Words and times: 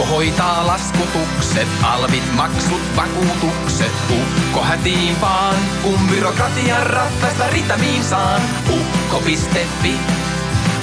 Ukko 0.00 0.14
hoitaa 0.14 0.66
laskutukset, 0.66 1.68
alvit, 1.82 2.22
maksut, 2.36 2.80
vakuutukset. 2.96 3.92
Ukko 4.10 4.60
hätiin 4.62 5.20
vaan, 5.20 5.54
kun 5.82 5.98
byrokratian 6.14 6.86
ratkaista 6.86 7.44
ritamiin 7.52 8.04
saan. 8.04 8.42
Ukko.fi, 8.70 9.94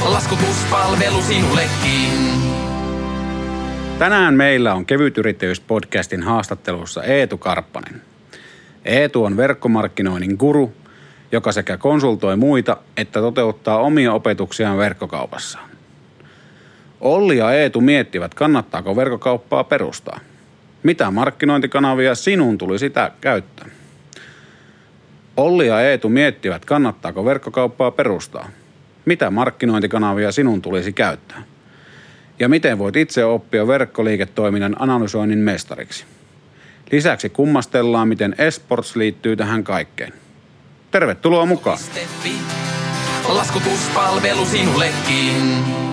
laskutuspalvelu 0.06 1.22
sinullekin. 1.22 2.32
Tänään 4.00 4.34
meillä 4.34 4.74
on 4.74 4.86
Kevytyrittäjyys-podcastin 4.86 6.24
haastattelussa 6.24 7.04
Eetu 7.04 7.38
Karppanen. 7.38 8.02
Eetu 8.86 9.24
on 9.24 9.38
verkkomarkkinoinnin 9.38 10.36
guru, 10.40 10.74
joka 11.32 11.52
sekä 11.52 11.78
konsultoi 11.78 12.36
muita 12.36 12.78
että 12.98 13.20
toteuttaa 13.20 13.78
omia 13.78 14.14
opetuksiaan 14.14 14.78
verkkokaupassa. 14.78 15.67
Olli 17.02 17.38
ja 17.38 17.54
Eetu 17.54 17.82
miettivät, 17.82 18.34
kannattaako 18.34 18.96
verkkokauppaa 18.96 19.64
perustaa. 19.64 20.20
Mitä 20.84 21.12
markkinointikanavia 21.12 22.16
sinun 22.16 22.58
tulisi 22.58 22.86
sitä 22.86 23.12
käyttää? 23.22 23.66
Olli 25.38 25.68
ja 25.68 25.82
Eetu 25.82 26.10
miettivät, 26.10 26.66
kannattaako 26.66 27.26
verkkokauppaa 27.26 27.92
perustaa. 27.92 28.50
Mitä 29.06 29.30
markkinointikanavia 29.30 30.32
sinun 30.32 30.62
tulisi 30.62 30.94
käyttää? 30.94 31.44
Ja 32.40 32.50
miten 32.50 32.78
voit 32.80 32.96
itse 32.96 33.26
oppia 33.26 33.68
verkkoliiketoiminnan 33.68 34.76
analysoinnin 34.80 35.40
mestariksi? 35.40 36.06
Lisäksi 36.92 37.30
kummastellaan, 37.30 38.08
miten 38.08 38.36
esports 38.38 38.96
liittyy 38.96 39.36
tähän 39.36 39.64
kaikkeen. 39.64 40.14
Tervetuloa 40.92 41.46
mukaan! 41.46 41.78
Laskutuspalvelu 43.28 44.46
sinullekin. 44.46 45.87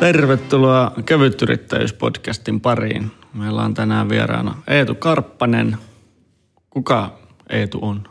Tervetuloa 0.00 0.92
Kevytyrittäjyys-podcastin 1.06 2.60
pariin. 2.60 3.10
Meillä 3.34 3.62
on 3.62 3.74
tänään 3.74 4.08
vieraana 4.08 4.62
Eetu 4.66 4.94
Karppanen. 4.94 5.78
Kuka 6.70 7.18
Eetu 7.50 7.78
on? 7.82 8.08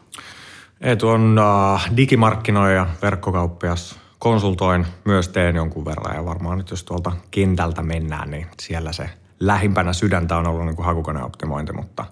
Eetu 0.81 1.09
on 1.09 1.39
uh, 1.39 1.97
digimarkkinoija, 1.97 2.87
verkkokauppias. 3.01 3.99
Konsultoin, 4.19 4.85
myös 5.05 5.27
teen 5.27 5.55
jonkun 5.55 5.85
verran 5.85 6.15
ja 6.15 6.25
varmaan 6.25 6.57
nyt 6.57 6.69
jos 6.69 6.83
tuolta 6.83 7.11
kentältä 7.31 7.81
mennään, 7.81 8.31
niin 8.31 8.47
siellä 8.61 8.93
se 8.93 9.09
lähimpänä 9.39 9.93
sydäntä 9.93 10.37
on 10.37 10.47
ollut 10.47 10.65
niin 10.65 10.75
kuin 10.75 10.85
hakukoneoptimointi, 10.85 11.73
mutta 11.73 12.05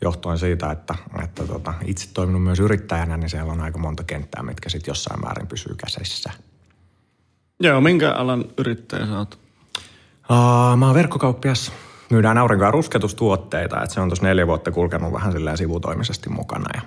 johtuen 0.00 0.38
siitä, 0.38 0.70
että, 0.70 0.94
että 1.24 1.46
tota, 1.46 1.74
itse 1.84 2.08
toiminut 2.14 2.42
myös 2.42 2.60
yrittäjänä, 2.60 3.16
niin 3.16 3.30
siellä 3.30 3.52
on 3.52 3.60
aika 3.60 3.78
monta 3.78 4.04
kenttää, 4.04 4.42
mitkä 4.42 4.68
sitten 4.68 4.90
jossain 4.90 5.20
määrin 5.20 5.46
pysyy 5.46 5.74
käsissä. 5.74 6.32
Joo, 7.60 7.80
minkä 7.80 8.12
alan 8.12 8.44
yrittäjä 8.58 9.06
sä 9.06 9.18
oot? 9.18 9.38
Uh, 10.30 10.76
mä 10.76 10.86
oon 10.86 10.94
verkkokauppias. 10.94 11.72
Myydään 12.10 12.38
aurinko- 12.38 12.64
ja 12.64 12.70
rusketustuotteita, 12.70 13.82
että 13.82 13.94
se 13.94 14.00
on 14.00 14.08
tuossa 14.08 14.26
neljä 14.26 14.46
vuotta 14.46 14.70
kulkenut 14.70 15.12
vähän 15.12 15.32
silleen 15.32 15.56
sivutoimisesti 15.56 16.30
mukana 16.30 16.66
ja 16.74 16.82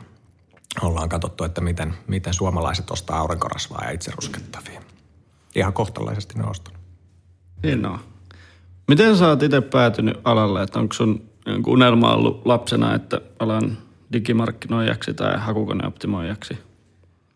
ollaan 0.82 1.10
katsottu, 1.10 1.44
että 1.44 1.62
miten, 1.62 1.94
miten 2.08 2.34
suomalaiset 2.34 2.92
ostaa 2.92 3.20
aurinkorasvaa 3.20 3.86
ja 3.86 3.92
itse 3.92 4.12
ruskettavia. 4.16 4.82
Ihan 5.56 5.74
kohtalaisesti 5.74 6.38
ne 6.38 6.44
on 6.44 6.50
ostanut. 6.50 6.80
Hienoa. 7.64 8.00
Miten 8.88 9.18
sä 9.18 9.28
oot 9.28 9.44
itse 9.44 9.62
päätynyt 9.62 10.20
alalle? 10.24 10.64
Että 10.64 10.80
onko 10.80 10.94
sun 10.94 11.30
unelma 11.68 12.14
ollut 12.14 12.46
lapsena, 12.46 12.96
että 12.96 13.22
alan 13.40 13.78
digimarkkinoijaksi 14.14 15.14
tai 15.14 15.38
hakukoneoptimoijaksi? 15.38 16.58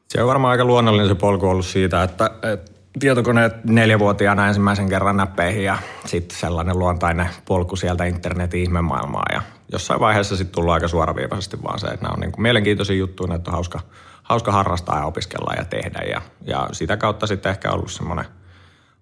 Se 0.10 0.22
on 0.22 0.28
varmaan 0.28 0.52
aika 0.52 0.66
luonnollinen 0.66 1.08
se 1.08 1.16
polku 1.16 1.48
ollut 1.48 1.66
siitä, 1.66 2.04
että, 2.04 2.32
että 2.54 2.72
tietokoneet 3.00 3.64
neljävuotiaana 3.64 4.48
ensimmäisen 4.48 4.90
kerran 4.90 5.18
näppeihin 5.18 5.64
ja 5.64 5.78
sitten 6.06 6.38
sellainen 6.38 6.80
luontainen 6.80 7.30
polku 7.46 7.76
sieltä 7.76 8.06
internetin 8.06 8.62
ihmemaailmaa. 8.62 9.26
Ja 9.34 9.42
jossain 9.72 10.00
vaiheessa 10.00 10.38
sitten 10.38 10.56
tullut 10.56 10.74
aika 10.74 10.88
suoraviivaisesti 10.88 11.64
vaan 11.64 11.80
se, 11.80 11.88
että 11.88 12.02
nämä 12.02 12.14
on 12.14 12.20
niin 12.20 12.32
kuin 12.32 12.42
mielenkiintoisia 12.42 12.96
juttuja, 12.96 13.36
että 13.36 13.52
on 13.52 13.54
hauska, 13.54 13.80
hauska 14.24 14.52
harrastaa 14.52 15.00
ja 15.00 15.06
opiskella 15.06 15.54
ja 15.58 15.66
tehdä. 15.66 16.00
Ja, 16.10 16.22
ja 16.46 16.70
sitä 16.72 16.98
kautta 16.98 17.28
sitten 17.28 17.50
ehkä 17.50 17.72
ollut 17.72 17.92
semmoinen 17.92 18.26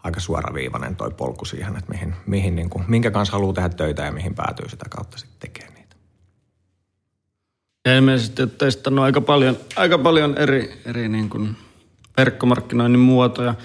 aika 0.04 0.20
suoraviivainen 0.20 0.96
toi 0.96 1.12
polku 1.12 1.46
siihen, 1.46 1.78
että 1.78 1.92
mihin, 1.92 2.16
mihin 2.26 2.56
niin 2.56 2.70
kuin, 2.70 2.86
minkä 2.88 3.12
kanssa 3.12 3.32
haluaa 3.32 3.54
tehdä 3.54 3.70
töitä 3.70 4.04
ja 4.04 4.12
mihin 4.12 4.36
päätyy 4.36 4.70
sitä 4.70 4.86
kautta 4.90 5.18
sitten 5.18 5.40
tekemään 5.40 5.74
niitä. 5.74 5.96
Ja 7.86 7.96
ilmeisesti 7.96 8.42
oot 8.42 8.58
testannut 8.58 9.06
aika 9.06 9.22
paljon, 9.22 9.58
aika 9.76 9.98
paljon 9.98 10.38
eri, 10.38 10.82
eri 10.86 11.10
niin 11.10 11.30
kuin 11.30 11.56
verkkomarkkinoinnin 12.18 13.00
muotoja. 13.00 13.56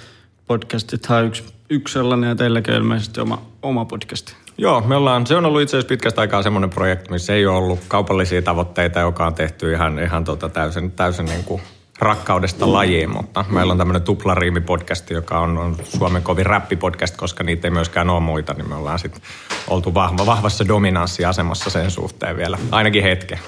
Podcastithan 0.47 1.19
on 1.19 1.25
yksi, 1.25 1.45
yksi 1.71 1.93
sellainen 1.93 2.29
ja 2.29 2.35
teilläkin 2.35 2.75
on 2.75 2.81
ilmeisesti 2.81 3.21
oma, 3.21 3.43
oma 3.63 3.85
podcasti. 3.85 4.35
Joo, 4.59 4.81
me 4.81 4.97
ollaan, 4.97 5.27
se 5.27 5.37
on 5.37 5.47
ollut 5.47 5.61
itse 5.61 5.77
asiassa 5.77 5.89
pitkästä 5.89 6.21
aikaa 6.21 6.43
semmoinen 6.43 6.71
projekti, 6.71 7.11
missä 7.11 7.35
ei 7.35 7.47
ole 7.47 7.57
ollut 7.57 7.81
kaupallisia 7.89 8.43
tavoitteita, 8.43 9.01
joka 9.01 9.27
on 9.27 9.35
tehty 9.35 9.73
ihan, 9.73 9.99
ihan 9.99 10.25
tota 10.25 10.49
täysin, 10.49 10.91
täysin 10.91 11.27
niin 11.27 11.45
kuin 11.45 11.63
rakkaudesta 11.99 12.73
lajiin, 12.73 13.11
mutta 13.11 13.45
meillä 13.49 13.71
on 13.71 13.79
tämmöinen 13.79 14.03
tuplariimi-podcasti, 14.03 15.15
joka 15.15 15.39
on, 15.41 15.59
on 15.59 15.77
Suomen 15.85 16.23
kovin 16.23 16.47
räppipodcast, 16.47 17.17
koska 17.17 17.45
niitä 17.45 17.67
ei 17.67 17.71
myöskään 17.71 18.11
ole 18.11 18.21
muita, 18.21 18.55
niin 18.55 18.69
me 18.69 18.75
ollaan 18.75 18.99
sitten 18.99 19.23
oltu 19.69 19.95
vahva, 19.95 20.27
vahvassa 20.27 20.69
dominanssiasemassa 20.69 21.71
sen 21.71 21.91
suhteen 21.91 22.37
vielä, 22.37 22.59
ainakin 22.71 23.03
hetken. 23.03 23.39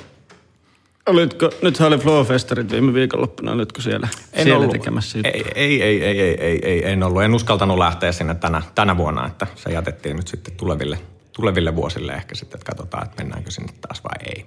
Olitko, 1.08 1.50
nythän 1.62 1.88
oli 1.88 1.98
Flowfestarit 1.98 2.72
viime 2.72 2.94
viikonloppuna, 2.94 3.52
olitko 3.52 3.80
siellä, 3.80 4.08
siellä 4.34 4.56
ollut. 4.56 4.70
tekemässä 4.70 5.18
juttuja? 5.18 5.34
Ei, 5.34 5.52
ei, 5.54 5.82
ei, 5.82 6.04
ei, 6.04 6.20
ei, 6.20 6.36
ei, 6.40 6.60
ei, 6.62 6.92
en 6.92 7.02
ollut. 7.02 7.22
En 7.22 7.34
uskaltanut 7.34 7.78
lähteä 7.78 8.12
sinne 8.12 8.34
tänä, 8.34 8.62
tänä 8.74 8.96
vuonna, 8.96 9.26
että 9.26 9.46
se 9.56 9.72
jätettiin 9.72 10.16
nyt 10.16 10.28
sitten 10.28 10.54
tuleville, 10.56 10.98
tuleville 11.32 11.76
vuosille 11.76 12.12
ehkä 12.12 12.34
sitten, 12.34 12.58
että 12.58 12.72
katsotaan, 12.72 13.04
että 13.04 13.22
mennäänkö 13.22 13.50
sinne 13.50 13.72
taas 13.80 14.04
vai 14.04 14.34
ei. 14.34 14.44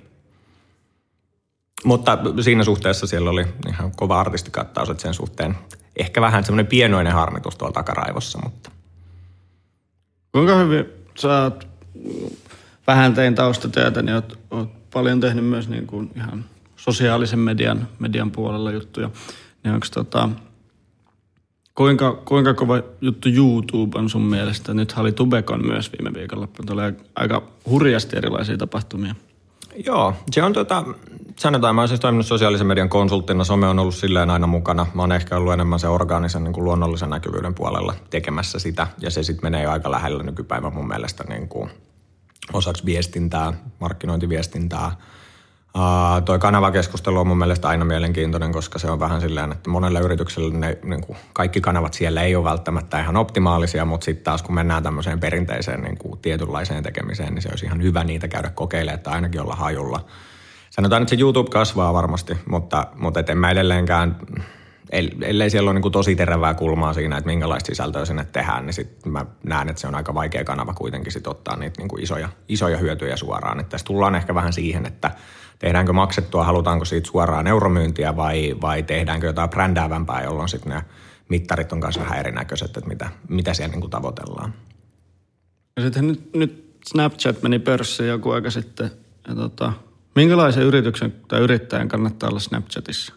Mutta 1.84 2.18
siinä 2.42 2.64
suhteessa 2.64 3.08
siellä 3.08 3.30
oli 3.30 3.46
ihan 3.68 3.92
kova 3.96 4.20
artistikattaus, 4.20 4.90
että 4.90 5.04
sen 5.04 5.14
suhteen 5.14 5.58
ehkä 5.96 6.22
vähän 6.22 6.44
semmoinen 6.44 6.68
pienoinen 6.68 7.14
harmitus 7.14 7.56
tuolla 7.56 7.74
takaraivossa, 7.74 8.40
mutta 8.44 8.72
Kuinka 10.32 10.56
hyvin 10.56 10.86
sä 11.20 11.42
oot, 11.42 11.68
vähän 12.88 13.14
tein 13.14 13.36
taustatyötä, 13.36 14.02
niin 14.02 14.16
oot, 14.16 14.40
oot 14.52 14.90
paljon 14.94 15.20
tehnyt 15.20 15.46
myös 15.46 15.70
niin 15.70 15.88
kuin 15.88 16.12
ihan 16.16 16.46
sosiaalisen 16.82 17.40
median, 17.40 17.88
median 18.00 18.32
puolella 18.32 18.72
juttuja. 18.72 19.10
Niin 19.64 19.74
onko 19.74 19.88
tota, 19.94 20.30
kuinka, 21.76 22.22
kuinka 22.26 22.54
kova 22.54 22.82
juttu 23.02 23.30
YouTube 23.30 24.00
on 24.00 24.10
sun 24.10 24.22
mielestä? 24.22 24.74
Nyt 24.74 24.94
oli 24.98 25.12
Tubekon 25.12 25.66
myös 25.66 25.92
viime 25.92 26.20
viikonloppuna. 26.20 26.68
Tulee 26.68 26.94
aika 27.16 27.44
hurjasti 27.70 28.18
erilaisia 28.18 28.58
tapahtumia. 28.58 29.16
Joo, 29.86 30.14
se 30.32 30.44
on 30.44 30.54
tota, 30.54 30.84
sanotaan, 31.40 31.76
mä 31.76 31.82
oon 31.82 31.88
siis 31.88 32.00
toiminut 32.00 32.26
sosiaalisen 32.26 32.68
median 32.68 32.90
konsulttina, 32.90 33.44
some 33.44 33.68
on 33.68 33.80
ollut 33.80 33.96
silleen 33.96 34.30
aina 34.30 34.48
mukana. 34.48 34.86
Mä 34.94 35.02
oon 35.02 35.12
ehkä 35.12 35.38
ollut 35.38 35.54
enemmän 35.54 35.80
se 35.80 35.88
orgaanisen 35.88 36.44
niin 36.44 36.54
kuin 36.54 36.64
luonnollisen 36.64 37.10
näkyvyyden 37.10 37.56
puolella 37.56 37.94
tekemässä 38.10 38.60
sitä, 38.60 38.88
ja 39.00 39.12
se 39.12 39.24
sitten 39.24 39.46
menee 39.46 39.64
jo 39.64 39.72
aika 39.72 39.92
lähellä 39.92 40.24
nykypäivän 40.24 40.74
mun 40.74 40.88
mielestä 40.88 41.24
niin 41.30 41.48
kuin 41.48 41.70
osaksi 42.54 42.86
viestintää, 42.86 43.54
markkinointiviestintää. 43.80 44.92
Uh, 45.76 46.24
toi 46.26 46.40
kanavakeskustelu 46.40 47.20
on 47.20 47.28
mun 47.28 47.38
mielestä 47.38 47.68
aina 47.68 47.86
mielenkiintoinen, 47.86 48.52
koska 48.52 48.80
se 48.80 48.92
on 48.92 49.00
vähän 49.00 49.22
silleen, 49.22 49.52
että 49.52 49.70
monelle 49.70 50.00
yritykselle 50.00 50.58
ne, 50.58 50.78
niin 50.84 51.02
kuin 51.02 51.18
kaikki 51.34 51.62
kanavat 51.62 51.94
siellä 51.94 52.22
ei 52.22 52.36
ole 52.36 52.44
välttämättä 52.44 53.00
ihan 53.00 53.18
optimaalisia, 53.18 53.86
mutta 53.86 54.06
sitten 54.06 54.24
taas 54.24 54.44
kun 54.44 54.56
mennään 54.56 54.84
tämmöiseen 54.84 55.20
perinteiseen 55.20 55.82
niin 55.82 55.98
kuin 55.98 56.20
tietynlaiseen 56.20 56.84
tekemiseen, 56.84 57.34
niin 57.34 57.42
se 57.42 57.50
olisi 57.50 57.66
ihan 57.66 57.82
hyvä 57.84 58.04
niitä 58.04 58.28
käydä 58.28 58.50
kokeilemaan, 58.50 58.96
että 58.96 59.12
ainakin 59.12 59.42
olla 59.42 59.56
hajulla. 59.56 60.06
Sanotaan, 60.70 61.02
että 61.02 61.10
se 61.16 61.22
YouTube 61.22 61.50
kasvaa 61.50 61.94
varmasti, 61.94 62.38
mutta, 62.50 62.88
mutta 62.96 63.20
et 63.20 63.30
en 63.30 63.38
mä 63.38 63.52
edelleenkään, 63.52 64.20
ellei 65.22 65.50
siellä 65.50 65.70
ole 65.70 65.74
niin 65.74 65.82
kuin 65.82 65.92
tosi 65.92 66.16
terävää 66.16 66.54
kulmaa 66.54 66.94
siinä, 66.94 67.18
että 67.18 67.30
minkälaista 67.30 67.68
sisältöä 67.68 68.06
sinne 68.06 68.26
tehdään, 68.26 68.66
niin 68.66 68.74
sitten 68.74 69.12
mä 69.12 69.26
näen, 69.44 69.70
että 69.70 69.82
se 69.82 69.88
on 69.88 69.96
aika 69.96 70.14
vaikea 70.14 70.44
kanava 70.44 70.74
kuitenkin 70.74 71.12
sit 71.12 71.28
ottaa 71.28 71.56
niitä 71.56 71.82
niin 71.82 71.88
kuin 71.88 72.04
isoja, 72.04 72.30
isoja 72.48 72.78
hyötyjä 72.78 73.18
suoraan. 73.18 73.60
Että 73.60 73.70
tässä 73.70 73.86
tullaan 73.86 74.16
ehkä 74.16 74.36
vähän 74.36 74.54
siihen, 74.54 74.86
että 74.86 75.12
tehdäänkö 75.62 75.94
maksettua, 75.94 76.44
halutaanko 76.44 76.86
siitä 76.86 77.08
suoraan 77.08 77.48
euromyyntiä 77.48 78.16
vai, 78.16 78.56
vai 78.62 78.84
tehdäänkö 78.84 79.28
jotain 79.28 79.50
brändäävämpää, 79.50 80.24
jolloin 80.24 80.50
sitten 80.50 80.74
ne 80.74 80.82
mittarit 81.30 81.72
on 81.72 81.80
myös 81.80 82.00
vähän 82.00 82.20
erinäköiset, 82.20 82.78
että 82.78 82.90
mitä, 82.90 83.10
mitä 83.30 83.54
siellä 83.54 83.72
niin 83.72 83.82
kuin 83.82 83.92
tavoitellaan. 83.92 84.54
Ja 85.76 85.84
sitten 85.84 86.08
nyt, 86.08 86.34
nyt 86.34 86.78
Snapchat 86.86 87.44
meni 87.44 87.60
pörssiin 87.60 88.10
joku 88.10 88.32
aika 88.32 88.50
sitten. 88.50 88.92
Ja 89.28 89.36
tota, 89.36 89.74
minkälaisen 90.16 90.64
yrityksen 90.64 91.14
tai 91.28 91.40
yrittäjän 91.40 91.88
kannattaa 91.88 92.30
olla 92.30 92.40
Snapchatissa? 92.40 93.14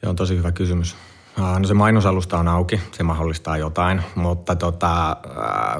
Se 0.00 0.08
on 0.08 0.16
tosi 0.16 0.36
hyvä 0.36 0.52
kysymys. 0.52 0.96
No 1.40 1.66
se 1.66 1.74
mainosalusta 1.74 2.38
on 2.38 2.48
auki, 2.48 2.80
se 2.92 3.02
mahdollistaa 3.02 3.56
jotain, 3.56 4.02
mutta 4.14 4.56
tota, 4.56 5.16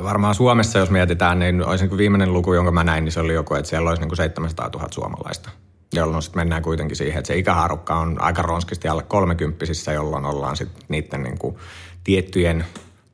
varmaan 0.02 0.34
Suomessa, 0.34 0.78
jos 0.78 0.90
mietitään, 0.90 1.38
niin 1.38 1.66
olisi 1.66 1.86
niin 1.86 1.98
viimeinen 1.98 2.32
luku, 2.32 2.54
jonka 2.54 2.72
mä 2.72 2.84
näin, 2.84 3.04
niin 3.04 3.12
se 3.12 3.20
oli 3.20 3.34
joku, 3.34 3.54
että 3.54 3.68
siellä 3.68 3.88
olisi 3.88 4.02
niin 4.02 4.08
kuin 4.08 4.16
700 4.16 4.70
000 4.74 4.88
suomalaista. 4.90 5.50
Jolloin 5.92 6.22
sitten 6.22 6.40
mennään 6.40 6.62
kuitenkin 6.62 6.96
siihen, 6.96 7.18
että 7.18 7.26
se 7.26 7.36
ikähaarukka 7.36 7.94
on 7.94 8.22
aika 8.22 8.42
ronskisti 8.42 8.88
alle 8.88 9.02
kolmekymppisissä, 9.02 9.92
jolloin 9.92 10.24
ollaan 10.24 10.56
sitten 10.56 10.82
niiden 10.88 11.22
niin 11.22 11.38
kuin 11.38 11.56
tiettyjen 12.04 12.64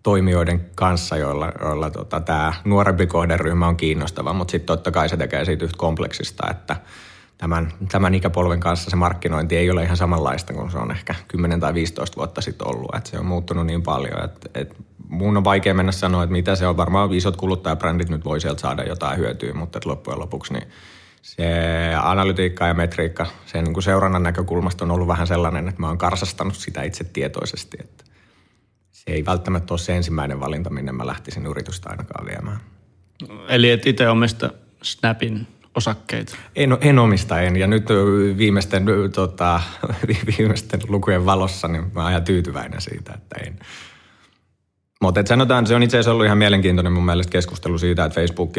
toimijoiden 0.03 0.67
kanssa, 0.75 1.17
joilla, 1.17 1.53
joilla 1.61 1.91
tota, 1.91 2.21
tämä 2.21 2.53
nuorempi 2.65 3.07
kohderyhmä 3.07 3.69
on 3.69 3.77
kiinnostava, 3.77 4.33
mutta 4.33 4.53
sitten 4.53 4.67
totta 4.67 4.91
kai 4.91 5.09
se 5.09 5.17
tekee 5.17 5.45
siitä 5.45 5.65
yhtä 5.65 5.79
kompleksista, 5.79 6.51
että 6.51 6.77
tämän, 7.39 7.73
tämän 7.89 8.15
ikäpolven 8.15 8.61
kanssa 8.61 8.91
se 8.91 8.97
markkinointi 8.97 9.57
ei 9.57 9.71
ole 9.71 9.83
ihan 9.83 9.97
samanlaista 9.97 10.53
kuin 10.53 10.71
se 10.71 10.79
on 10.79 10.91
ehkä 10.91 11.15
10 11.29 11.61
tai 11.61 11.75
15 11.75 12.17
vuotta 12.17 12.41
sitten 12.41 12.69
ollut. 12.69 12.95
Et 12.95 13.07
se 13.07 13.19
on 13.19 13.27
muuttunut 13.27 13.67
niin 13.67 13.83
paljon, 13.83 14.25
että 14.25 14.49
et 14.55 14.77
mun 15.09 15.37
on 15.37 15.45
vaikea 15.45 15.75
mennä 15.75 15.93
sanoa, 15.93 16.23
että 16.23 16.33
mitä 16.33 16.55
se 16.55 16.67
on. 16.67 16.77
Varmaan 16.77 17.15
isot 17.15 17.37
kuluttajabrändit 17.37 18.09
nyt 18.09 18.25
voi 18.25 18.41
sieltä 18.41 18.61
saada 18.61 18.85
jotain 18.85 19.19
hyötyä, 19.19 19.55
mutta 19.55 19.81
loppujen 19.85 20.21
lopuksi 20.21 20.53
niin 20.53 20.69
se 21.23 21.45
analytiikka 22.03 22.67
ja 22.67 22.75
metriikka 22.75 23.27
sen 23.47 23.65
niin 23.65 23.75
kuin 23.75 23.85
seurannan 23.85 24.23
näkökulmasta 24.23 24.85
on 24.85 24.91
ollut 24.91 25.09
vähän 25.09 25.27
sellainen, 25.27 25.69
että 25.69 25.81
mä 25.81 25.89
oon 25.89 25.99
karsastanut 25.99 26.57
sitä 26.57 26.83
itse 26.83 27.05
tietoisesti, 27.05 27.77
että 27.81 28.05
se 28.93 29.11
ei 29.11 29.25
välttämättä 29.25 29.75
ole 29.75 29.79
se 29.79 29.97
ensimmäinen 29.97 30.41
valinta, 30.41 30.71
minne 30.71 30.93
mä 30.93 31.07
lähtisin 31.07 31.47
yritystä 31.47 31.91
ainakaan 31.91 32.27
viemään. 32.27 32.61
Eli 33.49 33.71
et 33.71 33.87
itse 33.87 34.09
omista 34.09 34.51
Snapin 34.83 35.47
osakkeita? 35.77 36.37
En, 36.57 36.79
en 36.81 36.99
omista, 36.99 37.41
en. 37.41 37.57
Ja 37.57 37.67
nyt 37.67 37.89
viimeisten, 38.37 38.87
tota, 39.15 39.61
viimeisten 40.39 40.81
lukujen 40.89 41.27
valossa 41.27 41.69
niin 41.69 41.93
mä 41.95 42.11
ihan 42.11 42.25
tyytyväinen 42.25 42.81
siitä, 42.81 43.13
että 43.15 43.37
en. 43.47 43.59
Mutta 45.01 45.23
sanotaan, 45.27 45.67
se 45.67 45.75
on 45.75 45.83
itse 45.83 45.97
asiassa 45.97 46.11
ollut 46.11 46.27
ihan 46.27 46.39
mielenkiintoinen 46.39 46.93
mun 46.93 47.05
mielestä 47.05 47.31
keskustelu 47.31 47.79
siitä, 47.79 48.05
että 48.05 48.15
Facebook, 48.15 48.53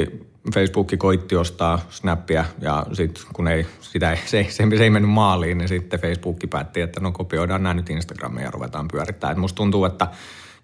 Facebook 0.53 0.91
koitti 0.97 1.35
ostaa 1.35 1.79
Snappia 1.89 2.45
ja 2.61 2.85
sitten 2.93 3.23
kun 3.33 3.47
ei, 3.47 3.65
sitä 3.81 4.11
ei, 4.11 4.17
se, 4.25 4.47
se, 4.49 4.77
se 4.77 4.83
ei 4.83 4.89
mennyt 4.89 5.11
maaliin, 5.11 5.57
niin 5.57 5.67
sitten 5.67 5.99
Facebook 5.99 6.37
päätti, 6.49 6.81
että 6.81 7.01
no 7.01 7.11
kopioidaan 7.11 7.63
nämä 7.63 7.73
nyt 7.73 7.89
Instagramiin 7.89 8.43
ja 8.43 8.51
ruvetaan 8.51 8.87
pyörittämään. 8.87 9.31
Et 9.31 9.41
musta 9.41 9.57
tuntuu, 9.57 9.85
että 9.85 10.07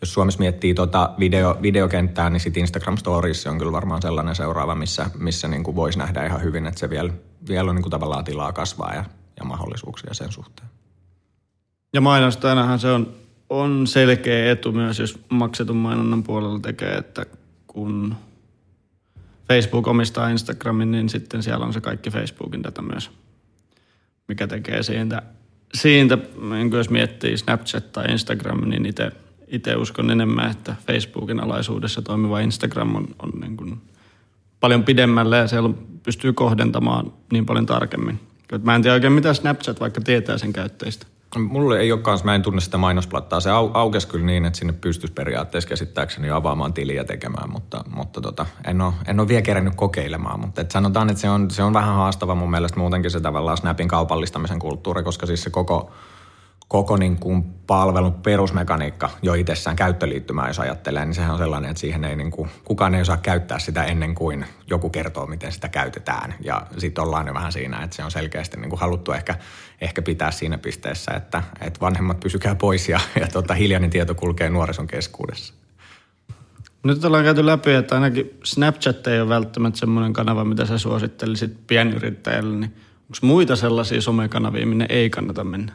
jos 0.04 0.14
Suomessa 0.14 0.40
miettii 0.40 0.74
tota 0.74 1.10
video, 1.20 1.58
videokenttää, 1.62 2.30
niin 2.30 2.40
sitten 2.40 2.62
Instagram 2.62 2.98
Stories 2.98 3.48
on 3.48 3.58
kyllä 3.58 3.72
varmaan 3.72 4.02
sellainen 4.02 4.36
seuraava, 4.36 4.76
missä, 4.76 5.10
missä 5.18 5.48
niin 5.48 5.64
kuin 5.64 5.76
voisi 5.76 5.98
nähdä 6.00 6.26
ihan 6.26 6.44
hyvin, 6.44 6.68
että 6.68 6.80
se 6.80 6.90
vielä, 6.90 7.14
vielä 7.48 7.70
on 7.70 7.76
niin 7.76 7.84
kuin 7.84 7.92
tavallaan 7.92 8.24
tilaa 8.24 8.54
kasvaa 8.54 8.94
ja, 8.94 9.04
ja 9.40 9.46
mahdollisuuksia 9.46 10.14
sen 10.14 10.32
suhteen. 10.32 10.70
Ja 11.94 12.02
mainostajanahan 12.02 12.80
se 12.80 12.92
on, 12.92 13.14
on 13.50 13.88
selkeä 13.88 14.52
etu 14.52 14.72
myös, 14.72 15.00
jos 15.00 15.20
maksetun 15.30 15.78
mainonnan 15.78 16.24
puolella 16.24 16.60
tekee, 16.60 16.94
että 16.94 17.26
kun 17.68 18.16
Facebook 19.48 19.88
omistaa 19.88 20.30
Instagramin, 20.30 20.92
niin 20.92 21.10
sitten 21.10 21.44
siellä 21.44 21.66
on 21.66 21.74
se 21.74 21.82
kaikki 21.82 22.10
Facebookin 22.10 22.64
data 22.64 22.82
myös, 22.82 23.12
mikä 24.28 24.48
tekee 24.48 24.84
siitä, 24.84 25.22
siitä 25.74 26.18
niin 26.50 26.72
jos 26.72 26.90
miettii 26.90 27.38
Snapchat 27.38 27.92
tai 27.92 28.12
Instagram, 28.12 28.70
niin 28.70 28.86
itse 28.86 29.12
itse 29.54 29.76
uskon 29.76 30.12
enemmän, 30.12 30.52
että 30.52 30.76
Facebookin 30.88 31.40
alaisuudessa 31.40 32.02
toimiva 32.02 32.40
Instagram 32.40 32.96
on, 32.96 33.08
on 33.20 33.32
niin 33.42 33.58
kuin 33.58 33.82
paljon 34.60 34.84
pidemmälle 34.84 35.38
ja 35.38 35.48
siellä 35.48 35.70
pystyy 36.04 36.34
kohdentamaan 36.34 37.14
niin 37.32 37.46
paljon 37.46 37.66
tarkemmin. 37.66 38.20
Mä 38.64 38.76
en 38.76 38.82
tiedä 38.82 38.94
oikein 38.94 39.14
mitä 39.14 39.34
Snapchat 39.34 39.80
vaikka 39.80 40.02
tietää 40.02 40.38
sen 40.38 40.54
käyttäjistä. 40.54 41.08
Mulle 41.38 41.80
ei 41.80 41.92
ole 41.92 42.02
kans, 42.02 42.24
mä 42.24 42.36
en 42.36 42.42
tunne 42.42 42.62
sitä 42.62 42.78
mainosplattaa. 42.78 43.40
Se 43.40 43.50
au, 43.50 43.70
aukesi 43.74 44.08
kyllä 44.08 44.26
niin, 44.26 44.46
että 44.46 44.60
sinne 44.60 44.74
pystyisi 44.74 45.14
periaatteessa 45.14 45.70
käsittääkseni 45.70 46.30
avaamaan 46.30 46.74
tiliä 46.74 47.04
tekemään, 47.04 47.50
mutta, 47.50 47.84
mutta 47.96 48.22
tota, 48.22 48.46
en, 48.66 48.82
ole, 48.82 48.94
en 49.08 49.20
ole 49.20 49.28
vielä 49.28 49.42
kerännyt 49.42 49.76
kokeilemaan. 49.76 50.40
Mutta 50.40 50.62
et 50.62 50.72
sanotaan, 50.72 51.10
että 51.10 51.22
se 51.22 51.30
on, 51.30 51.52
se 51.52 51.64
on 51.64 51.74
vähän 51.74 51.96
haastava 51.96 52.36
mun 52.36 52.52
mielestä 52.52 52.80
muutenkin 52.80 53.12
se 53.12 53.20
tavallaan 53.20 53.58
Snapin 53.58 53.88
kaupallistamisen 53.88 54.60
kulttuuri, 54.60 55.04
koska 55.04 55.26
siis 55.26 55.44
se 55.44 55.50
koko– 55.50 55.92
koko 56.74 56.98
niin 56.98 57.18
kuin 57.18 57.44
palvelun 57.68 58.14
perusmekaniikka 58.14 59.10
jo 59.22 59.34
itsessään 59.34 59.76
käyttöliittymää, 59.76 60.48
jos 60.48 60.60
ajattelee, 60.60 61.06
niin 61.06 61.14
sehän 61.14 61.32
on 61.32 61.38
sellainen, 61.38 61.70
että 61.70 61.82
siihen 61.82 62.06
ei 62.06 62.16
niin 62.16 62.32
kuin, 62.32 62.50
kukaan 62.64 62.96
ei 62.96 63.02
osaa 63.02 63.18
käyttää 63.18 63.60
sitä 63.60 63.84
ennen 63.84 64.16
kuin 64.16 64.46
joku 64.70 64.90
kertoo, 64.90 65.26
miten 65.26 65.52
sitä 65.52 65.70
käytetään. 65.70 66.36
Ja 66.44 66.62
sitten 66.78 67.04
ollaan 67.04 67.28
jo 67.28 67.34
vähän 67.34 67.52
siinä, 67.52 67.84
että 67.84 67.96
se 67.96 68.04
on 68.04 68.12
selkeästi 68.12 68.58
niin 68.58 68.70
kuin 68.70 68.80
haluttu 68.80 69.12
ehkä, 69.12 69.36
ehkä 69.82 70.02
pitää 70.02 70.32
siinä 70.32 70.58
pisteessä, 70.58 71.12
että, 71.12 71.44
että 71.62 71.80
vanhemmat 71.82 72.20
pysykää 72.20 72.56
pois 72.56 72.90
ja, 72.90 73.00
ja 73.20 73.28
tota, 73.28 73.54
hiljainen 73.54 73.90
tieto 73.90 74.16
kulkee 74.16 74.50
nuorison 74.50 74.88
keskuudessa. 74.88 75.54
Nyt 76.84 77.06
ollaan 77.06 77.24
käyty 77.24 77.46
läpi, 77.46 77.74
että 77.74 77.96
ainakin 77.96 78.38
Snapchat 78.44 79.08
ei 79.08 79.22
ole 79.22 79.30
välttämättä 79.30 79.80
semmoinen 79.80 80.14
kanava, 80.14 80.46
mitä 80.46 80.66
sä 80.66 80.78
suosittelisit 80.78 81.68
pienyrittäjälle, 81.68 82.56
niin 82.56 82.74
onko 83.04 83.18
muita 83.22 83.56
sellaisia 83.56 84.02
somekanavia, 84.02 84.66
minne 84.66 84.86
ei 84.90 85.10
kannata 85.10 85.44
mennä? 85.44 85.74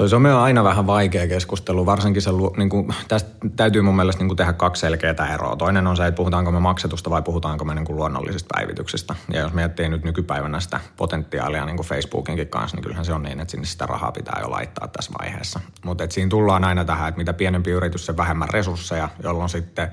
Toi 0.00 0.08
some 0.08 0.34
on 0.34 0.40
aina 0.40 0.64
vähän 0.64 0.86
vaikea 0.86 1.28
keskustelu, 1.28 1.86
varsinkin 1.86 2.22
se, 2.22 2.30
niin 2.56 2.68
kuin, 2.68 2.94
tästä 3.08 3.30
täytyy 3.56 3.82
mun 3.82 3.96
mielestä 3.96 4.20
niin 4.20 4.28
kuin 4.28 4.36
tehdä 4.36 4.52
kaksi 4.52 4.80
selkeää 4.80 5.34
eroa. 5.34 5.56
Toinen 5.56 5.86
on 5.86 5.96
se, 5.96 6.06
että 6.06 6.16
puhutaanko 6.16 6.50
me 6.50 6.60
maksetusta 6.60 7.10
vai 7.10 7.22
puhutaanko 7.22 7.64
me 7.64 7.74
niin 7.74 7.84
kuin 7.84 7.96
luonnollisista 7.96 8.48
päivityksistä. 8.54 9.14
Ja 9.32 9.40
jos 9.40 9.52
miettii 9.52 9.88
nyt 9.88 10.04
nykypäivänä 10.04 10.60
sitä 10.60 10.80
potentiaalia 10.96 11.66
niin 11.66 11.76
kuin 11.76 11.86
Facebookinkin 11.86 12.48
kanssa, 12.48 12.76
niin 12.76 12.82
kyllähän 12.82 13.04
se 13.04 13.12
on 13.12 13.22
niin, 13.22 13.40
että 13.40 13.50
sinne 13.50 13.66
sitä 13.66 13.86
rahaa 13.86 14.12
pitää 14.12 14.38
jo 14.40 14.50
laittaa 14.50 14.88
tässä 14.88 15.12
vaiheessa. 15.18 15.60
Mutta 15.84 16.04
siinä 16.10 16.28
tullaan 16.28 16.64
aina 16.64 16.84
tähän, 16.84 17.08
että 17.08 17.18
mitä 17.18 17.32
pienempi 17.32 17.70
yritys, 17.70 18.06
se 18.06 18.16
vähemmän 18.16 18.48
resursseja, 18.48 19.08
jolloin 19.22 19.48
sitten 19.48 19.90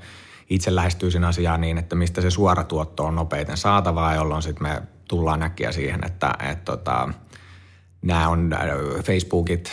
itse 0.50 0.74
lähestyisin 0.74 1.24
asiaa 1.24 1.58
niin, 1.58 1.78
että 1.78 1.96
mistä 1.96 2.20
se 2.20 2.30
suora 2.30 2.64
tuotto 2.64 3.04
on 3.04 3.14
nopeiten 3.14 3.56
saatavaa, 3.56 4.14
jolloin 4.14 4.42
sitten 4.42 4.62
me 4.62 4.82
tullaan 5.08 5.40
näkkiä 5.40 5.72
siihen, 5.72 6.00
että, 6.06 6.30
että, 6.30 6.50
että 6.50 6.64
tota, 6.64 7.08
nämä 8.02 8.28
on 8.28 8.52
äh, 8.52 9.04
Facebookit, 9.04 9.72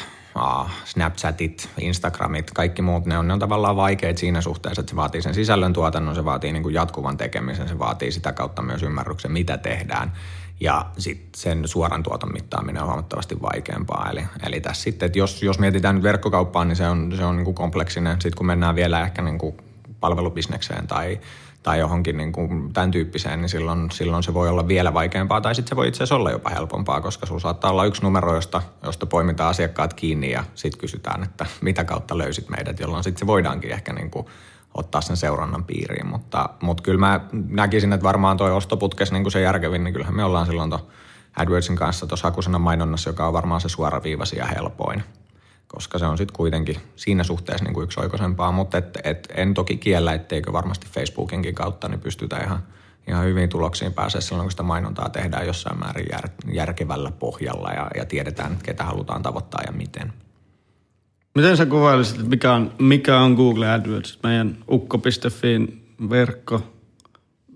Snapchatit, 0.85 1.69
Instagramit, 1.79 2.51
kaikki 2.51 2.81
muut, 2.81 3.05
ne 3.05 3.17
on, 3.17 3.27
ne 3.27 3.33
on 3.33 3.39
tavallaan 3.39 3.75
vaikeita 3.75 4.19
siinä 4.19 4.41
suhteessa, 4.41 4.79
että 4.79 4.89
se 4.89 4.95
vaatii 4.95 5.21
sen 5.21 5.33
sisällön 5.33 5.73
tuotannon, 5.73 6.15
se 6.15 6.25
vaatii 6.25 6.53
niin 6.53 6.63
kuin 6.63 6.75
jatkuvan 6.75 7.17
tekemisen, 7.17 7.67
se 7.67 7.79
vaatii 7.79 8.11
sitä 8.11 8.33
kautta 8.33 8.61
myös 8.61 8.83
ymmärryksen, 8.83 9.31
mitä 9.31 9.57
tehdään. 9.57 10.11
Ja 10.59 10.85
sitten 10.97 11.41
sen 11.41 11.67
suoran 11.67 12.03
tuoton 12.03 12.33
mittaaminen 12.33 12.81
on 12.81 12.87
huomattavasti 12.87 13.41
vaikeampaa. 13.41 14.09
Eli, 14.11 14.23
eli 14.47 14.61
tässä 14.61 14.83
sitten, 14.83 15.05
että 15.05 15.19
jos, 15.19 15.43
jos 15.43 15.59
mietitään 15.59 15.95
nyt 15.95 16.03
verkkokauppaa, 16.03 16.65
niin 16.65 16.75
se 16.75 16.87
on, 16.87 17.13
se 17.17 17.25
on 17.25 17.35
niin 17.35 17.45
kuin 17.45 17.55
kompleksinen. 17.55 18.21
Sitten 18.21 18.37
kun 18.37 18.45
mennään 18.45 18.75
vielä 18.75 19.01
ehkä 19.01 19.21
niin 19.21 19.37
kuin 19.37 19.57
palvelubisnekseen 19.99 20.87
tai 20.87 21.19
tai 21.65 21.79
johonkin 21.79 22.17
niin 22.17 22.31
kuin 22.31 22.73
tämän 22.73 22.91
tyyppiseen, 22.91 23.41
niin 23.41 23.49
silloin, 23.49 23.91
silloin 23.91 24.23
se 24.23 24.33
voi 24.33 24.49
olla 24.49 24.67
vielä 24.67 24.93
vaikeampaa 24.93 25.41
tai 25.41 25.55
sitten 25.55 25.69
se 25.69 25.75
voi 25.75 25.87
itse 25.87 25.97
asiassa 25.97 26.15
olla 26.15 26.31
jopa 26.31 26.49
helpompaa, 26.49 27.01
koska 27.01 27.25
sinulla 27.25 27.41
saattaa 27.41 27.71
olla 27.71 27.85
yksi 27.85 28.01
numero, 28.01 28.35
josta, 28.35 28.61
josta 28.83 29.05
poimitaan 29.05 29.49
asiakkaat 29.49 29.93
kiinni 29.93 30.31
ja 30.31 30.43
sitten 30.55 30.79
kysytään, 30.79 31.23
että 31.23 31.45
mitä 31.61 31.83
kautta 31.83 32.17
löysit 32.17 32.49
meidät, 32.49 32.79
jolloin 32.79 33.03
sitten 33.03 33.19
se 33.19 33.27
voidaankin 33.27 33.71
ehkä 33.71 33.93
niin 33.93 34.11
kuin 34.11 34.25
ottaa 34.73 35.01
sen 35.01 35.17
seurannan 35.17 35.63
piiriin. 35.63 36.07
Mutta, 36.07 36.49
mutta 36.61 36.83
kyllä 36.83 36.99
mä 36.99 37.19
näkisin, 37.49 37.93
että 37.93 38.03
varmaan 38.03 38.37
tuo 38.37 38.55
ostoputkes 38.55 39.11
niin 39.11 39.23
kuin 39.23 39.31
se 39.31 39.41
järkevin, 39.41 39.83
niin 39.83 39.93
kyllähän 39.93 40.15
me 40.15 40.23
ollaan 40.23 40.45
silloin 40.45 40.69
tuon 40.69 40.87
AdWordsin 41.35 41.75
kanssa 41.75 42.07
tuossa 42.07 42.27
hakusena 42.27 42.59
mainonnassa, 42.59 43.09
joka 43.09 43.27
on 43.27 43.33
varmaan 43.33 43.61
se 43.61 43.69
suoraviivasi 43.69 44.37
ja 44.37 44.45
helpoin 44.45 45.03
koska 45.75 45.99
se 45.99 46.05
on 46.05 46.17
sitten 46.17 46.35
kuitenkin 46.35 46.77
siinä 46.95 47.23
suhteessa 47.23 47.65
niin 47.65 47.73
kuin 47.73 47.87
oikoisempaa, 47.97 48.51
mutta 48.51 48.77
et, 48.77 48.97
et 49.03 49.27
en 49.35 49.53
toki 49.53 49.77
kiellä, 49.77 50.13
etteikö 50.13 50.53
varmasti 50.53 50.87
Facebookinkin 50.87 51.55
kautta 51.55 51.87
niin 51.87 51.99
pystytään 51.99 52.43
ihan, 52.43 52.59
ihan 53.07 53.25
hyvin 53.25 53.49
tuloksiin 53.49 53.93
pääsee 53.93 54.21
silloin, 54.21 54.45
kun 54.45 54.51
sitä 54.51 54.63
mainontaa 54.63 55.09
tehdään 55.09 55.47
jossain 55.47 55.79
määrin 55.79 56.05
jär, 56.11 56.29
järkevällä 56.53 57.11
pohjalla 57.11 57.69
ja, 57.69 57.87
ja 57.95 58.05
tiedetään, 58.05 58.57
ketä 58.63 58.83
halutaan 58.83 59.21
tavoittaa 59.21 59.61
ja 59.65 59.71
miten. 59.71 60.13
Miten 61.35 61.57
sä 61.57 61.65
kuvailisit, 61.65 62.27
mikä 62.27 62.53
on, 62.53 62.73
mikä 62.79 63.19
on 63.19 63.33
Google 63.33 63.71
AdWords? 63.71 64.19
Meidän 64.23 64.57
ukko.fiin 64.71 65.85
verkko, 66.09 66.61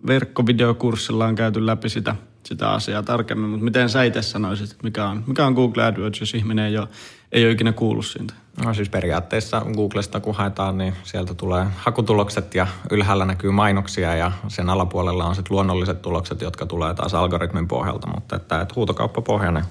verkkovideokurssilla 0.08 1.26
on 1.26 1.36
käyty 1.36 1.66
läpi 1.66 1.90
sitä, 1.90 2.16
sitä 2.44 2.70
asiaa 2.70 3.04
tarkemmin, 3.04 3.50
mutta 3.50 3.64
miten 3.64 3.90
sä 3.90 4.04
itse 4.04 4.22
sanoisit, 4.22 4.76
mikä 4.84 5.08
on, 5.08 5.24
mikä 5.28 5.46
on 5.46 5.54
Google 5.54 5.84
AdWords, 5.84 6.20
jos 6.20 6.34
ihminen 6.34 6.66
ei 6.66 6.78
ole 6.78 6.88
ei 7.32 7.46
ole 7.46 7.52
ikinä 7.52 7.72
kuullut 7.72 8.06
siitä. 8.06 8.34
No 8.66 8.74
siis 8.74 8.90
periaatteessa 8.90 9.62
Googlesta 9.76 10.20
kun 10.20 10.36
haetaan, 10.36 10.78
niin 10.78 10.94
sieltä 11.04 11.34
tulee 11.34 11.66
hakutulokset 11.78 12.56
ja 12.56 12.68
ylhäällä 12.92 13.26
näkyy 13.26 13.52
mainoksia 13.52 14.16
ja 14.16 14.32
sen 14.48 14.70
alapuolella 14.70 15.26
on 15.26 15.36
sitten 15.36 15.56
luonnolliset 15.56 16.02
tulokset, 16.02 16.42
jotka 16.42 16.66
tulee 16.66 16.94
taas 16.94 17.14
algoritmin 17.14 17.68
pohjalta, 17.68 18.08
mutta 18.08 18.36
että, 18.36 18.62
että 18.62 18.74
huutokauppapohjainen 18.76 19.66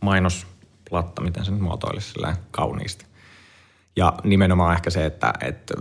mainosplatta, 0.00 1.22
miten 1.22 1.44
se 1.44 1.50
nyt 1.50 1.60
muotoilisi 1.60 2.14
kauniisti. 2.50 3.04
Ja 3.96 4.12
nimenomaan 4.24 4.74
ehkä 4.74 4.90
se, 4.90 5.06
että, 5.06 5.32
että 5.40 5.74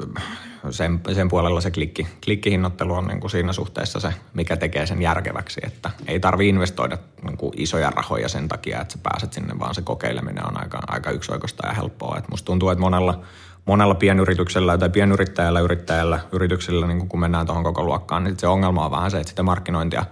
sen, 0.70 1.00
sen 1.13 1.27
puolella 1.27 1.62
se 1.62 1.72
klikki, 1.72 2.08
klikkihinnoittelu 2.25 2.94
on 2.94 3.08
niin 3.08 3.20
kuin 3.20 3.32
siinä 3.32 3.53
suhteessa 3.53 4.00
se, 4.00 4.13
mikä 4.34 4.58
tekee 4.58 4.86
sen 4.86 5.01
järkeväksi. 5.01 5.62
Että 5.63 5.89
ei 6.08 6.20
tarvi 6.20 6.50
investoida 6.50 6.98
niin 7.24 7.38
kuin 7.38 7.53
isoja 7.58 7.89
rahoja 7.89 8.30
sen 8.30 8.48
takia, 8.48 8.82
että 8.82 8.94
sä 8.94 9.00
pääset 9.03 9.34
sinne, 9.34 9.60
vaan 9.60 9.75
se 9.75 9.82
kokeileminen 9.82 10.48
on 10.48 10.60
aika, 10.60 10.80
aika 10.88 11.12
yksioikoista 11.12 11.68
ja 11.68 11.74
helppoa. 11.74 12.18
Et 12.18 12.30
musta 12.30 12.46
tuntuu, 12.46 12.70
että 12.70 12.82
monella, 12.82 13.20
monella 13.65 13.96
pienyrityksellä 13.96 14.77
tai 14.77 14.89
pienyrittäjällä, 14.89 15.60
yrittäjällä, 15.60 16.20
yrityksillä, 16.32 16.88
niin 16.88 17.08
kun 17.08 17.20
mennään 17.20 17.46
tuohon 17.46 17.63
koko 17.63 17.84
luokkaan, 17.84 18.24
niin 18.24 18.39
se 18.39 18.48
ongelma 18.48 18.86
on 18.86 18.91
vähän 18.91 19.12
se, 19.12 19.18
että 19.18 19.30
sitä 19.30 19.44
markkinointia 19.44 20.06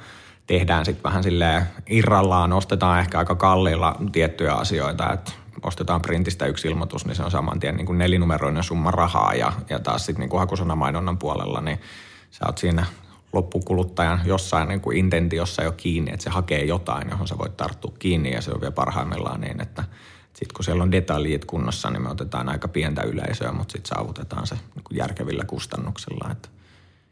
tehdään 0.47 0.85
sitten 0.85 1.03
vähän 1.03 1.23
silleen 1.23 1.63
irrallaan, 1.89 2.53
ostetaan 2.53 2.99
ehkä 2.99 3.19
aika 3.19 3.35
kalliilla 3.35 3.95
tiettyjä 4.11 4.53
asioita, 4.53 5.13
että 5.13 5.31
ostetaan 5.63 6.01
printistä 6.01 6.45
yksi 6.45 6.67
ilmoitus, 6.67 7.05
niin 7.05 7.15
se 7.15 7.23
on 7.23 7.31
saman 7.31 7.59
tien 7.59 7.75
niin 7.75 7.85
kuin 7.85 7.97
nelinumeroinen 7.97 8.63
summa 8.63 8.91
rahaa 8.91 9.33
ja, 9.33 9.53
ja 9.69 9.79
taas 9.79 10.05
sitten 10.05 10.29
niin 10.29 10.39
hakusanamainonnan 10.39 11.17
puolella, 11.17 11.61
niin 11.61 11.79
sä 12.31 12.45
oot 12.45 12.57
siinä 12.57 12.85
loppukuluttajan 13.33 14.21
jossain 14.25 14.67
niin 14.67 14.81
kuin 14.81 14.97
intentiossa 14.97 15.63
jo 15.63 15.71
kiinni, 15.71 16.11
että 16.13 16.23
se 16.23 16.29
hakee 16.29 16.65
jotain, 16.65 17.09
johon 17.09 17.27
sä 17.27 17.37
voit 17.37 17.57
tarttua 17.57 17.93
kiinni 17.99 18.33
ja 18.33 18.41
se 18.41 18.51
on 18.51 18.61
vielä 18.61 18.71
parhaimmillaan 18.71 19.41
niin, 19.41 19.61
että 19.61 19.83
sitten 20.33 20.55
kun 20.55 20.63
siellä 20.63 20.83
on 20.83 20.91
detaljit 20.91 21.45
kunnossa, 21.45 21.89
niin 21.89 22.01
me 22.01 22.09
otetaan 22.09 22.49
aika 22.49 22.67
pientä 22.67 23.01
yleisöä, 23.01 23.51
mutta 23.51 23.71
sitten 23.71 23.97
saavutetaan 23.97 24.47
se 24.47 24.55
niin 24.75 24.83
kuin 24.83 24.97
järkevillä 24.97 25.43
kustannuksilla. 25.43 26.31
Että 26.31 26.49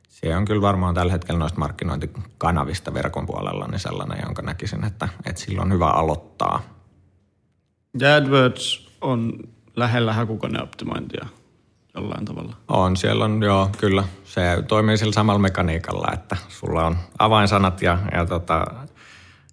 se 0.10 0.38
on 0.38 0.46
kyllä 0.46 0.62
varmaan 0.62 0.96
tällä 0.96 1.12
hetkellä 1.12 1.40
noista 1.40 1.60
markkinointikanavista 1.60 2.94
verkon 2.94 3.26
puolella 3.26 3.68
niin 3.68 3.80
sellainen, 3.80 4.20
jonka 4.26 4.42
näkisin, 4.42 4.84
että, 4.84 5.08
että 5.26 5.42
silloin 5.42 5.68
on 5.68 5.74
hyvä 5.74 5.90
aloittaa. 5.90 6.77
Ja 8.00 8.16
AdWords 8.16 8.88
on 9.02 9.34
lähellä 9.76 10.14
hakukoneoptimointia 10.14 11.26
jollain 11.96 12.26
tavalla. 12.26 12.56
On, 12.68 12.98
siellä 12.98 13.26
on 13.26 13.44
joo, 13.44 13.70
kyllä. 13.78 14.04
Se 14.24 14.64
toimii 14.68 14.98
sillä 14.98 15.14
samalla 15.14 15.40
mekaniikalla, 15.40 16.08
että 16.14 16.38
sulla 16.48 16.86
on 16.86 16.98
avainsanat 17.20 17.82
ja, 17.82 17.98
ja 18.12 18.26
tota, 18.26 18.66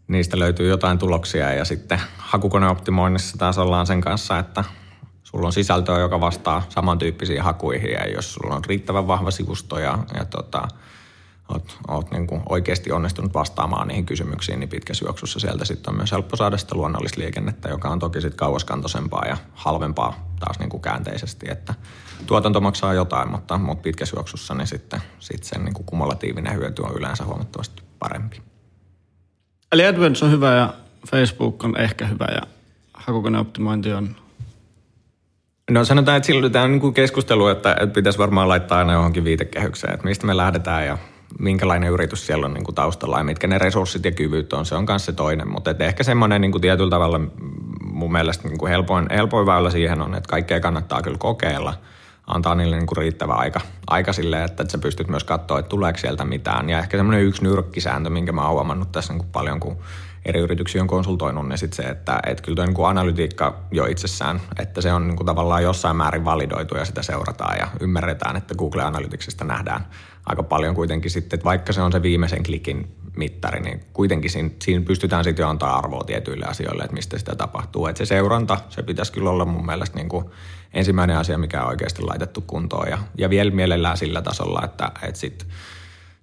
niistä 0.09 0.39
löytyy 0.39 0.69
jotain 0.69 0.99
tuloksia 0.99 1.53
ja 1.53 1.65
sitten 1.65 2.01
hakukoneoptimoinnissa 2.17 3.39
taas 3.39 3.59
ollaan 3.59 3.87
sen 3.87 4.01
kanssa, 4.01 4.39
että 4.39 4.65
sulla 5.23 5.47
on 5.47 5.53
sisältöä, 5.53 5.99
joka 5.99 6.21
vastaa 6.21 6.63
samantyyppisiin 6.69 7.43
hakuihin 7.43 7.91
ja 7.91 8.09
jos 8.09 8.35
sulla 8.35 8.55
on 8.55 8.65
riittävän 8.65 9.07
vahva 9.07 9.31
sivusto 9.31 9.79
ja, 9.79 9.99
ja 10.15 10.25
tota, 10.25 10.69
oot, 11.49 11.79
oot 11.89 12.11
niin 12.11 12.27
kuin 12.27 12.43
oikeasti 12.49 12.93
onnistunut 12.93 13.35
vastaamaan 13.35 13.89
niihin 13.89 14.07
kysymyksiin, 14.07 14.61
niin 14.61 14.69
pitkässä 14.69 15.05
juoksussa 15.05 15.41
sieltä 15.41 15.65
sitten 15.65 15.91
on 15.91 15.97
myös 15.97 16.13
helppo 16.13 16.37
saada 16.37 16.57
sitä 16.57 16.75
luonnollisliikennettä, 16.75 17.69
joka 17.69 17.89
on 17.89 17.99
toki 17.99 18.21
sitten 18.21 18.39
kauaskantoisempaa 18.39 19.25
ja 19.29 19.37
halvempaa 19.53 20.35
taas 20.41 20.59
niin 20.59 20.71
kuin 20.71 20.81
käänteisesti, 20.81 21.47
että 21.51 21.75
tuotanto 22.27 22.61
maksaa 22.61 22.95
jotain, 22.95 23.31
mutta, 23.31 23.59
mutta 23.59 23.83
pitkässä 23.83 24.17
juoksussa 24.17 24.55
niin 24.55 24.67
sitten, 24.67 25.01
sitten 25.19 25.49
sen 25.49 25.65
niin 25.65 25.75
kuin 25.75 25.87
kumulatiivinen 25.87 26.55
hyöty 26.55 26.83
on 26.83 26.97
yleensä 26.97 27.25
huomattavasti 27.25 27.83
parempi. 27.99 28.43
Eli 29.73 29.87
AdWords 29.87 30.23
on 30.23 30.31
hyvä 30.31 30.55
ja 30.55 30.75
Facebook 31.11 31.65
on 31.65 31.77
ehkä 31.81 32.07
hyvä 32.07 32.27
ja 32.35 32.43
hakukoneoptimointi 32.95 33.93
on 33.93 34.17
No 35.71 35.85
sanotaan, 35.85 36.17
että 36.17 36.27
silloin 36.27 36.53
tämä 36.53 36.65
on 36.65 36.73
niin 36.73 36.95
keskustelu, 36.95 37.49
että, 37.49 37.73
että 37.73 37.95
pitäisi 37.95 38.19
varmaan 38.19 38.49
laittaa 38.49 38.79
aina 38.79 38.93
johonkin 38.93 39.25
viitekehykseen, 39.25 39.95
että 39.95 40.07
mistä 40.07 40.27
me 40.27 40.37
lähdetään 40.37 40.87
ja 40.87 40.99
minkälainen 41.38 41.91
yritys 41.91 42.26
siellä 42.26 42.47
on 42.47 42.55
niin 42.55 42.64
kuin 42.64 42.75
taustalla 42.75 43.19
ja 43.19 43.25
mitkä 43.25 43.47
ne 43.47 43.59
resurssit 43.59 44.05
ja 44.05 44.12
kyvyt 44.12 44.53
on, 44.53 44.67
se 44.67 44.75
on 44.75 44.85
myös 44.88 45.05
se 45.05 45.12
toinen. 45.12 45.49
Mutta 45.49 45.75
ehkä 45.79 46.03
semmoinen 46.03 46.41
niin 46.41 46.61
tietyllä 46.61 46.91
tavalla 46.91 47.21
mun 47.85 48.12
mielestä 48.12 48.49
niin 48.49 48.59
kuin 48.59 48.71
helpoin, 48.71 49.07
helpoin 49.11 49.47
väylä 49.47 49.71
siihen 49.71 50.03
on, 50.03 50.14
että 50.14 50.29
kaikkea 50.29 50.61
kannattaa 50.61 51.03
kyllä 51.03 51.19
kokeilla. 51.19 51.75
Antaa 52.26 52.55
niille 52.55 52.76
niin 52.76 52.87
kuin 52.87 52.97
riittävä 52.97 53.33
aika, 53.33 53.61
aika 53.87 54.12
sille, 54.12 54.45
että, 54.45 54.62
että 54.62 54.73
sä 54.73 54.79
pystyt 54.79 55.09
myös 55.09 55.25
katsoa, 55.25 55.59
että 55.59 55.69
tuleeko 55.69 55.99
sieltä 55.99 56.25
mitään. 56.25 56.71
Ja 56.71 56.79
ehkä 56.79 56.97
semmoinen 56.97 57.25
yksi 57.25 57.43
nyrkkisääntö, 57.43 58.11
minkä 58.11 58.33
mä 58.33 58.43
oon 58.43 58.53
huomannut 58.53 58.93
tässä 58.93 59.12
niin 59.12 59.21
kuin 59.21 59.33
paljon, 59.33 59.61
kun 59.61 59.76
eri 60.25 60.40
yrityksiä 60.40 60.83
on 60.83 60.88
konsultoinut, 60.88 61.49
niin 61.49 61.59
sit 61.59 61.73
se, 61.73 61.83
että, 61.83 62.21
että 62.26 62.43
kyllä 62.43 62.57
tuo 62.57 62.64
niin 62.64 62.87
analytiikka 62.87 63.61
jo 63.71 63.87
itsessään, 63.87 64.40
että 64.59 64.81
se 64.81 64.93
on 64.93 65.07
niin 65.07 65.16
kuin 65.16 65.26
tavallaan 65.26 65.62
jossain 65.62 65.97
määrin 65.97 66.25
validoitu 66.25 66.76
ja 66.76 66.85
sitä 66.85 67.02
seurataan 67.02 67.59
ja 67.59 67.69
ymmärretään, 67.81 68.37
että 68.37 68.54
Google 68.54 68.83
Analyticsista 68.83 69.45
nähdään 69.45 69.87
aika 70.26 70.43
paljon 70.43 70.75
kuitenkin 70.75 71.11
sitten, 71.11 71.37
että 71.37 71.45
vaikka 71.45 71.73
se 71.73 71.81
on 71.81 71.93
se 71.93 72.02
viimeisen 72.02 72.43
klikin 72.43 72.97
mittari, 73.16 73.61
niin 73.61 73.81
kuitenkin 73.93 74.31
siinä, 74.31 74.50
siinä 74.62 74.85
pystytään 74.85 75.25
sitten 75.25 75.43
jo 75.43 75.49
antaa 75.49 75.76
arvoa 75.76 76.04
tietyille 76.04 76.47
asioille, 76.47 76.85
että 76.85 76.95
mistä 76.95 77.19
sitä 77.19 77.37
tapahtuu. 77.37 77.87
Että 77.87 77.99
se 77.99 78.04
seuranta, 78.04 78.59
se 78.69 78.83
pitäisi 78.83 79.12
kyllä 79.12 79.31
olla 79.31 79.45
mun 79.45 79.66
mielestä 79.66 79.97
niin 79.97 80.09
kuin 80.09 80.25
ensimmäinen 80.75 81.16
asia, 81.16 81.38
mikä 81.38 81.62
on 81.62 81.69
oikeasti 81.69 82.02
laitettu 82.02 82.40
kuntoon 82.40 82.88
ja, 82.88 82.99
ja 83.19 83.31
vielä 83.31 83.50
mielellään 83.50 83.97
sillä 83.97 84.23
tasolla, 84.23 84.62
että, 84.64 84.93
että 85.02 85.21
sitten 85.21 85.49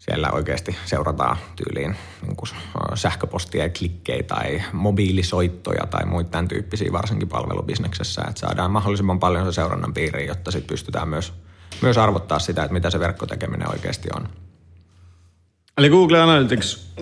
siellä 0.02 0.30
oikeasti 0.32 0.76
seurataan 0.86 1.38
tyyliin 1.56 1.96
niin 2.22 2.36
kuin 2.36 2.50
sähköpostia 2.96 3.64
ja 3.64 3.70
klikkejä 3.70 4.24
tai 4.24 4.62
mobiilisoittoja 4.74 5.88
tai 5.88 6.06
muita 6.06 6.30
tämän 6.30 6.48
tyyppisiä 6.48 6.92
varsinkin 6.92 7.28
palvelubisneksessä, 7.28 8.22
että 8.30 8.40
saadaan 8.40 8.72
mahdollisimman 8.72 9.20
paljon 9.20 9.46
se 9.46 9.52
seurannan 9.52 9.94
piiriin, 9.94 10.28
jotta 10.28 10.52
sitten 10.52 10.68
pystytään 10.68 11.10
myös, 11.10 11.34
myös 11.82 11.98
arvottaa 11.98 12.40
sitä, 12.40 12.64
että 12.64 12.74
mitä 12.74 12.90
se 12.90 13.00
verkkotekeminen 13.00 13.70
oikeasti 13.70 14.10
on. 14.16 14.28
Eli 15.78 15.90
Google 15.90 16.22
Analytics, 16.22 16.94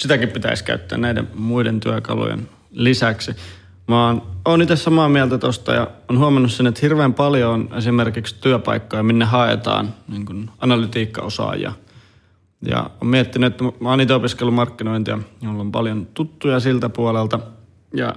sitäkin 0.00 0.28
pitäisi 0.28 0.64
käyttää 0.64 0.98
näiden 0.98 1.28
muiden 1.34 1.80
työkalujen 1.80 2.48
lisäksi. 2.70 3.36
Mä 3.88 4.06
oon, 4.06 4.22
oon 4.44 4.62
itse 4.62 4.76
samaa 4.76 5.08
mieltä 5.08 5.38
tuosta 5.38 5.74
ja 5.74 5.90
on 6.08 6.18
huomannut 6.18 6.52
sen, 6.52 6.66
että 6.66 6.80
hirveän 6.82 7.14
paljon 7.14 7.52
on 7.52 7.68
esimerkiksi 7.78 8.34
työpaikkoja, 8.40 9.02
minne 9.02 9.24
haetaan 9.24 9.94
niin 10.08 10.50
analytiikkaosaajia– 10.60 11.72
ja 12.62 12.90
olen 13.00 13.10
miettinyt, 13.10 13.52
että 13.52 13.64
mä 13.80 13.90
oon 13.90 14.00
itse 14.00 14.14
opiskellut 14.14 14.54
markkinointia, 14.54 15.18
jolla 15.42 15.60
on 15.60 15.72
paljon 15.72 16.08
tuttuja 16.14 16.60
siltä 16.60 16.88
puolelta. 16.88 17.40
Ja 17.94 18.14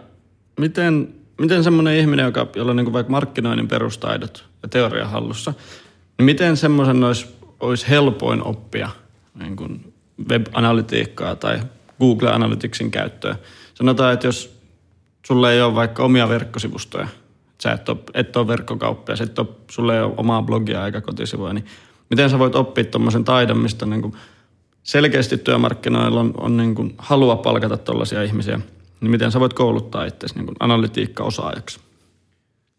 miten, 0.60 1.13
miten 1.39 1.63
semmoinen 1.63 1.98
ihminen, 1.98 2.25
joka, 2.25 2.48
jolla 2.55 2.71
on 2.71 2.75
niin 2.75 2.93
vaikka 2.93 3.12
markkinoinnin 3.12 3.67
perustaidot 3.67 4.45
ja 4.63 4.69
teoria 4.69 5.07
hallussa, 5.07 5.53
niin 6.17 6.25
miten 6.25 6.57
semmoisen 6.57 7.03
olisi, 7.03 7.27
olisi 7.60 7.89
helpoin 7.89 8.43
oppia 8.43 8.89
niin 9.39 9.55
kuin 9.55 9.93
web-analytiikkaa 10.29 11.36
tai 11.36 11.60
Google 12.00 12.31
Analyticsin 12.31 12.91
käyttöä? 12.91 13.36
Sanotaan, 13.74 14.13
että 14.13 14.27
jos 14.27 14.62
sulle 15.27 15.53
ei 15.53 15.62
ole 15.62 15.75
vaikka 15.75 16.03
omia 16.03 16.29
verkkosivustoja, 16.29 17.07
sä 17.63 17.71
et 17.71 17.89
ole, 17.89 17.98
et 18.13 18.36
ole 18.36 18.48
verkkokauppias, 18.48 19.21
et 19.21 19.39
ole, 19.39 19.48
sulle 19.71 19.95
ei 19.95 20.03
ole 20.03 20.13
omaa 20.17 20.41
blogia 20.41 20.86
eikä 20.86 21.01
kotisivuja, 21.01 21.53
niin 21.53 21.65
miten 22.10 22.29
sä 22.29 22.39
voit 22.39 22.55
oppia 22.55 22.83
tuommoisen 22.83 23.24
taidon, 23.24 23.57
mistä 23.57 23.86
niin 23.86 24.01
kuin 24.01 24.13
selkeästi 24.83 25.38
työmarkkinoilla 25.38 26.19
on, 26.19 26.33
on 26.38 26.57
niin 26.57 26.75
kuin 26.75 26.95
halua 26.97 27.35
palkata 27.35 27.77
tuollaisia 27.77 28.23
ihmisiä, 28.23 28.59
niin 29.01 29.11
miten 29.11 29.31
sä 29.31 29.39
voit 29.39 29.53
kouluttaa 29.53 30.05
itsesi 30.05 30.35
niin 30.35 30.55
analytiikka-osaajaksi? 30.59 31.79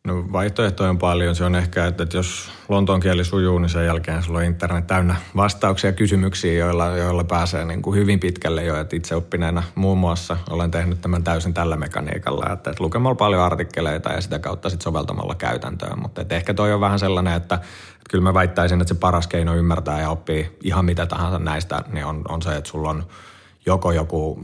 No 0.06 0.24
vaihtoehtoja 0.32 0.90
on 0.90 0.98
paljon. 0.98 1.34
Se 1.34 1.44
on 1.44 1.54
ehkä, 1.54 1.86
että 1.86 2.06
jos 2.14 2.50
lontoon 2.68 3.00
kieli 3.00 3.24
sujuu, 3.24 3.58
niin 3.58 3.68
sen 3.68 3.86
jälkeen 3.86 4.22
sulla 4.22 4.38
on 4.38 4.44
internet 4.44 4.86
täynnä 4.86 5.16
vastauksia 5.36 5.90
ja 5.90 5.96
kysymyksiä, 5.96 6.52
joilla, 6.52 6.86
joilla 6.86 7.24
pääsee 7.24 7.64
niin 7.64 7.82
kuin 7.82 7.96
hyvin 7.98 8.20
pitkälle 8.20 8.64
jo. 8.64 8.80
Että 8.80 8.96
itse 8.96 9.14
oppineena 9.14 9.62
muun 9.74 9.98
muassa 9.98 10.36
olen 10.50 10.70
tehnyt 10.70 11.00
tämän 11.00 11.24
täysin 11.24 11.54
tällä 11.54 11.76
mekaniikalla, 11.76 12.52
että, 12.52 12.70
että 12.70 12.84
lukemalla 12.84 13.14
paljon 13.14 13.42
artikkeleita 13.42 14.12
ja 14.12 14.20
sitä 14.20 14.38
kautta 14.38 14.70
sitten 14.70 14.84
soveltamalla 14.84 15.34
käytäntöön. 15.34 15.98
Mutta 16.02 16.24
ehkä 16.30 16.54
toi 16.54 16.72
on 16.72 16.80
vähän 16.80 16.98
sellainen, 16.98 17.34
että, 17.34 17.54
että 17.54 18.10
kyllä 18.10 18.22
mä 18.22 18.34
väittäisin, 18.34 18.80
että 18.80 18.94
se 18.94 19.00
paras 19.00 19.26
keino 19.26 19.54
ymmärtää 19.54 20.00
ja 20.00 20.10
oppii 20.10 20.58
ihan 20.62 20.84
mitä 20.84 21.06
tahansa 21.06 21.38
näistä, 21.38 21.84
niin 21.92 22.06
on, 22.06 22.22
on 22.28 22.42
se, 22.42 22.56
että 22.56 22.70
sulla 22.70 22.90
on– 22.90 23.04
joko 23.66 23.92
joku 23.92 24.38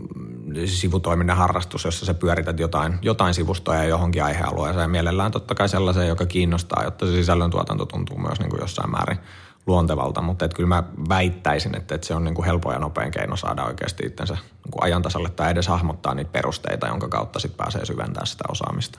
sivutoiminen 0.66 1.36
harrastus, 1.36 1.84
jossa 1.84 2.06
sä 2.06 2.14
pyörität 2.14 2.60
jotain, 2.60 2.98
jotain 3.02 3.34
sivustoja 3.34 3.84
johonkin 3.84 4.24
aihealueeseen 4.24 4.82
ja 4.82 4.88
mielellään 4.88 5.32
totta 5.32 5.54
kai 5.54 5.68
sellaiseen, 5.68 6.08
joka 6.08 6.26
kiinnostaa, 6.26 6.84
jotta 6.84 7.06
se 7.06 7.12
sisällöntuotanto 7.12 7.86
tuntuu 7.86 8.18
myös 8.18 8.38
niin 8.38 8.50
kuin 8.50 8.60
jossain 8.60 8.90
määrin 8.90 9.18
luontevalta, 9.66 10.22
mutta 10.22 10.44
että 10.44 10.56
kyllä 10.56 10.68
mä 10.68 10.82
väittäisin, 11.08 11.76
että, 11.76 11.94
että 11.94 12.06
se 12.06 12.14
on 12.14 12.24
niin 12.24 12.34
kuin 12.34 12.46
helpoin 12.46 12.74
ja 12.74 12.80
nopein 12.80 13.10
keino 13.10 13.36
saada 13.36 13.64
oikeasti 13.64 14.06
itsensä 14.06 14.34
niin 14.34 14.72
kuin 14.72 14.84
ajantasalle 14.84 15.30
tai 15.30 15.50
edes 15.50 15.68
hahmottaa 15.68 16.14
niitä 16.14 16.32
perusteita, 16.32 16.86
jonka 16.86 17.08
kautta 17.08 17.38
sitten 17.38 17.56
pääsee 17.56 17.84
syventämään 17.84 18.26
sitä 18.26 18.44
osaamista. 18.48 18.98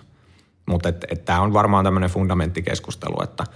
Mutta 0.65 0.91
tämä 1.25 1.41
on 1.41 1.53
varmaan 1.53 1.85
tämmöinen 1.85 2.09
fundamenttikeskustelu, 2.09 3.23
että– 3.23 3.43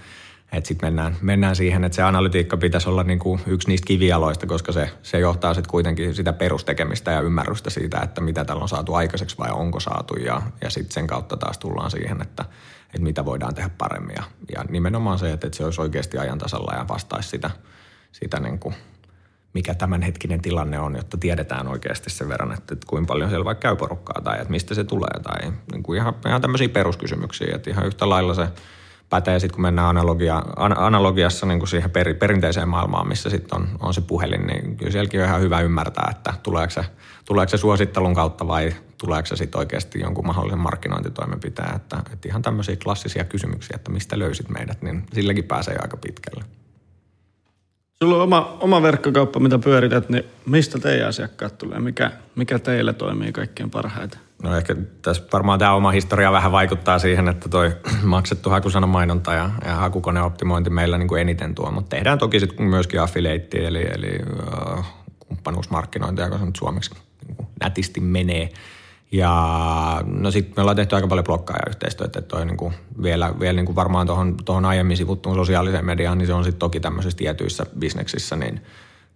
että 0.52 0.68
sitten 0.68 0.86
mennään, 0.86 1.16
mennään 1.20 1.56
siihen, 1.56 1.84
että 1.84 1.96
se 1.96 2.02
analytiikka 2.02 2.56
pitäisi 2.56 2.88
olla 2.88 3.02
niin 3.02 3.18
kuin 3.18 3.40
yksi 3.46 3.68
niistä 3.68 3.86
kivijaloista, 3.86 4.46
koska 4.46 4.72
se, 4.72 4.90
se 5.02 5.18
johtaa 5.18 5.54
sitten 5.54 5.70
kuitenkin 5.70 6.14
sitä 6.14 6.32
perustekemistä 6.32 7.10
ja 7.10 7.20
ymmärrystä 7.20 7.70
siitä, 7.70 8.00
että 8.00 8.20
mitä 8.20 8.44
tällä 8.44 8.62
on 8.62 8.68
saatu 8.68 8.94
aikaiseksi 8.94 9.38
vai 9.38 9.50
onko 9.50 9.80
saatu. 9.80 10.14
Ja, 10.16 10.42
ja 10.60 10.70
sitten 10.70 10.94
sen 10.94 11.06
kautta 11.06 11.36
taas 11.36 11.58
tullaan 11.58 11.90
siihen, 11.90 12.22
että, 12.22 12.44
että 12.86 13.02
mitä 13.02 13.24
voidaan 13.24 13.54
tehdä 13.54 13.70
paremmin. 13.78 14.16
Ja, 14.16 14.22
ja 14.56 14.64
nimenomaan 14.68 15.18
se, 15.18 15.32
että, 15.32 15.46
että 15.46 15.56
se 15.56 15.64
olisi 15.64 15.80
oikeasti 15.80 16.18
ajantasalla 16.18 16.74
ja 16.78 16.88
vastaisi 16.88 17.28
sitä, 17.28 17.50
sitä 18.12 18.40
niin 18.40 18.58
kuin, 18.58 18.74
mikä 19.54 19.74
tämänhetkinen 19.74 20.42
tilanne 20.42 20.78
on, 20.78 20.96
jotta 20.96 21.16
tiedetään 21.16 21.68
oikeasti 21.68 22.10
sen 22.10 22.28
verran, 22.28 22.52
että, 22.52 22.74
että 22.74 22.86
kuinka 22.86 23.08
paljon 23.08 23.28
siellä 23.28 23.44
vaikka 23.44 23.68
käy 23.68 23.76
porukkaa 23.76 24.22
tai 24.24 24.36
että 24.36 24.50
mistä 24.50 24.74
se 24.74 24.84
tulee 24.84 25.20
tai 25.22 25.52
niin 25.72 25.82
kuin 25.82 25.98
ihan, 25.98 26.14
ihan 26.26 26.40
tämmöisiä 26.40 26.68
peruskysymyksiä. 26.68 27.54
Että 27.54 27.70
ihan 27.70 27.86
yhtä 27.86 28.08
lailla 28.08 28.34
se– 28.34 28.48
pätee 29.14 29.38
sitten, 29.40 29.54
kun 29.54 29.62
mennään 29.62 29.88
analogia, 29.88 30.42
an, 30.56 30.78
analogiassa 30.78 31.46
niin 31.46 31.58
kuin 31.58 31.68
siihen 31.68 31.90
per, 31.90 32.14
perinteiseen 32.14 32.68
maailmaan, 32.68 33.08
missä 33.08 33.30
sitten 33.30 33.60
on, 33.60 33.68
on 33.80 33.94
se 33.94 34.00
puhelin, 34.00 34.46
niin 34.46 34.76
kyllä 34.76 34.92
sielläkin 34.92 35.20
on 35.20 35.26
ihan 35.26 35.40
hyvä 35.40 35.60
ymmärtää, 35.60 36.08
että 36.10 36.34
tuleeko 36.42 36.70
se, 36.70 36.84
tuleeko 37.24 37.50
se 37.50 37.56
suosittelun 37.56 38.14
kautta 38.14 38.48
vai 38.48 38.74
tuleeko 38.98 39.26
se 39.26 39.36
sitten 39.36 39.58
oikeasti 39.58 40.00
jonkun 40.00 40.26
mahdollisen 40.26 40.58
markkinointitoimenpiteen. 40.58 41.76
Että, 41.76 41.96
että 42.12 42.28
ihan 42.28 42.42
tämmöisiä 42.42 42.76
klassisia 42.76 43.24
kysymyksiä, 43.24 43.74
että 43.74 43.90
mistä 43.90 44.18
löysit 44.18 44.48
meidät, 44.48 44.82
niin 44.82 45.06
silläkin 45.12 45.44
pääsee 45.44 45.76
aika 45.82 45.96
pitkälle. 45.96 46.44
Sulla 48.04 48.16
on 48.16 48.22
oma, 48.22 48.56
oma 48.60 48.82
verkkokauppa, 48.82 49.40
mitä 49.40 49.58
pyörität, 49.58 50.08
niin 50.08 50.24
mistä 50.46 50.78
teidän 50.78 51.08
asiakkaat 51.08 51.58
tulee? 51.58 51.78
Mikä, 51.78 52.10
mikä 52.34 52.58
teille 52.58 52.92
toimii 52.92 53.32
kaikkein 53.32 53.70
parhaiten? 53.70 54.20
No 54.42 54.56
ehkä 54.56 54.76
tässä 55.02 55.22
varmaan 55.32 55.58
tämä 55.58 55.74
oma 55.74 55.90
historia 55.90 56.32
vähän 56.32 56.52
vaikuttaa 56.52 56.98
siihen, 56.98 57.28
että 57.28 57.48
toi 57.48 57.72
maksettu 58.02 58.50
hakusanan 58.50 58.88
mainonta 58.88 59.32
ja, 59.32 59.50
ja 59.64 59.74
hakukoneoptimointi 59.74 60.70
meillä 60.70 60.98
niin 60.98 61.08
kuin 61.08 61.20
eniten 61.20 61.54
tuo, 61.54 61.70
mutta 61.70 61.96
tehdään 61.96 62.18
toki 62.18 62.40
sitten 62.40 62.66
myöskin 62.66 63.00
affiliate, 63.00 63.66
eli, 63.66 63.86
eli 63.94 64.18
uh, 64.76 64.84
kumppanuusmarkkinointia, 65.18 66.30
kun 66.30 66.38
se 66.38 66.44
nyt 66.44 66.56
suomeksi 66.56 66.90
niin 67.26 67.36
nätisti 67.60 68.00
menee. 68.00 68.48
Ja 69.14 70.02
no 70.06 70.30
sitten 70.30 70.54
me 70.56 70.60
ollaan 70.60 70.76
tehty 70.76 70.94
aika 70.94 71.08
paljon 71.08 71.24
blokkaaja-yhteistyötä, 71.24 72.18
että 72.18 72.28
toi 72.28 72.46
niinku 72.46 72.72
vielä, 73.02 73.34
vielä 73.40 73.56
niinku 73.56 73.74
varmaan 73.74 74.06
tuohon, 74.06 74.36
tohon 74.44 74.64
aiemmin 74.64 74.96
sivuttuun 74.96 75.34
sosiaaliseen 75.34 75.84
mediaan, 75.84 76.18
niin 76.18 76.26
se 76.26 76.32
on 76.32 76.44
sitten 76.44 76.58
toki 76.58 76.80
tämmöisissä 76.80 77.16
tietyissä 77.16 77.66
bisneksissä, 77.78 78.36
niin 78.36 78.60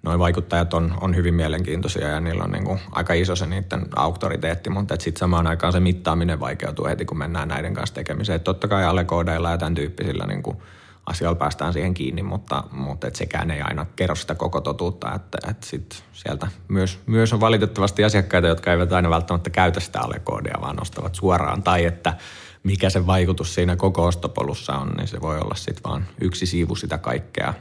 noin 0.02 0.18
vaikuttajat 0.18 0.74
on, 0.74 0.94
on 1.00 1.16
hyvin 1.16 1.34
mielenkiintoisia 1.34 2.08
ja 2.08 2.20
niillä 2.20 2.44
on 2.44 2.50
niinku 2.50 2.78
aika 2.92 3.14
iso 3.14 3.36
se 3.36 3.46
niiden 3.46 3.86
auktoriteetti, 3.96 4.70
mutta 4.70 4.96
sitten 4.98 5.18
samaan 5.18 5.46
aikaan 5.46 5.72
se 5.72 5.80
mittaaminen 5.80 6.40
vaikeutuu 6.40 6.86
heti, 6.86 7.04
kun 7.04 7.18
mennään 7.18 7.48
näiden 7.48 7.74
kanssa 7.74 7.94
tekemiseen. 7.94 8.36
Et 8.36 8.44
totta 8.44 8.68
kai 8.68 8.84
alekoodeilla 8.84 9.50
ja 9.50 9.58
tämän 9.58 9.74
tyyppisillä 9.74 10.26
niinku 10.26 10.62
asioilla 11.08 11.38
päästään 11.38 11.72
siihen 11.72 11.94
kiinni, 11.94 12.22
mutta, 12.22 12.64
mutta 12.72 13.06
et 13.06 13.16
sekään 13.16 13.50
ei 13.50 13.60
aina 13.60 13.86
kerro 13.96 14.14
sitä 14.14 14.34
koko 14.34 14.60
totuutta, 14.60 15.14
että, 15.14 15.38
että 15.50 15.66
sit 15.66 16.04
sieltä 16.12 16.48
myös, 16.68 16.98
myös 17.06 17.32
on 17.32 17.40
valitettavasti 17.40 18.04
asiakkaita, 18.04 18.48
jotka 18.48 18.72
eivät 18.72 18.92
aina 18.92 19.10
välttämättä 19.10 19.50
käytä 19.50 19.80
sitä 19.80 20.00
alekoodia, 20.00 20.58
vaan 20.60 20.76
nostavat 20.76 21.14
suoraan, 21.14 21.62
tai 21.62 21.84
että 21.84 22.16
mikä 22.62 22.90
se 22.90 23.06
vaikutus 23.06 23.54
siinä 23.54 23.76
koko 23.76 24.06
ostopolussa 24.06 24.72
on, 24.72 24.88
niin 24.88 25.08
se 25.08 25.20
voi 25.20 25.38
olla 25.38 25.54
sitten 25.54 25.82
vaan 25.84 26.06
yksi 26.20 26.46
siivu 26.46 26.74
sitä 26.74 26.98
kaikkea, 26.98 27.54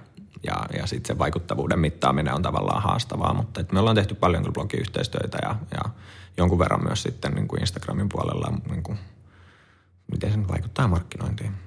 ja, 0.44 0.66
ja 0.78 0.88
sitten 0.88 1.16
se 1.16 1.20
vaikuttavuuden 1.20 1.80
mittaaminen 1.80 2.34
on 2.34 2.42
tavallaan 2.42 2.84
haastavaa, 2.84 3.34
mutta 3.34 3.62
et 3.62 3.72
me 3.72 3.80
ollaan 3.80 3.96
tehty 3.96 4.16
paljon 4.16 4.54
blogiyhteistyötä 4.54 5.38
ja, 5.42 5.56
ja 5.72 5.90
jonkun 6.38 6.60
verran 6.60 6.84
myös 6.84 7.02
sitten 7.02 7.32
niin 7.32 7.48
kuin 7.48 7.62
Instagramin 7.62 8.10
puolella, 8.10 8.54
niin 8.70 8.84
kuin, 8.84 9.00
miten 10.12 10.32
se 10.32 10.48
vaikuttaa 10.48 10.88
markkinointiin. 10.88 11.67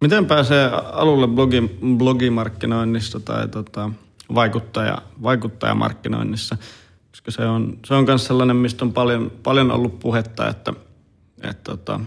Miten 0.00 0.26
pääsee 0.26 0.70
alulle 0.92 1.28
blogi, 1.28 1.70
blogimarkkinoinnissa 1.96 3.20
tai 3.20 3.48
tota, 3.48 3.90
vaikuttaja, 4.34 4.98
vaikuttajamarkkinoinnissa? 5.22 6.56
Koska 7.10 7.30
se 7.30 7.46
on, 7.46 7.78
se 7.86 7.94
on 7.94 8.04
myös 8.04 8.26
sellainen, 8.26 8.56
mistä 8.56 8.84
on 8.84 8.92
paljon, 8.92 9.32
paljon 9.42 9.70
ollut 9.70 9.98
puhetta, 9.98 10.48
että, 10.48 10.72
että 11.42 11.62
tota, 11.62 12.00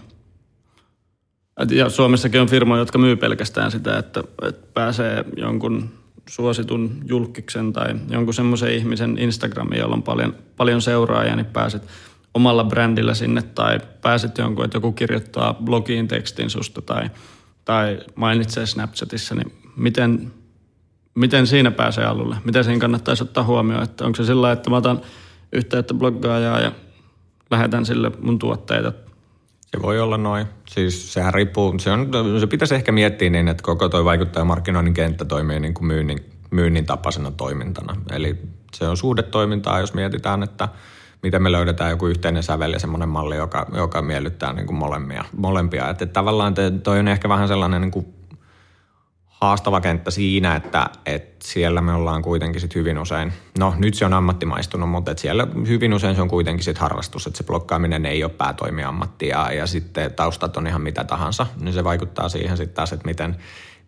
ja 1.72 1.90
Suomessakin 1.90 2.42
on 2.42 2.48
firmoja, 2.48 2.82
jotka 2.82 2.98
myy 2.98 3.16
pelkästään 3.16 3.72
sitä, 3.72 3.98
että, 3.98 4.24
että 4.48 4.68
pääsee 4.74 5.26
jonkun 5.38 5.90
suositun 6.30 7.02
julkiksen 7.06 7.74
tai 7.74 7.96
jonkun 8.10 8.34
semmoisen 8.34 8.74
ihmisen 8.74 9.18
Instagramiin, 9.18 9.80
jolla 9.80 9.96
on 9.96 10.04
paljon, 10.04 10.36
paljon 10.58 10.82
seuraajia, 10.82 11.36
niin 11.36 11.46
pääset 11.46 11.88
omalla 12.34 12.64
brändillä 12.64 13.14
sinne 13.14 13.42
tai 13.42 13.80
pääset 14.02 14.38
jonkun, 14.38 14.66
että 14.66 14.78
joku 14.78 14.92
kirjoittaa 14.92 15.54
blogiin 15.54 16.08
tekstin 16.08 16.50
susta 16.50 16.82
tai– 16.82 17.10
tai 17.66 18.00
mainitsee 18.16 18.66
Snapchatissa, 18.66 19.36
niin 19.36 19.54
miten, 19.76 20.34
miten 21.16 21.48
siinä 21.48 21.72
pääsee 21.72 22.06
alulle? 22.06 22.36
Miten 22.44 22.64
siinä 22.64 22.80
kannattaisi 22.80 23.24
ottaa 23.24 23.44
huomioon? 23.44 23.84
Että 23.84 24.06
onko 24.06 24.16
se 24.16 24.26
sillä 24.26 24.52
että 24.52 24.70
mä 24.70 24.78
otan 24.78 25.02
yhteyttä 25.52 25.94
bloggaajaa 25.94 26.60
ja 26.60 26.72
lähetän 27.52 27.86
sille 27.86 28.12
mun 28.22 28.40
tuotteita? 28.40 28.94
Se 29.68 29.82
voi 29.82 30.00
olla 30.00 30.18
noin. 30.18 30.48
Siis 30.70 31.14
sehän 31.14 31.34
riippuu, 31.34 31.80
se, 31.80 31.92
on, 31.92 32.12
se 32.40 32.48
pitäisi 32.48 32.76
ehkä 32.76 32.92
miettiä 32.92 33.30
niin, 33.30 33.48
että 33.48 33.64
koko 33.64 33.90
toi 33.90 34.06
vaikuttajamarkkinoinnin 34.06 34.94
kenttä 34.94 35.26
toimii 35.26 35.60
niin 35.60 35.74
kuin 35.74 35.88
myynnin, 35.88 36.26
myynnin 36.52 36.86
tapaisena 36.86 37.32
toimintana. 37.32 37.96
Eli 38.12 38.42
se 38.74 38.88
on 38.88 38.98
suhdetoimintaa, 38.98 39.80
jos 39.80 39.94
mietitään, 39.94 40.44
että– 40.44 40.70
miten 41.24 41.44
me 41.44 41.52
löydetään 41.52 41.90
joku 41.90 42.08
yhteinen 42.08 42.44
sävel 42.44 42.74
ja 42.74 42.80
semmoinen 42.80 43.10
malli, 43.10 43.36
joka, 43.36 43.66
joka 43.74 44.02
miellyttää 44.02 44.54
niin 44.54 44.66
kuin 44.66 44.78
molempia. 44.78 45.26
molempia. 45.38 45.90
Että 45.90 46.06
tavallaan 46.06 46.54
te, 46.54 46.72
toi 46.72 47.00
on 47.00 47.08
ehkä 47.08 47.30
vähän 47.30 47.48
sellainen 47.48 47.82
niin 47.82 47.92
kuin 47.92 48.06
haastava 49.44 49.82
kenttä 49.82 50.12
siinä, 50.12 50.56
että, 50.56 50.90
että 51.06 51.48
siellä 51.48 51.82
me 51.82 51.94
ollaan 51.94 52.22
kuitenkin 52.22 52.62
sit 52.62 52.76
hyvin 52.76 53.00
usein, 53.00 53.34
no 53.60 53.74
nyt 53.78 53.94
se 53.94 54.06
on 54.06 54.14
ammattimaistunut, 54.14 54.90
mutta 54.90 55.12
että 55.12 55.22
siellä 55.22 55.48
hyvin 55.68 55.94
usein 55.94 56.16
se 56.16 56.22
on 56.22 56.28
kuitenkin 56.28 56.64
sit 56.64 56.78
harrastus, 56.78 57.28
että 57.28 57.38
se 57.38 57.44
blokkaaminen 57.44 58.06
ei 58.06 58.24
ole 58.24 58.32
päätoimiammatti 58.32 59.28
ja, 59.28 59.52
ja 59.52 59.68
sitten 59.68 60.14
taustat 60.14 60.58
on 60.58 60.68
ihan 60.68 60.82
mitä 60.82 61.04
tahansa, 61.04 61.48
niin 61.60 61.74
se 61.74 61.84
vaikuttaa 61.84 62.30
siihen 62.30 62.58
sitten 62.58 62.76
taas, 62.76 62.94
että 62.94 63.08
miten, 63.08 63.36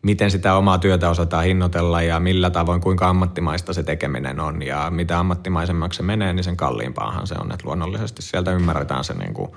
miten 0.02 0.32
sitä 0.32 0.56
omaa 0.56 0.78
työtä 0.78 1.10
osataan 1.10 1.46
hinnoitella 1.46 2.02
ja 2.02 2.20
millä 2.20 2.50
tavoin, 2.50 2.82
kuinka 2.82 3.10
ammattimaista 3.10 3.74
se 3.74 3.84
tekeminen 3.84 4.40
on. 4.40 4.62
Ja 4.62 4.90
mitä 4.90 5.20
ammattimaisemmaksi 5.20 5.98
se 5.98 6.04
menee, 6.04 6.34
niin 6.34 6.44
sen 6.44 6.58
kalliimpaahan 6.58 7.28
se 7.28 7.36
on. 7.40 7.52
Että 7.52 7.68
luonnollisesti 7.68 8.22
sieltä 8.22 8.52
ymmärretään 8.52 9.04
se 9.04 9.14
niin 9.14 9.34
kuin 9.34 9.52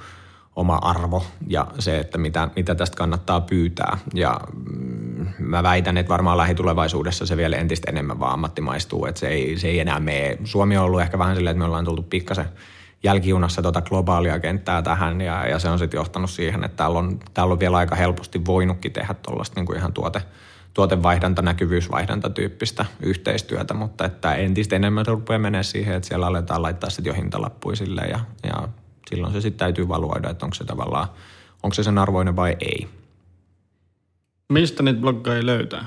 oma 0.57 0.79
arvo 0.83 1.25
ja 1.47 1.67
se, 1.79 1.99
että 1.99 2.19
mitä, 2.19 2.49
mitä 2.57 2.75
tästä 2.75 2.97
kannattaa 2.97 3.41
pyytää. 3.41 3.99
Ja 4.15 4.41
mm, 4.71 5.27
mä 5.39 5.63
väitän, 5.63 5.99
että 5.99 6.11
varmaan 6.11 6.39
lähitulevaisuudessa 6.39 7.27
se 7.27 7.37
vielä 7.37 7.57
entistä 7.57 7.91
enemmän 7.91 8.21
vaan 8.21 8.33
ammattimaistuu, 8.33 9.07
että 9.07 9.21
se 9.21 9.29
ei, 9.29 9.59
se 9.59 9.69
ei 9.69 9.81
enää 9.81 10.01
mene. 10.01 10.39
Suomi 10.45 10.77
on 10.77 10.85
ollut 10.85 11.01
ehkä 11.01 11.19
vähän 11.19 11.37
silleen, 11.37 11.51
että 11.51 11.59
me 11.59 11.65
ollaan 11.65 11.85
tultu 11.85 12.03
pikkasen 12.03 12.49
jälkijunassa 13.03 13.63
tuota 13.63 13.83
globaalia 13.83 14.41
kenttää 14.41 14.83
tähän 14.83 15.21
ja, 15.21 15.47
ja 15.49 15.59
se 15.59 15.69
on 15.69 15.79
sitten 15.79 15.99
johtanut 15.99 16.31
siihen, 16.31 16.65
että 16.65 16.77
täällä 16.77 16.99
on, 16.99 17.21
täällä 17.35 17.53
on 17.53 17.61
vielä 17.61 17.77
aika 17.77 17.95
helposti 17.95 18.45
voinutkin 18.47 18.93
tehdä 18.93 19.15
tuollaista 19.15 19.61
niin 19.61 19.77
ihan 19.77 19.93
tuote, 19.93 20.23
tuotevaihdanta, 20.75 21.43
näkyvyysvaihdanta 21.43 22.31
tyyppistä 22.31 22.87
yhteistyötä, 23.01 23.75
mutta 23.75 24.05
että 24.05 24.35
entistä 24.35 24.77
enemmän 24.77 25.05
se 25.05 25.11
rupeaa 25.11 25.39
menee 25.39 25.63
siihen, 25.63 25.95
että 25.95 26.09
siellä 26.09 26.27
aletaan 26.27 26.63
laittaa 26.63 26.91
sitten 26.91 27.11
jo 27.11 27.15
hintalappuja 27.15 27.77
sille 27.77 28.01
ja, 28.01 28.21
ja 28.43 28.69
silloin 29.11 29.33
se 29.33 29.41
sitten 29.41 29.59
täytyy 29.59 29.89
valuoida, 29.89 30.31
että 30.31 30.47
onko 30.47 30.55
se 30.55 30.65
tavallaan, 30.65 31.09
onko 31.63 31.75
se 31.75 31.83
sen 31.83 31.99
arvoinen 31.99 32.37
vai 32.37 32.57
ei. 32.61 32.89
Mistä 34.49 34.83
niitä 34.83 35.01
bloggaajia 35.01 35.47
löytää? 35.47 35.85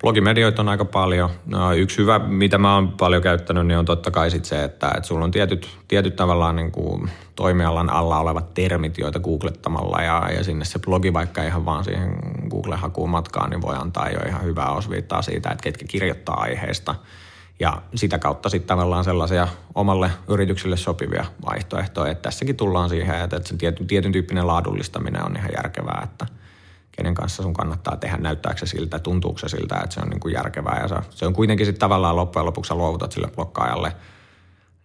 Blogimedioita 0.00 0.62
on 0.62 0.68
aika 0.68 0.84
paljon. 0.84 1.30
No, 1.46 1.72
yksi 1.72 1.98
hyvä, 1.98 2.18
mitä 2.18 2.58
mä 2.58 2.74
oon 2.74 2.92
paljon 2.92 3.22
käyttänyt, 3.22 3.66
niin 3.66 3.78
on 3.78 3.84
totta 3.84 4.10
kai 4.10 4.30
sit 4.30 4.44
se, 4.44 4.64
että, 4.64 4.88
että 4.88 5.08
sulla 5.08 5.24
on 5.24 5.30
tietyt, 5.30 5.78
tietyt 5.88 6.16
tavallaan 6.16 6.56
niin 6.56 6.72
kuin 6.72 7.10
toimialan 7.36 7.90
alla 7.90 8.18
olevat 8.18 8.54
termit, 8.54 8.98
joita 8.98 9.20
googlettamalla 9.20 10.02
ja, 10.02 10.30
ja 10.36 10.44
sinne 10.44 10.64
se 10.64 10.78
blogi 10.78 11.12
vaikka 11.12 11.42
ihan 11.42 11.64
vaan 11.64 11.84
siihen 11.84 12.16
Google-hakuun 12.50 13.10
matkaan, 13.10 13.50
niin 13.50 13.62
voi 13.62 13.76
antaa 13.76 14.10
jo 14.10 14.20
ihan 14.28 14.44
hyvää 14.44 14.70
osviittaa 14.70 15.22
siitä, 15.22 15.50
että 15.50 15.62
ketkä 15.62 15.84
kirjoittaa 15.88 16.40
aiheesta. 16.40 16.94
Ja 17.60 17.82
sitä 17.94 18.18
kautta 18.18 18.48
sitten 18.48 18.68
tavallaan 18.68 19.04
sellaisia 19.04 19.48
omalle 19.74 20.10
yritykselle 20.28 20.76
sopivia 20.76 21.24
vaihtoehtoja. 21.50 22.12
Että 22.12 22.22
tässäkin 22.22 22.56
tullaan 22.56 22.88
siihen, 22.88 23.20
että 23.20 23.40
se 23.44 23.56
tietyn, 23.56 23.86
tietyn 23.86 24.12
tyyppinen 24.12 24.46
laadullistaminen 24.46 25.26
on 25.26 25.36
ihan 25.36 25.50
järkevää, 25.56 26.02
että– 26.04 26.26
kenen 26.96 27.14
kanssa 27.14 27.42
sun 27.42 27.54
kannattaa 27.54 27.96
tehdä, 27.96 28.16
näyttääkö 28.16 28.58
se 28.58 28.66
siltä, 28.66 28.98
tuntuuko 28.98 29.38
se 29.38 29.48
siltä, 29.48 29.80
että 29.84 29.94
se 29.94 30.00
on 30.00 30.08
niin 30.08 30.20
kuin 30.20 30.34
järkevää. 30.34 30.80
Ja 30.82 31.02
se 31.10 31.26
on 31.26 31.32
kuitenkin 31.32 31.66
sitten 31.66 31.80
tavallaan 31.80 32.16
loppujen 32.16 32.46
lopuksi 32.46 32.74
luovutat 32.74 33.12
sille 33.12 33.28
blokkaajalle 33.28 33.92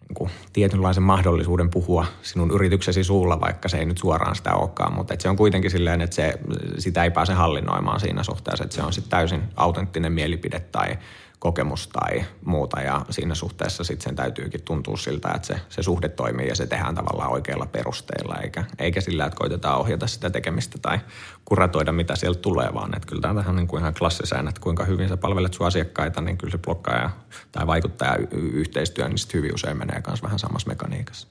niin 0.08 0.14
kuin 0.14 0.30
tietynlaisen 0.52 1.02
mahdollisuuden 1.02 1.70
puhua 1.70 2.06
sinun 2.22 2.50
yrityksesi 2.50 3.04
suulla, 3.04 3.40
vaikka 3.40 3.68
se 3.68 3.78
ei 3.78 3.84
nyt 3.84 3.98
suoraan 3.98 4.36
sitä 4.36 4.54
olekaan. 4.54 4.94
Mutta 4.94 5.14
se 5.18 5.28
on 5.28 5.36
kuitenkin 5.36 5.70
silleen, 5.70 6.00
että 6.00 6.16
se, 6.16 6.38
sitä 6.78 7.04
ei 7.04 7.10
pääse 7.10 7.32
hallinnoimaan 7.32 8.00
siinä 8.00 8.22
suhteessa, 8.22 8.64
että 8.64 8.76
se 8.76 8.82
on 8.82 8.92
sitten 8.92 9.10
täysin 9.10 9.42
autenttinen 9.56 10.12
mielipide 10.12 10.60
tai 10.60 10.98
kokemus 11.42 11.88
tai 11.88 12.24
muuta 12.44 12.80
ja 12.80 13.04
siinä 13.10 13.34
suhteessa 13.34 13.84
sitten 13.84 14.04
sen 14.04 14.16
täytyykin 14.16 14.62
tuntua 14.62 14.96
siltä, 14.96 15.32
että 15.34 15.46
se, 15.46 15.60
se 15.68 15.82
suhde 15.82 16.08
toimii 16.08 16.48
ja 16.48 16.54
se 16.54 16.66
tehdään 16.66 16.94
tavallaan 16.94 17.30
oikeilla 17.30 17.66
perusteilla 17.66 18.36
eikä, 18.36 18.64
eikä 18.78 19.00
sillä, 19.00 19.24
että 19.26 19.36
koitetaan 19.36 19.78
ohjata 19.78 20.06
sitä 20.06 20.30
tekemistä 20.30 20.78
tai 20.82 20.98
kuratoida 21.44 21.92
mitä 21.92 22.16
sieltä 22.16 22.40
tulee, 22.40 22.74
vaan 22.74 22.96
että 22.96 23.08
kyllä 23.08 23.22
tämä 23.22 23.34
vähän 23.34 23.56
niin 23.56 23.66
kuin 23.66 23.80
ihan 23.80 23.94
klassiseen, 23.94 24.48
että 24.48 24.60
kuinka 24.60 24.84
hyvin 24.84 25.08
sä 25.08 25.16
palvelet 25.16 25.54
sun 25.54 25.66
asiakkaita, 25.66 26.20
niin 26.20 26.38
kyllä 26.38 26.50
se 26.50 26.58
blokkaaja 26.58 27.10
tai 27.52 27.66
vaikuttaja 27.66 28.16
yhteistyö, 28.32 29.08
niin 29.08 29.18
sitten 29.18 29.38
hyvin 29.38 29.54
usein 29.54 29.76
menee 29.76 30.02
myös 30.06 30.22
vähän 30.22 30.38
samassa 30.38 30.68
mekaniikassa. 30.68 31.28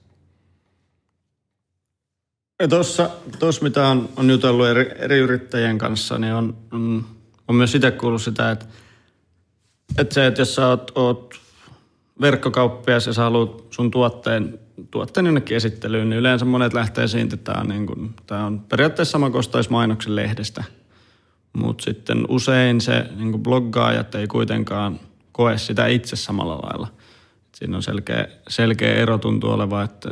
Tuossa, 2.69 3.09
tuossa 3.39 3.63
mitä 3.63 3.87
on, 3.87 4.09
on 4.15 4.29
jutellut 4.29 4.67
eri, 4.67 4.91
eri 4.97 5.17
yrittäjien 5.17 5.77
kanssa, 5.77 6.17
niin 6.17 6.33
on, 6.33 6.57
on, 6.71 7.05
on 7.47 7.55
myös 7.55 7.71
sitä 7.71 7.91
kuullut 7.91 8.21
sitä, 8.21 8.51
että 8.51 8.65
että 9.97 10.13
se, 10.13 10.27
että 10.27 10.41
jos 10.41 10.55
sä 10.55 10.67
oot, 10.67 10.91
oot 10.95 11.41
verkkokauppias 12.21 13.07
ja 13.07 13.13
sä 13.13 13.21
haluat 13.21 13.63
sun 13.69 13.91
tuotteen, 13.91 14.59
tuotteen 14.91 15.25
jonnekin 15.25 15.57
esittelyyn, 15.57 16.09
niin 16.09 16.19
yleensä 16.19 16.45
monet 16.45 16.73
lähtee 16.73 17.07
siitä, 17.07 17.35
että 17.35 17.51
tämä 17.51 17.61
on, 17.61 17.69
niin 17.69 17.87
kuin, 17.87 18.15
tämä 18.27 18.45
on 18.45 18.59
periaatteessa 18.59 19.11
sama 19.11 19.31
mainoksen 19.69 20.15
lehdestä. 20.15 20.63
Mutta 21.53 21.83
sitten 21.83 22.25
usein 22.29 22.81
se 22.81 23.05
niin 23.15 23.43
bloggaajat 23.43 24.15
ei 24.15 24.27
kuitenkaan 24.27 24.99
koe 25.31 25.57
sitä 25.57 25.87
itse 25.87 26.15
samalla 26.15 26.57
lailla. 26.57 26.87
Et 27.47 27.55
siinä 27.55 27.77
on 27.77 27.83
selkeä, 27.83 28.27
selkeä 28.49 28.95
ero 28.95 29.17
tuntuu 29.17 29.51
oleva, 29.51 29.83
että, 29.83 30.11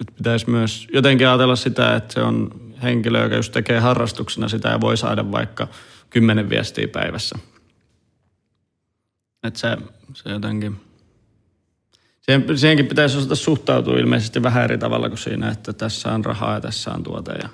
että 0.00 0.12
pitäisi 0.16 0.50
myös 0.50 0.88
jotenkin 0.92 1.28
ajatella 1.28 1.56
sitä, 1.56 1.96
että 1.96 2.14
se 2.14 2.22
on 2.22 2.50
henkilö, 2.82 3.22
joka 3.22 3.36
just 3.36 3.52
tekee 3.52 3.78
harrastuksena 3.78 4.48
sitä 4.48 4.68
ja 4.68 4.80
voi 4.80 4.96
saada 4.96 5.32
vaikka 5.32 5.68
kymmenen 6.10 6.50
viestiä 6.50 6.88
päivässä– 6.88 7.38
Että 9.44 9.60
se, 9.60 9.76
se 10.14 10.30
jotenkin, 10.30 10.76
siihen, 12.20 12.58
siihenkin 12.58 12.86
pitäisi 12.86 13.18
osata 13.18 13.34
suhtautua 13.34 13.98
ilmeisesti 13.98 14.42
vähän 14.42 14.64
eri 14.64 14.78
tavalla 14.78 15.08
kuin 15.08 15.18
siinä, 15.18 15.50
että 15.50 15.72
tässä 15.72 16.12
on 16.12 16.24
rahaa 16.24 16.54
ja 16.54 16.60
tässä 16.60 16.90
on 16.90 17.02
tuote 17.02 17.32
ja 17.32 17.48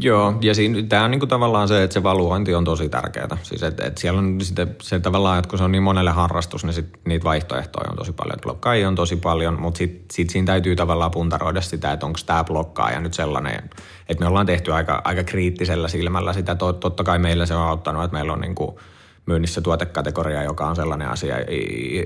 Joo, 0.00 0.34
ja 0.40 0.54
siinä, 0.54 0.82
tämä 0.82 1.04
on 1.04 1.10
niinku 1.10 1.26
tavallaan 1.26 1.68
se, 1.68 1.82
että 1.82 1.94
se 1.94 2.02
valuointi 2.02 2.54
on 2.54 2.64
tosi 2.64 2.88
tärkeää. 2.88 3.36
Siis 3.42 3.62
että 3.62 3.84
et 3.84 3.98
siellä 3.98 4.18
on 4.18 4.40
sitten 4.40 4.76
se 4.82 5.00
tavallaan, 5.00 5.38
että 5.38 5.48
kun 5.48 5.58
se 5.58 5.64
on 5.64 5.72
niin 5.72 5.82
monelle 5.82 6.10
harrastus, 6.10 6.64
niin 6.64 6.74
sit 6.74 6.86
niitä 7.06 7.24
vaihtoehtoja 7.24 7.90
on 7.90 7.96
tosi 7.96 8.12
paljon. 8.12 8.38
Blokkaajia 8.42 8.88
on 8.88 8.94
tosi 8.94 9.16
paljon, 9.16 9.60
mutta 9.60 9.78
sitten 9.78 10.04
sit 10.12 10.30
siinä 10.30 10.46
täytyy 10.46 10.76
tavallaan 10.76 11.10
puntaroida 11.10 11.60
sitä, 11.60 11.92
että 11.92 12.06
onko 12.06 12.18
tämä 12.26 12.44
blokkaaja 12.44 13.00
nyt 13.00 13.14
sellainen, 13.14 13.70
että 14.08 14.24
me 14.24 14.26
ollaan 14.26 14.46
tehty 14.46 14.72
aika, 14.72 15.02
aika 15.04 15.24
kriittisellä 15.24 15.88
silmällä 15.88 16.32
sitä. 16.32 16.54
Totta 16.54 17.04
kai 17.04 17.18
meillä 17.18 17.46
se 17.46 17.54
on 17.54 17.68
auttanut, 17.68 18.04
että 18.04 18.16
meillä 18.16 18.32
on 18.32 18.40
niinku– 18.40 18.80
myynnissä 19.26 19.60
tuotekategoria, 19.60 20.42
joka 20.42 20.66
on 20.66 20.76
sellainen 20.76 21.08
asia, 21.08 21.36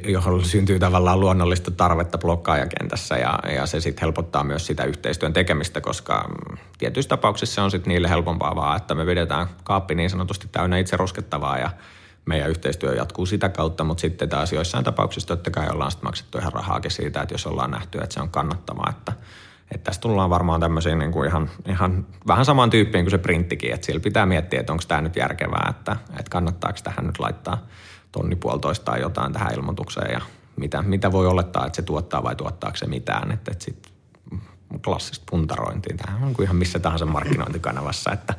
johon 0.06 0.44
syntyy 0.44 0.78
tavallaan 0.78 1.20
luonnollista 1.20 1.70
tarvetta 1.70 2.18
blokkaajakentässä 2.18 3.16
ja, 3.16 3.38
ja 3.54 3.66
se 3.66 3.80
sitten 3.80 4.02
helpottaa 4.02 4.44
myös 4.44 4.66
sitä 4.66 4.84
yhteistyön 4.84 5.32
tekemistä, 5.32 5.80
koska 5.80 6.28
mm, 6.28 6.58
tietyissä 6.78 7.08
tapauksissa 7.08 7.62
on 7.62 7.70
sitten 7.70 7.88
niille 7.88 8.08
helpompaa 8.08 8.56
vaan, 8.56 8.76
että 8.76 8.94
me 8.94 9.04
pidetään 9.04 9.46
kaappi 9.64 9.94
niin 9.94 10.10
sanotusti 10.10 10.48
täynnä 10.52 10.78
itse 10.78 10.96
ruskettavaa 10.96 11.58
ja 11.58 11.70
meidän 12.26 12.50
yhteistyö 12.50 12.94
jatkuu 12.94 13.26
sitä 13.26 13.48
kautta, 13.48 13.84
mutta 13.84 14.00
sitten 14.00 14.28
taas 14.28 14.52
joissain 14.52 14.84
tapauksissa 14.84 15.28
totta 15.28 15.50
kai 15.50 15.68
ollaan 15.68 15.90
sitten 15.90 16.06
maksettu 16.06 16.38
ihan 16.38 16.52
rahaakin 16.52 16.90
siitä, 16.90 17.22
että 17.22 17.34
jos 17.34 17.46
ollaan 17.46 17.70
nähty, 17.70 17.98
että 17.98 18.14
se 18.14 18.20
on 18.20 18.30
kannattavaa, 18.30 18.90
että 18.90 19.12
että 19.74 19.84
tässä 19.84 20.00
tullaan 20.00 20.30
varmaan 20.30 20.60
tämmöisiin 20.60 20.98
niin 20.98 21.12
kuin 21.12 21.28
ihan, 21.28 21.50
ihan 21.68 22.06
vähän 22.26 22.44
saman 22.44 22.70
tyyppiin 22.70 23.04
kuin 23.04 23.10
se 23.10 23.18
printtikin, 23.18 23.74
että 23.74 23.86
siellä 23.86 24.00
pitää 24.02 24.26
miettiä, 24.26 24.60
että 24.60 24.72
onko 24.72 24.84
tämä 24.88 25.00
nyt 25.00 25.16
järkevää, 25.16 25.66
että, 25.70 25.96
että 26.10 26.30
kannattaako 26.30 26.78
tähän 26.84 27.06
nyt 27.06 27.18
laittaa 27.18 27.66
tonni 28.12 28.36
puolitoista 28.36 28.84
tai 28.84 29.00
jotain 29.00 29.32
tähän 29.32 29.54
ilmoitukseen 29.54 30.12
ja 30.12 30.20
mitä, 30.56 30.82
mitä 30.82 31.12
voi 31.12 31.26
olettaa, 31.26 31.66
että 31.66 31.76
se 31.76 31.82
tuottaa 31.82 32.22
vai 32.22 32.36
tuottaako 32.36 32.76
se 32.76 32.86
mitään, 32.86 33.32
että, 33.32 33.52
että 33.52 33.64
sitten 33.64 33.92
klassista 34.84 35.24
puntarointia. 35.30 35.96
Tähän 35.96 36.22
on 36.22 36.34
kuin 36.34 36.44
ihan 36.44 36.56
missä 36.56 36.78
tahansa 36.78 37.06
markkinointikanavassa, 37.06 38.12
että, 38.12 38.34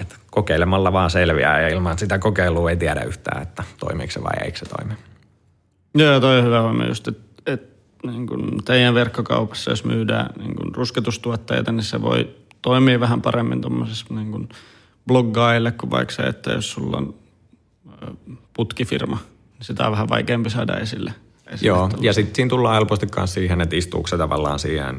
että 0.00 0.14
kokeilemalla 0.30 0.92
vaan 0.92 1.10
selviää 1.10 1.60
ja 1.60 1.68
ilman 1.68 1.98
sitä 1.98 2.18
kokeilua 2.18 2.70
ei 2.70 2.76
tiedä 2.76 3.00
yhtään, 3.00 3.42
että 3.42 3.64
toimiiko 3.78 4.12
se 4.12 4.22
vai 4.22 4.44
eikö 4.44 4.58
se 4.58 4.66
toimi. 4.66 4.94
Joo, 5.94 6.20
toi 6.20 6.38
on 6.38 6.44
hyvä 6.44 6.62
huomio 6.62 6.88
just, 6.88 7.08
että 7.08 7.27
niin 8.06 8.26
kuin 8.26 8.64
teidän 8.64 8.94
verkkokaupassa, 8.94 9.70
jos 9.70 9.84
myydään 9.84 10.30
niin 10.38 10.56
kuin 10.56 10.74
rusketustuotteita, 10.74 11.72
niin 11.72 11.84
se 11.84 12.02
voi 12.02 12.30
toimia 12.62 13.00
vähän 13.00 13.22
paremmin 13.22 13.60
tuommoisessa 13.60 14.14
niin 14.14 14.30
kuin 14.30 14.48
bloggaille 15.06 15.72
kuin 15.72 15.90
vaikka 15.90 16.14
se, 16.14 16.22
että 16.22 16.50
jos 16.50 16.70
sulla 16.70 16.96
on 16.96 17.14
putkifirma, 18.54 19.18
niin 19.54 19.64
sitä 19.64 19.86
on 19.86 19.92
vähän 19.92 20.08
vaikeampi 20.08 20.50
saada 20.50 20.76
esille. 20.76 21.14
esille 21.46 21.66
Joo, 21.66 21.90
ja 22.00 22.12
sitten 22.12 22.34
siinä 22.36 22.48
tullaan 22.48 22.74
helposti 22.74 23.06
myös 23.16 23.34
siihen, 23.34 23.60
että 23.60 23.76
istuuko 23.76 24.08
se 24.08 24.18
tavallaan 24.18 24.58
siihen 24.58 24.96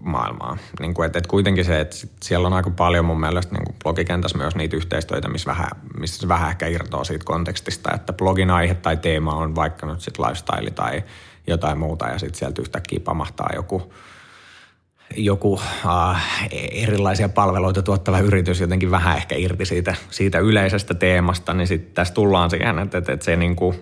maailmaan. 0.00 0.58
Niin 0.80 0.94
kuin, 0.94 1.06
että, 1.06 1.18
että 1.18 1.28
kuitenkin 1.28 1.64
se, 1.64 1.80
että 1.80 1.96
siellä 2.22 2.46
on 2.46 2.52
aika 2.52 2.70
paljon 2.70 3.04
mun 3.04 3.20
mielestä 3.20 3.54
niin 3.54 3.76
blogikentässä 3.82 4.38
myös 4.38 4.54
niitä 4.54 4.76
yhteistyötä, 4.76 5.28
missä, 5.28 5.50
vähän, 5.50 5.70
missä 5.98 6.20
se 6.20 6.28
vähän 6.28 6.50
ehkä 6.50 6.66
irtoaa 6.66 7.04
siitä 7.04 7.24
kontekstista, 7.24 7.94
että 7.94 8.12
blogin 8.12 8.50
aihe 8.50 8.74
tai 8.74 8.96
teema 8.96 9.34
on 9.34 9.54
vaikka 9.54 9.86
nyt 9.86 10.00
sitten 10.00 10.24
lifestyle 10.24 10.70
tai 10.70 11.02
jotain 11.46 11.78
muuta 11.78 12.08
ja 12.08 12.18
sitten 12.18 12.38
sieltä 12.38 12.62
yhtäkkiä 12.62 13.00
pamahtaa 13.00 13.50
joku, 13.54 13.92
joku 15.16 15.60
äh, 15.86 16.48
erilaisia 16.72 17.28
palveluita 17.28 17.82
tuottava 17.82 18.18
yritys 18.18 18.60
jotenkin 18.60 18.90
vähän 18.90 19.16
ehkä 19.16 19.34
irti 19.36 19.64
siitä, 19.64 19.94
siitä 20.10 20.38
yleisestä 20.38 20.94
teemasta, 20.94 21.54
niin 21.54 21.66
sitten 21.66 21.94
tässä 21.94 22.14
tullaan 22.14 22.50
siihen, 22.50 22.78
että, 22.78 22.98
että, 22.98 23.12
että 23.12 23.24
se 23.24 23.36
niinku, 23.36 23.74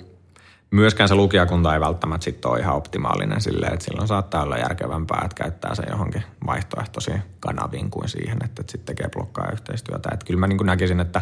myöskään 0.70 1.08
se 1.08 1.14
lukijakunta 1.14 1.74
ei 1.74 1.80
välttämättä 1.80 2.24
sitten 2.24 2.50
ole 2.50 2.60
ihan 2.60 2.76
optimaalinen 2.76 3.40
silleen, 3.40 3.72
että 3.72 3.84
silloin 3.84 4.08
saattaa 4.08 4.42
olla 4.42 4.58
järkevämpää, 4.58 5.22
että 5.24 5.42
käyttää 5.42 5.74
se 5.74 5.82
johonkin 5.90 6.22
vaihtoehtoisiin 6.46 7.22
kanaviin 7.40 7.90
kuin 7.90 8.08
siihen, 8.08 8.38
että, 8.44 8.60
että 8.60 8.72
sitten 8.72 8.96
tekee 8.96 9.10
blokkaa 9.10 9.50
yhteistyötä. 9.52 10.08
Että 10.12 10.26
kyllä 10.26 10.40
mä 10.40 10.46
niin 10.46 10.58
näkisin, 10.66 11.00
että, 11.00 11.18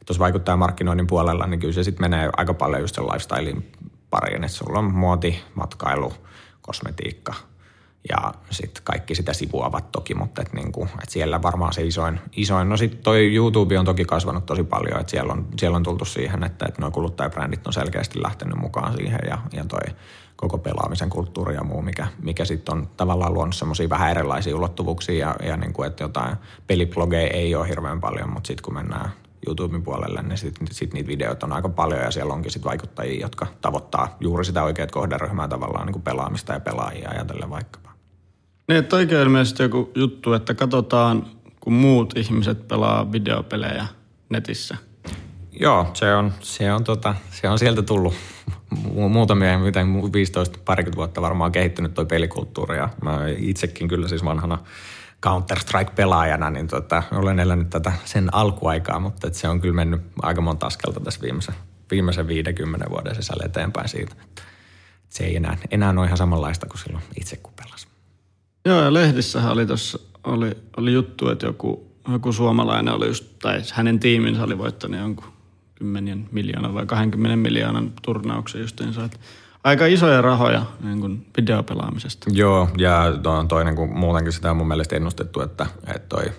että 0.00 0.10
jos 0.10 0.18
vaikuttaa 0.18 0.56
markkinoinnin 0.56 1.06
puolella, 1.06 1.46
niin 1.46 1.60
kyllä 1.60 1.72
se 1.72 1.84
sitten 1.84 2.10
menee 2.10 2.30
aika 2.36 2.54
paljon 2.54 2.80
just 2.80 2.94
sen 2.94 3.06
lifestylein 3.06 3.72
pariin, 4.10 4.44
että 4.44 4.56
sulla 4.56 4.78
on 4.78 4.94
muoti, 4.94 5.42
matkailu, 5.54 6.12
kosmetiikka 6.62 7.34
ja 8.08 8.34
sitten 8.50 8.82
kaikki 8.84 9.14
sitä 9.14 9.32
sivuavat 9.32 9.92
toki, 9.92 10.14
mutta 10.14 10.42
et 10.42 10.52
niinku, 10.52 10.88
et 11.02 11.08
siellä 11.08 11.42
varmaan 11.42 11.72
se 11.72 11.82
isoin, 11.82 12.20
isoin. 12.36 12.68
No 12.68 12.76
sitten 12.76 13.02
toi 13.02 13.34
YouTube 13.34 13.78
on 13.78 13.84
toki 13.84 14.04
kasvanut 14.04 14.46
tosi 14.46 14.64
paljon, 14.64 15.00
että 15.00 15.10
siellä 15.10 15.32
on, 15.32 15.46
siellä 15.58 15.76
on 15.76 15.82
tultu 15.82 16.04
siihen, 16.04 16.44
että 16.44 16.66
et 16.68 16.78
nuo 16.78 16.90
kuluttajabrändit 16.90 17.66
on 17.66 17.72
selkeästi 17.72 18.22
lähtenyt 18.22 18.58
mukaan 18.58 18.96
siihen 18.96 19.20
ja, 19.28 19.38
ja 19.52 19.64
toi 19.64 19.94
koko 20.36 20.58
pelaamisen 20.58 21.10
kulttuuri 21.10 21.54
ja 21.54 21.64
muu, 21.64 21.82
mikä, 21.82 22.06
mikä 22.22 22.44
sitten 22.44 22.74
on 22.74 22.88
tavallaan 22.96 23.34
luonut 23.34 23.54
semmoisia 23.54 23.88
vähän 23.88 24.10
erilaisia 24.10 24.56
ulottuvuuksia 24.56 25.26
ja, 25.26 25.48
ja 25.48 25.56
niinku, 25.56 25.82
että 25.82 26.04
jotain 26.04 26.36
peliblogeja 26.66 27.30
ei 27.30 27.54
ole 27.54 27.68
hirveän 27.68 28.00
paljon, 28.00 28.32
mutta 28.32 28.46
sitten 28.46 28.64
kun 28.64 28.74
mennään 28.74 29.10
YouTuben 29.46 29.82
puolelle, 29.82 30.22
niin 30.22 30.38
sitten 30.38 30.68
sit 30.70 30.94
niitä 30.94 31.06
videoita 31.08 31.46
on 31.46 31.52
aika 31.52 31.68
paljon 31.68 32.00
ja 32.00 32.10
siellä 32.10 32.34
onkin 32.34 32.50
sitten 32.50 32.70
vaikuttajia, 32.70 33.20
jotka 33.20 33.46
tavoittaa 33.60 34.16
juuri 34.20 34.44
sitä 34.44 34.62
oikeat 34.62 34.90
kohderyhmää 34.90 35.48
tavallaan 35.48 35.86
niin 35.86 35.92
kuin 35.92 36.02
pelaamista 36.02 36.52
ja 36.52 36.60
pelaajia 36.60 37.10
ajatellen 37.10 37.50
vaikkapa. 37.50 37.90
Niin, 38.68 38.78
että 38.78 38.96
oikein 38.96 39.20
ilmeisesti 39.22 39.62
joku 39.62 39.90
juttu, 39.94 40.32
että 40.32 40.54
katsotaan, 40.54 41.26
kun 41.60 41.72
muut 41.72 42.16
ihmiset 42.16 42.68
pelaa 42.68 43.12
videopelejä 43.12 43.86
netissä. 44.28 44.76
Joo, 45.60 45.90
se 45.94 46.14
on, 46.14 46.32
se 46.40 46.72
on, 46.72 46.84
tota, 46.84 47.14
se 47.30 47.48
on 47.48 47.58
sieltä 47.58 47.82
tullut 47.82 48.14
muutamia, 49.08 49.58
miten 49.58 50.12
15 50.12 50.58
parikymmentä 50.64 50.96
vuotta 50.96 51.22
varmaan 51.22 51.52
kehittynyt 51.52 51.94
toi 51.94 52.06
pelikulttuuri 52.06 52.76
ja 52.76 52.88
mä 53.02 53.20
itsekin 53.38 53.88
kyllä 53.88 54.08
siis 54.08 54.24
vanhana 54.24 54.58
Counter-Strike-pelaajana, 55.26 56.50
niin 56.50 56.68
tota, 56.68 57.02
olen 57.12 57.40
elänyt 57.40 57.70
tätä 57.70 57.92
sen 58.04 58.34
alkuaikaa, 58.34 59.00
mutta 59.00 59.28
se 59.32 59.48
on 59.48 59.60
kyllä 59.60 59.74
mennyt 59.74 60.02
aika 60.22 60.40
monta 60.40 60.66
askelta 60.66 61.00
tässä 61.00 61.20
viimeisen, 61.20 61.54
viimeisen 61.90 62.28
50 62.28 62.90
vuoden 62.90 63.14
sisällä 63.14 63.42
eteenpäin 63.46 63.88
siitä. 63.88 64.14
Se 65.08 65.24
ei 65.24 65.36
enää, 65.36 65.56
enää 65.70 65.90
ole 65.90 66.06
ihan 66.06 66.18
samanlaista 66.18 66.66
kuin 66.66 66.78
silloin 66.78 67.04
itse 67.20 67.36
kun 67.36 67.52
pelasi. 67.56 67.86
Joo, 68.64 68.82
ja 68.82 68.94
lehdissähän 68.94 69.52
oli, 69.52 69.66
tossa, 69.66 69.98
oli, 70.24 70.56
oli 70.76 70.92
juttu, 70.92 71.28
että 71.28 71.46
joku, 71.46 71.92
joku 72.12 72.32
suomalainen 72.32 72.94
oli 72.94 73.06
just, 73.06 73.24
tai 73.42 73.62
hänen 73.72 74.00
tiiminsä 74.00 74.44
oli 74.44 74.58
voittanut 74.58 75.00
jonkun 75.00 75.32
kymmenien 75.74 76.28
miljoonan 76.32 76.74
vai 76.74 76.86
20 76.86 77.36
miljoonan 77.36 77.92
turnauksen 78.02 78.60
justiinsa, 78.60 79.04
että 79.04 79.18
aika 79.64 79.86
isoja 79.86 80.22
rahoja 80.22 80.62
niin 80.82 81.00
kuin 81.00 81.26
videopelaamisesta. 81.36 82.30
Joo, 82.32 82.68
ja 82.78 83.02
on 83.24 83.48
toinen 83.48 83.76
kuin 83.76 83.98
muutenkin 83.98 84.32
sitä 84.32 84.50
on 84.50 84.56
mun 84.56 84.68
mielestä 84.68 84.96
ennustettu, 84.96 85.40
että, 85.40 85.66
että 85.86 86.08
toi 86.08 86.32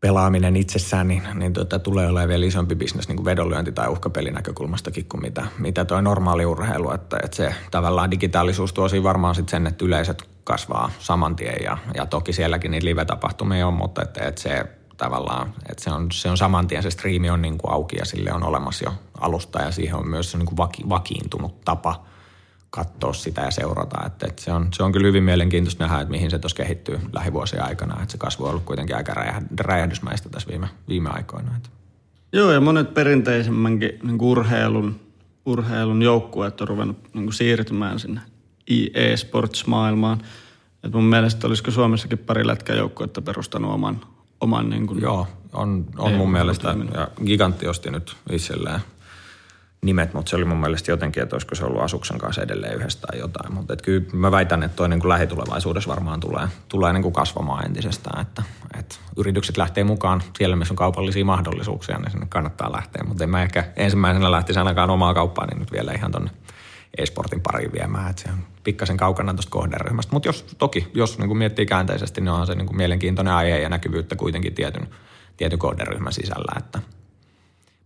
pelaaminen 0.00 0.56
itsessään, 0.56 1.08
niin, 1.08 1.22
niin 1.34 1.52
tota, 1.52 1.78
tulee 1.78 2.06
olemaan 2.06 2.28
vielä 2.28 2.46
isompi 2.46 2.74
bisnes 2.74 3.08
niin 3.08 3.16
kuin 3.16 3.26
vedonlyönti- 3.26 3.72
tai 3.72 3.88
uhkapelinäkökulmastakin 3.88 5.04
kuin 5.08 5.20
mitä, 5.20 5.46
mitä 5.58 5.84
toi 5.84 6.02
normaali 6.02 6.46
urheilu. 6.46 6.90
Että, 6.90 7.16
että 7.22 7.36
se 7.36 7.54
tavallaan 7.70 8.10
digitaalisuus 8.10 8.72
tuo 8.72 8.88
varmaan 9.02 9.34
sit 9.34 9.48
sen, 9.48 9.66
että 9.66 9.84
yleiset 9.84 10.28
kasvaa 10.44 10.90
saman 10.98 11.36
tien 11.36 11.64
ja, 11.64 11.78
ja 11.94 12.06
toki 12.06 12.32
sielläkin 12.32 12.70
niitä 12.70 12.86
live-tapahtumia 12.86 13.66
on, 13.66 13.74
mutta 13.74 14.02
että, 14.02 14.24
että 14.24 14.40
se 14.40 14.64
tavallaan, 14.96 15.54
että 15.70 15.84
se 15.84 15.90
on, 15.90 16.12
se 16.12 16.30
on 16.30 16.36
saman 16.36 16.66
tien, 16.66 16.82
se 16.82 16.90
striimi 16.90 17.30
on 17.30 17.42
niin 17.42 17.58
kuin 17.58 17.72
auki 17.72 17.96
ja 17.96 18.04
sille 18.04 18.32
on 18.32 18.42
olemassa 18.42 18.84
jo 18.84 18.94
alusta 19.20 19.62
ja 19.62 19.70
siihen 19.70 19.94
on 19.94 20.08
myös 20.08 20.36
niin 20.36 20.46
kuin 20.46 20.56
vaki, 20.56 20.82
vakiintunut 20.88 21.60
tapa 21.64 22.04
katsoa 22.70 23.12
sitä 23.12 23.40
ja 23.40 23.50
seurata. 23.50 24.06
Että, 24.06 24.26
että 24.26 24.42
se, 24.42 24.52
on, 24.52 24.68
se 24.72 24.82
on 24.82 24.92
kyllä 24.92 25.06
hyvin 25.06 25.22
mielenkiintoista 25.22 25.84
nähdä, 25.84 26.00
että 26.00 26.10
mihin 26.10 26.30
se 26.30 26.38
tuossa 26.38 26.56
kehittyy 26.56 27.00
lähivuosien 27.12 27.64
aikana. 27.64 28.02
Että 28.02 28.12
se 28.12 28.18
kasvu 28.18 28.44
on 28.44 28.50
ollut 28.50 28.64
kuitenkin 28.64 28.96
aika 28.96 29.14
räjähdysmäistä 29.60 30.28
tässä 30.28 30.48
viime, 30.48 30.68
viime 30.88 31.10
aikoina. 31.12 31.56
Että. 31.56 31.68
Joo, 32.32 32.52
ja 32.52 32.60
monet 32.60 32.94
perinteisemmänkin 32.94 33.90
niin 34.02 34.18
urheilun, 34.20 35.00
urheilun 35.46 36.02
joukkueet 36.02 36.60
on 36.60 36.68
ruvennut 36.68 37.14
niin 37.14 37.24
kuin 37.24 37.34
siirtymään 37.34 37.98
sinne 37.98 38.20
e-sports-maailmaan. 38.94 40.20
Et 40.84 40.92
mun 40.92 41.04
mielestä 41.04 41.46
olisiko 41.46 41.70
Suomessakin 41.70 42.18
pari 42.18 42.46
lätkäjoukkuetta 42.46 43.22
perustanut 43.22 43.72
oman, 43.72 44.00
oman 44.40 44.70
niin 44.70 44.86
kuin 44.86 45.02
Joo, 45.02 45.26
on, 45.52 45.86
on 45.98 46.12
mun 46.12 46.32
mielestä. 46.32 46.74
Ja 46.94 47.08
Gigantti 47.24 47.68
osti 47.68 47.90
nyt 47.90 48.16
itselleen 48.30 48.80
nimet, 49.84 50.14
mutta 50.14 50.30
se 50.30 50.36
oli 50.36 50.44
mun 50.44 50.60
mielestä 50.60 50.90
jotenkin, 50.90 51.22
että 51.22 51.36
olisiko 51.36 51.54
se 51.54 51.64
ollut 51.64 51.82
Asuksen 51.82 52.18
kanssa 52.18 52.42
edelleen 52.42 52.74
yhdestä 52.74 53.06
tai 53.06 53.18
jotain. 53.18 53.54
Mutta 53.54 53.72
et 53.72 53.82
kyllä 53.82 54.06
mä 54.12 54.30
väitän, 54.30 54.62
että 54.62 54.76
toi 54.76 54.88
niin 54.88 55.00
kuin 55.00 55.08
lähitulevaisuudessa 55.08 55.90
varmaan 55.90 56.20
tulee, 56.20 56.48
tulee 56.68 56.92
niin 56.92 57.02
kuin 57.02 57.12
kasvamaan 57.12 57.66
entisestään. 57.66 58.20
Että, 58.20 58.42
että 58.78 58.96
yritykset 59.16 59.56
lähtee 59.56 59.84
mukaan 59.84 60.22
siellä, 60.38 60.56
missä 60.56 60.72
on 60.72 60.76
kaupallisia 60.76 61.24
mahdollisuuksia, 61.24 61.98
niin 61.98 62.10
sinne 62.10 62.26
kannattaa 62.28 62.72
lähteä. 62.72 63.04
Mutta 63.08 63.24
en 63.24 63.30
mä 63.30 63.42
ehkä 63.42 63.64
ensimmäisenä 63.76 64.30
lähtisi 64.30 64.58
ainakaan 64.58 64.90
omaa 64.90 65.14
kauppaa, 65.14 65.46
niin 65.46 65.58
nyt 65.58 65.72
vielä 65.72 65.92
ihan 65.92 66.12
tonne 66.12 66.30
e-sportin 66.98 67.40
pariin 67.40 67.72
viemään. 67.72 68.10
Että 68.10 68.22
se 68.22 68.28
on 68.28 68.53
pikkasen 68.64 68.96
kaukana 68.96 69.34
tuosta 69.34 69.50
kohderyhmästä. 69.50 70.12
Mutta 70.12 70.28
jos, 70.28 70.42
toki, 70.58 70.90
jos 70.94 71.18
niin 71.18 71.28
kuin 71.28 71.38
miettii 71.38 71.66
käänteisesti, 71.66 72.20
niin 72.20 72.28
onhan 72.28 72.46
se 72.46 72.54
niin 72.54 72.66
kuin 72.66 72.76
mielenkiintoinen 72.76 73.34
aihe 73.34 73.58
ja 73.58 73.68
näkyvyyttä 73.68 74.16
kuitenkin 74.16 74.54
tietyn, 74.54 74.88
tietyn 75.36 75.58
kohderyhmän 75.58 76.12
sisällä. 76.12 76.52
Että 76.58 76.80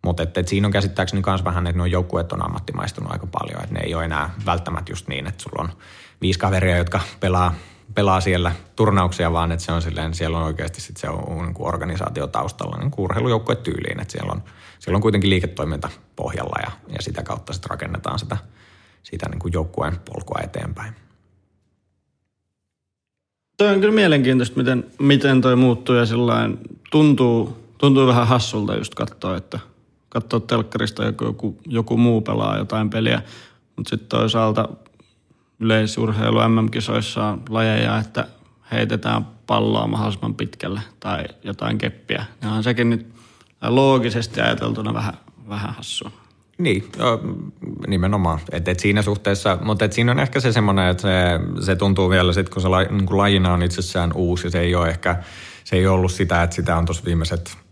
Mutta 0.05 0.23
et, 0.23 0.39
et 0.39 0.49
siinä 0.49 0.69
on 0.69 0.73
käsittääkseni 0.73 1.23
myös 1.27 1.45
vähän, 1.45 1.67
että 1.67 1.79
nuo 1.79 1.87
joukkueet 1.87 2.33
on 2.33 2.45
ammattimaistunut 2.45 3.13
aika 3.13 3.27
paljon. 3.27 3.63
Että 3.63 3.75
ne 3.75 3.81
ei 3.81 3.95
ole 3.95 4.05
enää 4.05 4.31
välttämättä 4.47 4.93
just 4.93 5.09
niin, 5.09 5.27
että 5.27 5.43
sulla 5.43 5.63
on 5.63 5.69
viisi 6.21 6.39
kaveria, 6.39 6.77
jotka 6.77 7.01
pelaa, 7.21 7.55
pelaa 7.95 8.21
siellä 8.21 8.53
turnauksia, 8.77 9.33
vaan 9.33 9.53
että 9.53 9.65
se 9.65 9.73
on 9.73 9.83
silleen, 9.83 10.15
siellä 10.15 10.39
on 10.39 10.45
oikeasti 10.45 10.81
sit 10.81 10.97
se 10.97 11.09
on 11.09 11.45
niin 11.45 11.55
kuin 11.55 11.69
organisaatio 11.69 12.27
taustalla 12.27 12.77
niin 12.77 12.93
urheilujoukkue 12.97 13.57
tyyliin. 13.57 14.01
Että 14.01 14.13
siellä 14.13 14.33
on, 14.33 14.43
siellä 14.79 14.97
on 14.97 15.03
kuitenkin 15.03 15.31
liiketoiminta 15.31 15.89
pohjalla 16.17 16.57
ja, 16.63 16.71
ja 16.95 17.03
sitä 17.03 17.23
kautta 17.23 17.53
sitten 17.53 17.71
rakennetaan 17.71 18.19
sitä, 18.19 18.37
sitä 19.11 19.29
niin 19.29 19.39
kuin 19.39 19.53
joukkueen 19.53 19.99
polkua 19.99 20.41
eteenpäin. 20.43 20.95
Toi 23.57 23.69
on 23.69 23.81
kyllä 23.81 23.95
mielenkiintoista, 23.95 24.57
miten, 24.57 24.87
miten 24.99 25.41
toi 25.41 25.57
muuttuu 25.57 25.95
ja 25.95 26.07
sillain 26.07 26.59
tuntuu, 26.91 27.57
tuntuu 27.79 28.07
vähän 28.07 28.27
hassulta 28.27 28.77
just 28.77 28.95
katsoa, 28.95 29.37
että 29.37 29.59
katsoa 30.09 30.41
telkkarista 30.41 31.05
joku, 31.05 31.25
joku, 31.25 31.59
joku 31.67 31.97
muu 31.97 32.21
pelaa 32.21 32.59
jotain 32.59 32.91
peliä, 32.91 33.23
mutta 33.77 33.91
sitten 33.91 34.09
toisaalta 34.09 34.69
yleisurheilu 35.61 36.39
MM-kisoissa 36.49 37.27
on 37.27 37.43
lajeja, 37.49 37.99
että 37.99 38.29
heitetään 38.73 39.27
palloa 39.47 39.87
mahdollisimman 39.87 40.35
pitkälle 40.35 40.81
tai 41.01 41.25
jotain 41.45 41.79
keppiä. 41.79 42.25
Ja 42.43 42.51
on 42.51 42.63
sekin 42.63 42.91
nyt 42.91 43.07
loogisesti 43.63 44.41
ajateltuna 44.41 44.95
vähän, 44.95 45.15
vähän 45.49 45.75
hassua. 45.75 46.11
Niin, 46.59 46.93
nimenomaan. 47.87 48.41
Et, 48.53 48.69
et 48.69 48.81
siinä 48.81 49.03
suhteessa, 49.03 49.59
mutta 49.63 49.85
et 49.85 49.93
siinä 49.93 50.13
on 50.13 50.21
ehkä 50.21 50.41
se 50.41 50.53
semmoinen, 50.53 50.89
että 50.89 51.03
se, 51.03 51.11
se 51.65 51.77
tuntuu 51.77 52.11
vielä 52.11 52.33
sitten, 52.33 52.53
kun 52.53 52.63
se 52.63 52.69
la, 52.69 52.83
niin 52.83 53.07
kun 53.07 53.19
lajina 53.19 53.53
on 53.53 53.63
itsessään 53.63 54.13
uusi 54.15 54.51
se 54.51 54.61
ei 54.61 54.75
ole 54.75 54.89
ehkä, 54.89 55.17
se 55.65 55.77
ei 55.77 55.87
ollut 55.87 56.13
sitä, 56.13 56.43
että 56.43 56.57
sitä 56.57 56.77
on 56.77 56.85
tuossa 56.85 57.05
viimeiset– 57.05 57.57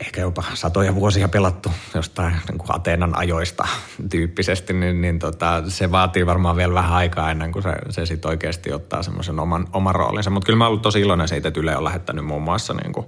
ehkä 0.00 0.20
jopa 0.20 0.44
satoja 0.54 0.94
vuosia 0.94 1.28
pelattu 1.28 1.70
jostain 1.94 2.36
niin 2.48 2.58
kuin 2.58 2.76
Ateenan 2.76 3.18
ajoista 3.18 3.68
tyyppisesti, 4.10 4.72
niin, 4.72 5.00
niin 5.00 5.18
tota, 5.18 5.62
se 5.68 5.90
vaatii 5.90 6.26
varmaan 6.26 6.56
vielä 6.56 6.74
vähän 6.74 6.92
aikaa 6.92 7.30
ennen 7.30 7.52
kuin 7.52 7.62
se, 7.62 7.72
se 7.90 8.06
sitten 8.06 8.28
oikeasti 8.28 8.72
ottaa 8.72 9.02
semmoisen 9.02 9.40
oman, 9.40 9.66
oman 9.72 9.94
roolinsa. 9.94 10.30
Mutta 10.30 10.46
kyllä 10.46 10.56
mä 10.56 10.66
ollut 10.66 10.82
tosi 10.82 11.00
iloinen 11.00 11.28
siitä, 11.28 11.48
että 11.48 11.60
Yle 11.60 11.76
on 11.76 11.84
lähettänyt 11.84 12.24
muun 12.24 12.42
muassa 12.42 12.74
niin 12.74 12.92
kuin 12.92 13.06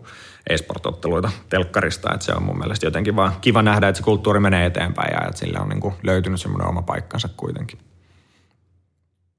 e-sport-otteluita 0.50 1.30
telkkarista, 1.48 2.14
että 2.14 2.26
se 2.26 2.32
on 2.32 2.42
mun 2.42 2.58
mielestä 2.58 2.86
jotenkin 2.86 3.16
vaan 3.16 3.32
kiva 3.40 3.62
nähdä, 3.62 3.88
että 3.88 3.96
se 3.96 4.04
kulttuuri 4.04 4.40
menee 4.40 4.66
eteenpäin 4.66 5.12
ja 5.12 5.28
että 5.28 5.40
sillä 5.40 5.58
on 5.60 5.68
niin 5.68 5.80
kuin 5.80 5.94
löytynyt 6.02 6.40
semmoinen 6.40 6.68
oma 6.68 6.82
paikkansa 6.82 7.28
kuitenkin. 7.36 7.78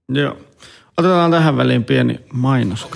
Joo. 0.09 0.37
Otetaan 0.97 1.31
tähän 1.31 1.57
väliin 1.57 1.83
pieni 1.83 2.19
mainos. 2.33 2.87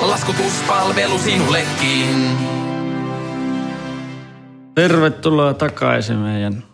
Laskutuspalvelu 0.00 1.18
sinullekin. 1.18 2.26
Tervetuloa 4.74 5.54
takaisin 5.54 6.16
meidän 6.16 6.64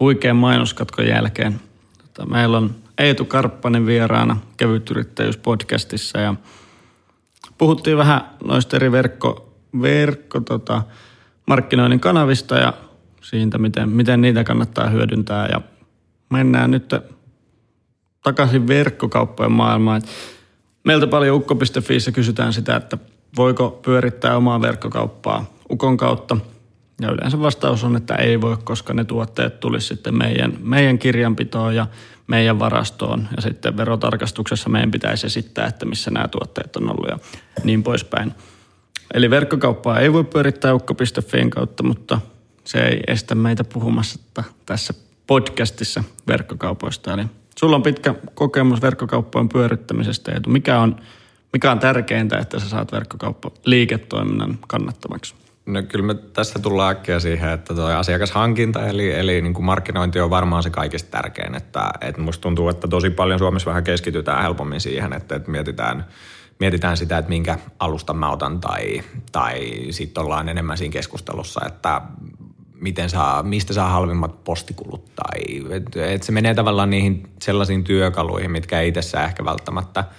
huikean 0.00 0.36
mainoskatkon 0.36 1.06
jälkeen. 1.06 1.60
Tota, 1.98 2.26
meillä 2.26 2.56
on 2.56 2.74
Eetu 2.98 3.24
Karppanen 3.24 3.86
vieraana 3.86 4.36
kevytyrittäjyyspodcastissa 4.56 6.18
ja 6.18 6.34
puhuttiin 7.58 7.96
vähän 7.96 8.20
noista 8.44 8.76
eri 8.76 8.92
verkko, 8.92 9.54
verkko 9.82 10.40
tota, 10.40 10.82
markkinoinnin 11.46 12.00
kanavista 12.00 12.54
ja 12.54 12.72
siitä, 13.22 13.58
miten, 13.58 13.88
miten 13.88 14.20
niitä 14.20 14.44
kannattaa 14.44 14.88
hyödyntää. 14.88 15.46
Ja 15.46 15.60
mennään 16.30 16.70
nyt 16.70 16.94
takaisin 18.22 18.68
verkkokauppojen 18.68 19.52
maailmaan. 19.52 20.02
Meiltä 20.84 21.06
paljon 21.06 21.36
ukko.fiissä 21.36 22.12
kysytään 22.12 22.52
sitä, 22.52 22.76
että 22.76 22.98
voiko 23.36 23.80
pyörittää 23.84 24.36
omaa 24.36 24.60
verkkokauppaa 24.60 25.44
Ukon 25.70 25.96
kautta– 25.96 26.36
ja 27.00 27.10
yleensä 27.10 27.40
vastaus 27.40 27.84
on, 27.84 27.96
että 27.96 28.14
ei 28.14 28.40
voi, 28.40 28.56
koska 28.64 28.94
ne 28.94 29.04
tuotteet 29.04 29.60
tulisi 29.60 29.86
sitten 29.86 30.18
meidän, 30.18 30.58
meidän 30.60 30.98
kirjanpitoon 30.98 31.74
ja 31.74 31.86
meidän 32.26 32.58
varastoon. 32.58 33.28
Ja 33.36 33.42
sitten 33.42 33.76
verotarkastuksessa 33.76 34.68
meidän 34.68 34.90
pitäisi 34.90 35.26
esittää, 35.26 35.66
että 35.66 35.86
missä 35.86 36.10
nämä 36.10 36.28
tuotteet 36.28 36.76
on 36.76 36.90
ollut 36.90 37.08
ja 37.08 37.18
niin 37.64 37.82
poispäin. 37.82 38.34
Eli 39.14 39.30
verkkokauppaa 39.30 40.00
ei 40.00 40.12
voi 40.12 40.24
pyörittää 40.24 40.74
ukko.fiin 40.74 41.50
kautta, 41.50 41.82
mutta 41.82 42.20
se 42.64 42.78
ei 42.78 43.00
estä 43.06 43.34
meitä 43.34 43.64
puhumassa 43.64 44.20
tässä 44.66 44.94
podcastissa 45.26 46.04
verkkokaupoista. 46.28 47.12
Eli 47.12 47.24
sulla 47.58 47.76
on 47.76 47.82
pitkä 47.82 48.14
kokemus 48.34 48.82
verkkokauppojen 48.82 49.48
pyörittämisestä. 49.48 50.32
Eetu. 50.32 50.50
Mikä 50.50 50.80
on, 50.80 50.96
mikä 51.52 51.70
on 51.70 51.78
tärkeintä, 51.78 52.38
että 52.38 52.58
sä 52.58 52.68
saat 52.68 52.92
verkkokauppa 52.92 53.50
liiketoiminnan 53.64 54.58
kannattavaksi? 54.68 55.34
No 55.66 55.82
kyllä 55.82 56.04
me 56.04 56.14
tässä 56.14 56.58
tullaan 56.58 56.90
äkkiä 56.90 57.20
siihen, 57.20 57.50
että 57.50 57.74
tuo 57.74 57.84
asiakashankinta 57.84 58.86
eli, 58.86 59.14
eli 59.14 59.42
niin 59.42 59.54
kuin 59.54 59.64
markkinointi 59.64 60.20
on 60.20 60.30
varmaan 60.30 60.62
se 60.62 60.70
kaikista 60.70 61.10
tärkein. 61.10 61.54
Että, 61.54 61.90
että 62.00 62.20
musta 62.20 62.42
tuntuu, 62.42 62.68
että 62.68 62.88
tosi 62.88 63.10
paljon 63.10 63.38
Suomessa 63.38 63.70
vähän 63.70 63.84
keskitytään 63.84 64.42
helpommin 64.42 64.80
siihen, 64.80 65.12
että, 65.12 65.36
että 65.36 65.50
mietitään, 65.50 66.06
mietitään 66.60 66.96
sitä, 66.96 67.18
että 67.18 67.28
minkä 67.28 67.58
alusta 67.78 68.14
mä 68.14 68.30
otan 68.30 68.60
tai, 68.60 69.02
tai 69.32 69.70
sitten 69.90 70.24
ollaan 70.24 70.48
enemmän 70.48 70.78
siinä 70.78 70.92
keskustelussa, 70.92 71.60
että 71.66 72.02
miten 72.80 73.10
saa, 73.10 73.42
mistä 73.42 73.72
saa 73.72 73.90
halvimmat 73.90 74.44
postikulut 74.44 75.10
tai 75.14 75.40
että, 75.70 76.06
että 76.06 76.26
se 76.26 76.32
menee 76.32 76.54
tavallaan 76.54 76.90
niihin 76.90 77.28
sellaisiin 77.42 77.84
työkaluihin, 77.84 78.50
mitkä 78.50 78.80
ei 78.80 78.88
itsessään 78.88 79.24
ehkä 79.24 79.44
välttämättä– 79.44 80.04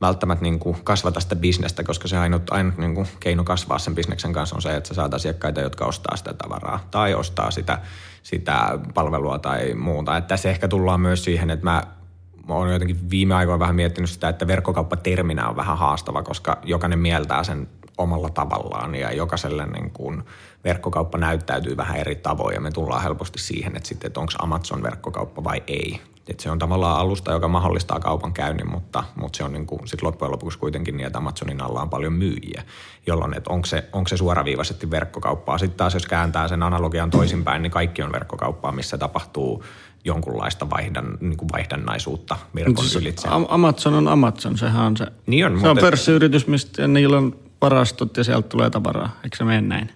välttämättä 0.00 0.42
niin 0.42 0.58
kuin 0.58 0.76
kasvata 0.84 1.20
sitä 1.20 1.36
bisnestä, 1.36 1.84
koska 1.84 2.08
se 2.08 2.18
ainut, 2.18 2.50
ainut 2.50 2.78
niin 2.78 2.94
kuin 2.94 3.08
keino 3.20 3.44
kasvaa 3.44 3.78
sen 3.78 3.94
bisneksen 3.94 4.32
kanssa 4.32 4.56
on 4.56 4.62
se, 4.62 4.76
että 4.76 4.88
sä 4.88 4.94
saat 4.94 5.14
asiakkaita, 5.14 5.60
jotka 5.60 5.84
ostaa 5.84 6.16
sitä 6.16 6.34
tavaraa 6.34 6.80
tai 6.90 7.14
ostaa 7.14 7.50
sitä, 7.50 7.78
sitä 8.22 8.78
palvelua 8.94 9.38
tai 9.38 9.74
muuta. 9.74 10.16
Että 10.16 10.28
tässä 10.28 10.50
ehkä 10.50 10.68
tullaan 10.68 11.00
myös 11.00 11.24
siihen, 11.24 11.50
että 11.50 11.64
mä 11.64 11.82
olen 12.48 12.72
jotenkin 12.72 13.10
viime 13.10 13.34
aikoina 13.34 13.58
vähän 13.58 13.76
miettinyt 13.76 14.10
sitä, 14.10 14.28
että 14.28 14.46
verkkokauppaterminä 14.46 15.48
on 15.48 15.56
vähän 15.56 15.78
haastava, 15.78 16.22
koska 16.22 16.58
jokainen 16.64 16.98
mieltää 16.98 17.44
sen 17.44 17.68
omalla 17.98 18.30
tavallaan 18.30 18.94
ja 18.94 19.12
jokaiselle 19.12 19.66
niin 19.66 19.90
kuin 19.90 20.22
verkkokauppa 20.64 21.18
näyttäytyy 21.18 21.76
vähän 21.76 21.96
eri 21.96 22.14
tavoin 22.14 22.54
ja 22.54 22.60
me 22.60 22.70
tullaan 22.70 23.02
helposti 23.02 23.38
siihen, 23.38 23.76
että, 23.76 23.88
sitten, 23.88 24.06
että 24.06 24.20
onko 24.20 24.32
Amazon 24.38 24.82
verkkokauppa 24.82 25.44
vai 25.44 25.62
ei. 25.66 26.00
Et 26.28 26.40
se 26.40 26.50
on 26.50 26.58
tavallaan 26.58 27.00
alusta, 27.00 27.32
joka 27.32 27.48
mahdollistaa 27.48 28.00
kaupan 28.00 28.32
käynnin, 28.32 28.70
mutta, 28.70 29.04
mutta 29.16 29.36
se 29.36 29.44
on 29.44 29.52
niin 29.52 29.66
kuin 29.66 29.88
sit 29.88 30.02
loppujen 30.02 30.32
lopuksi 30.32 30.58
kuitenkin 30.58 30.96
niin, 30.96 31.06
että 31.06 31.18
Amazonin 31.18 31.60
alla 31.60 31.82
on 31.82 31.90
paljon 31.90 32.12
myyjiä, 32.12 32.62
jolloin 33.06 33.36
että 33.36 33.50
onko 33.50 33.66
se, 33.66 33.88
onko 33.92 34.08
se 34.08 34.16
suoraviivaisesti 34.16 34.90
verkkokauppaa. 34.90 35.58
Sitten 35.58 35.76
taas 35.76 35.94
jos 35.94 36.06
kääntää 36.06 36.48
sen 36.48 36.62
analogian 36.62 37.10
toisinpäin, 37.10 37.62
niin 37.62 37.70
kaikki 37.70 38.02
on 38.02 38.12
verkkokauppaa, 38.12 38.72
missä 38.72 38.98
tapahtuu 38.98 39.64
jonkunlaista 40.04 40.70
vaihdan, 40.70 41.18
niin 41.20 41.36
kuin 41.36 41.48
vaihdannaisuutta 41.52 42.36
verkon 42.54 42.84
siis 42.84 42.96
ylitse. 42.96 43.28
Amazon 43.48 43.94
on 43.94 44.08
Amazon, 44.08 44.58
sehän 44.58 44.86
on 44.86 44.96
se. 44.96 45.06
Niin 45.26 45.46
on, 45.46 45.60
se 45.60 45.68
on 45.68 45.78
pörssiyritys, 45.78 46.46
mistä 46.46 46.88
niillä 46.88 47.18
on 47.18 47.36
varastot 47.60 48.16
ja 48.16 48.24
sieltä 48.24 48.48
tulee 48.48 48.70
tavaraa. 48.70 49.16
Eikö 49.24 49.36
se 49.36 49.44
mene 49.44 49.60
näin? 49.60 49.90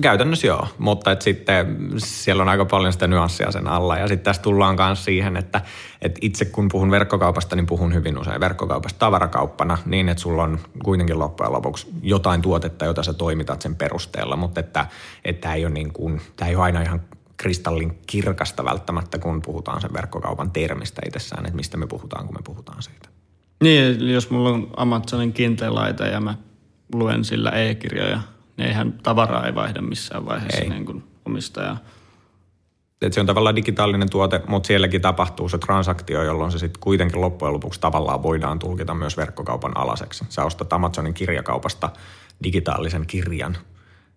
Käytännössä 0.00 0.46
joo, 0.46 0.68
mutta 0.78 1.12
et 1.12 1.22
sitten 1.22 1.76
siellä 1.96 2.42
on 2.42 2.48
aika 2.48 2.64
paljon 2.64 2.92
sitä 2.92 3.06
nyanssia 3.06 3.52
sen 3.52 3.68
alla. 3.68 3.98
Ja 3.98 4.08
sitten 4.08 4.24
tässä 4.24 4.42
tullaan 4.42 4.76
myös 4.78 5.04
siihen, 5.04 5.36
että, 5.36 5.60
että 6.02 6.18
itse 6.22 6.44
kun 6.44 6.68
puhun 6.72 6.90
verkkokaupasta, 6.90 7.56
niin 7.56 7.66
puhun 7.66 7.94
hyvin 7.94 8.18
usein 8.18 8.40
verkkokaupasta 8.40 8.98
tavarakauppana 8.98 9.78
niin, 9.86 10.08
että 10.08 10.22
sulla 10.22 10.42
on 10.42 10.58
kuitenkin 10.84 11.18
loppujen 11.18 11.52
lopuksi 11.52 11.86
jotain 12.02 12.42
tuotetta, 12.42 12.84
jota 12.84 13.02
sä 13.02 13.12
toimitat 13.12 13.62
sen 13.62 13.76
perusteella. 13.76 14.36
Mutta 14.36 14.60
että, 14.60 14.86
että 15.24 15.54
ei 15.54 15.66
ole 15.66 15.74
niin 15.74 15.92
tämä 16.36 16.48
ei 16.48 16.56
ole 16.56 16.64
aina 16.64 16.82
ihan 16.82 17.00
kristallin 17.36 17.98
kirkasta 18.06 18.64
välttämättä, 18.64 19.18
kun 19.18 19.42
puhutaan 19.42 19.80
sen 19.80 19.92
verkkokaupan 19.92 20.50
termistä 20.50 21.02
itsessään, 21.06 21.46
että 21.46 21.56
mistä 21.56 21.76
me 21.76 21.86
puhutaan, 21.86 22.26
kun 22.26 22.36
me 22.36 22.42
puhutaan 22.44 22.82
siitä. 22.82 23.08
Niin, 23.62 24.12
jos 24.12 24.30
mulla 24.30 24.50
on 24.50 24.70
Amazonin 24.76 25.32
kiinteä 25.32 25.74
laite 25.74 26.08
ja 26.08 26.20
mä 26.20 26.34
luen 26.94 27.24
sillä 27.24 27.50
e-kirjoja– 27.50 28.20
eihän 28.60 28.92
tavaraa 28.92 29.46
ei 29.46 29.54
vaihda 29.54 29.82
missään 29.82 30.26
vaiheessa 30.26 30.60
ei. 30.62 30.68
niin 30.68 30.86
kuin 30.86 31.04
omistaja. 31.24 31.76
Et 33.02 33.12
se 33.12 33.20
on 33.20 33.26
tavallaan 33.26 33.56
digitaalinen 33.56 34.10
tuote, 34.10 34.40
mutta 34.48 34.66
sielläkin 34.66 35.00
tapahtuu 35.00 35.48
se 35.48 35.58
transaktio, 35.58 36.22
jolloin 36.22 36.52
se 36.52 36.58
sitten 36.58 36.80
kuitenkin 36.80 37.20
loppujen 37.20 37.54
lopuksi 37.54 37.80
tavallaan 37.80 38.22
voidaan 38.22 38.58
tulkita 38.58 38.94
myös 38.94 39.16
verkkokaupan 39.16 39.76
alaseksi. 39.76 40.24
Sä 40.28 40.44
ostat 40.44 40.72
Amazonin 40.72 41.14
kirjakaupasta 41.14 41.90
digitaalisen 42.42 43.06
kirjan, 43.06 43.56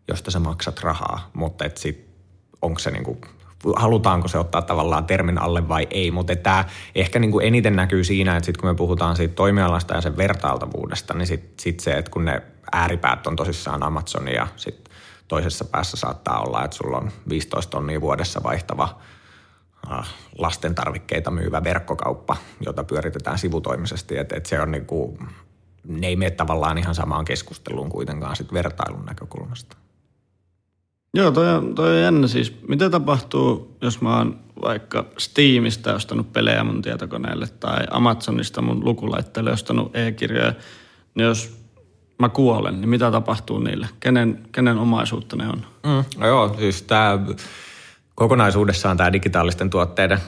josta 0.08 0.32
sä 0.32 0.40
maksat 0.40 0.80
rahaa, 0.80 1.30
mutta 1.34 1.66
et 1.66 1.78
sit, 1.78 2.10
onko 2.62 2.80
se 2.80 2.92
niinku, 2.92 3.22
halutaanko 3.76 4.28
se 4.28 4.38
ottaa 4.38 4.62
tavallaan 4.62 5.06
termin 5.06 5.42
alle 5.42 5.68
vai 5.68 5.88
ei, 5.90 6.12
mutta 6.12 6.36
tämä 6.36 6.66
ehkä 6.96 7.20
niinku 7.20 7.40
eniten 7.40 7.76
näkyy 7.76 8.04
siinä, 8.04 8.38
että 8.38 8.46
sit 8.46 8.58
kun 8.58 8.70
me 8.70 8.76
puhutaan 8.76 9.16
siitä 9.16 9.36
toimialasta 9.36 9.94
ja 9.94 10.02
sen 10.02 10.18
vertailtavuudesta, 10.18 11.14
niin 11.14 11.28
sitten 11.28 11.54
sit 11.60 11.80
se, 11.80 11.92
että 11.92 12.12
kun 12.12 12.26
ne 12.26 12.42
ääripäät 12.72 13.28
on 13.28 13.36
tosissaan 13.36 13.84
Amazon 13.84 14.28
ja 14.28 14.48
sitten 14.56 14.94
toisessa 15.28 15.66
päässä 15.66 15.98
saattaa 15.98 16.42
olla, 16.42 16.66
että 16.66 16.78
sulla 16.78 16.98
on 16.98 17.12
15 17.30 17.72
tonnia 17.72 18.02
vuodessa 18.02 18.44
vaihtava 18.44 19.00
äh, 19.92 20.14
lasten 20.38 20.76
tarvikkeita 20.76 21.32
myyvä 21.32 21.64
verkkokauppa, 21.64 22.38
jota 22.66 22.84
pyöritetään 22.84 23.38
sivutoimisesti. 23.38 24.18
Että 24.18 24.36
et 24.38 24.46
se 24.46 24.62
on 24.62 24.72
niinku, 24.72 25.18
ne 25.88 26.08
ei 26.08 26.16
mene 26.16 26.32
tavallaan 26.32 26.78
ihan 26.78 26.96
samaan 26.96 27.26
keskusteluun 27.26 27.90
kuitenkaan 27.90 28.36
sit 28.36 28.54
vertailun 28.54 29.06
näkökulmasta. 29.06 29.78
Joo, 31.14 31.32
toi 31.32 31.46
toi 31.76 31.96
on 31.96 32.02
jännä 32.02 32.28
siis. 32.28 32.56
Mitä 32.68 32.90
tapahtuu, 32.90 33.78
jos 33.82 34.02
mä 34.02 34.18
oon 34.18 34.40
vaikka 34.62 35.06
Steamista 35.18 35.96
ostanut 35.96 36.34
pelejä 36.34 36.64
mun 36.64 36.82
tietokoneelle 36.82 37.48
tai 37.48 37.84
Amazonista 37.92 38.62
mun 38.62 38.86
lukulaitteelle 38.86 39.52
ostanut 39.52 39.96
e-kirjoja, 39.96 40.54
niin 41.16 41.26
jos 41.26 41.58
mä 42.20 42.30
kuolen, 42.30 42.82
niin 42.82 42.90
mitä 42.90 43.12
tapahtuu 43.12 43.60
niille? 43.60 43.88
Kenen, 44.00 44.44
kenen 44.52 44.78
omaisuutta 44.78 45.36
ne 45.36 45.48
on? 45.48 45.66
Mm, 45.84 46.04
no 46.18 46.28
joo, 46.28 46.56
siis 46.60 46.82
tämä 46.82 47.20
kokonaisuudessaan 48.16 48.98
tämä 48.98 49.14
digitaalisten 49.14 49.70
tuotteiden 49.70 50.20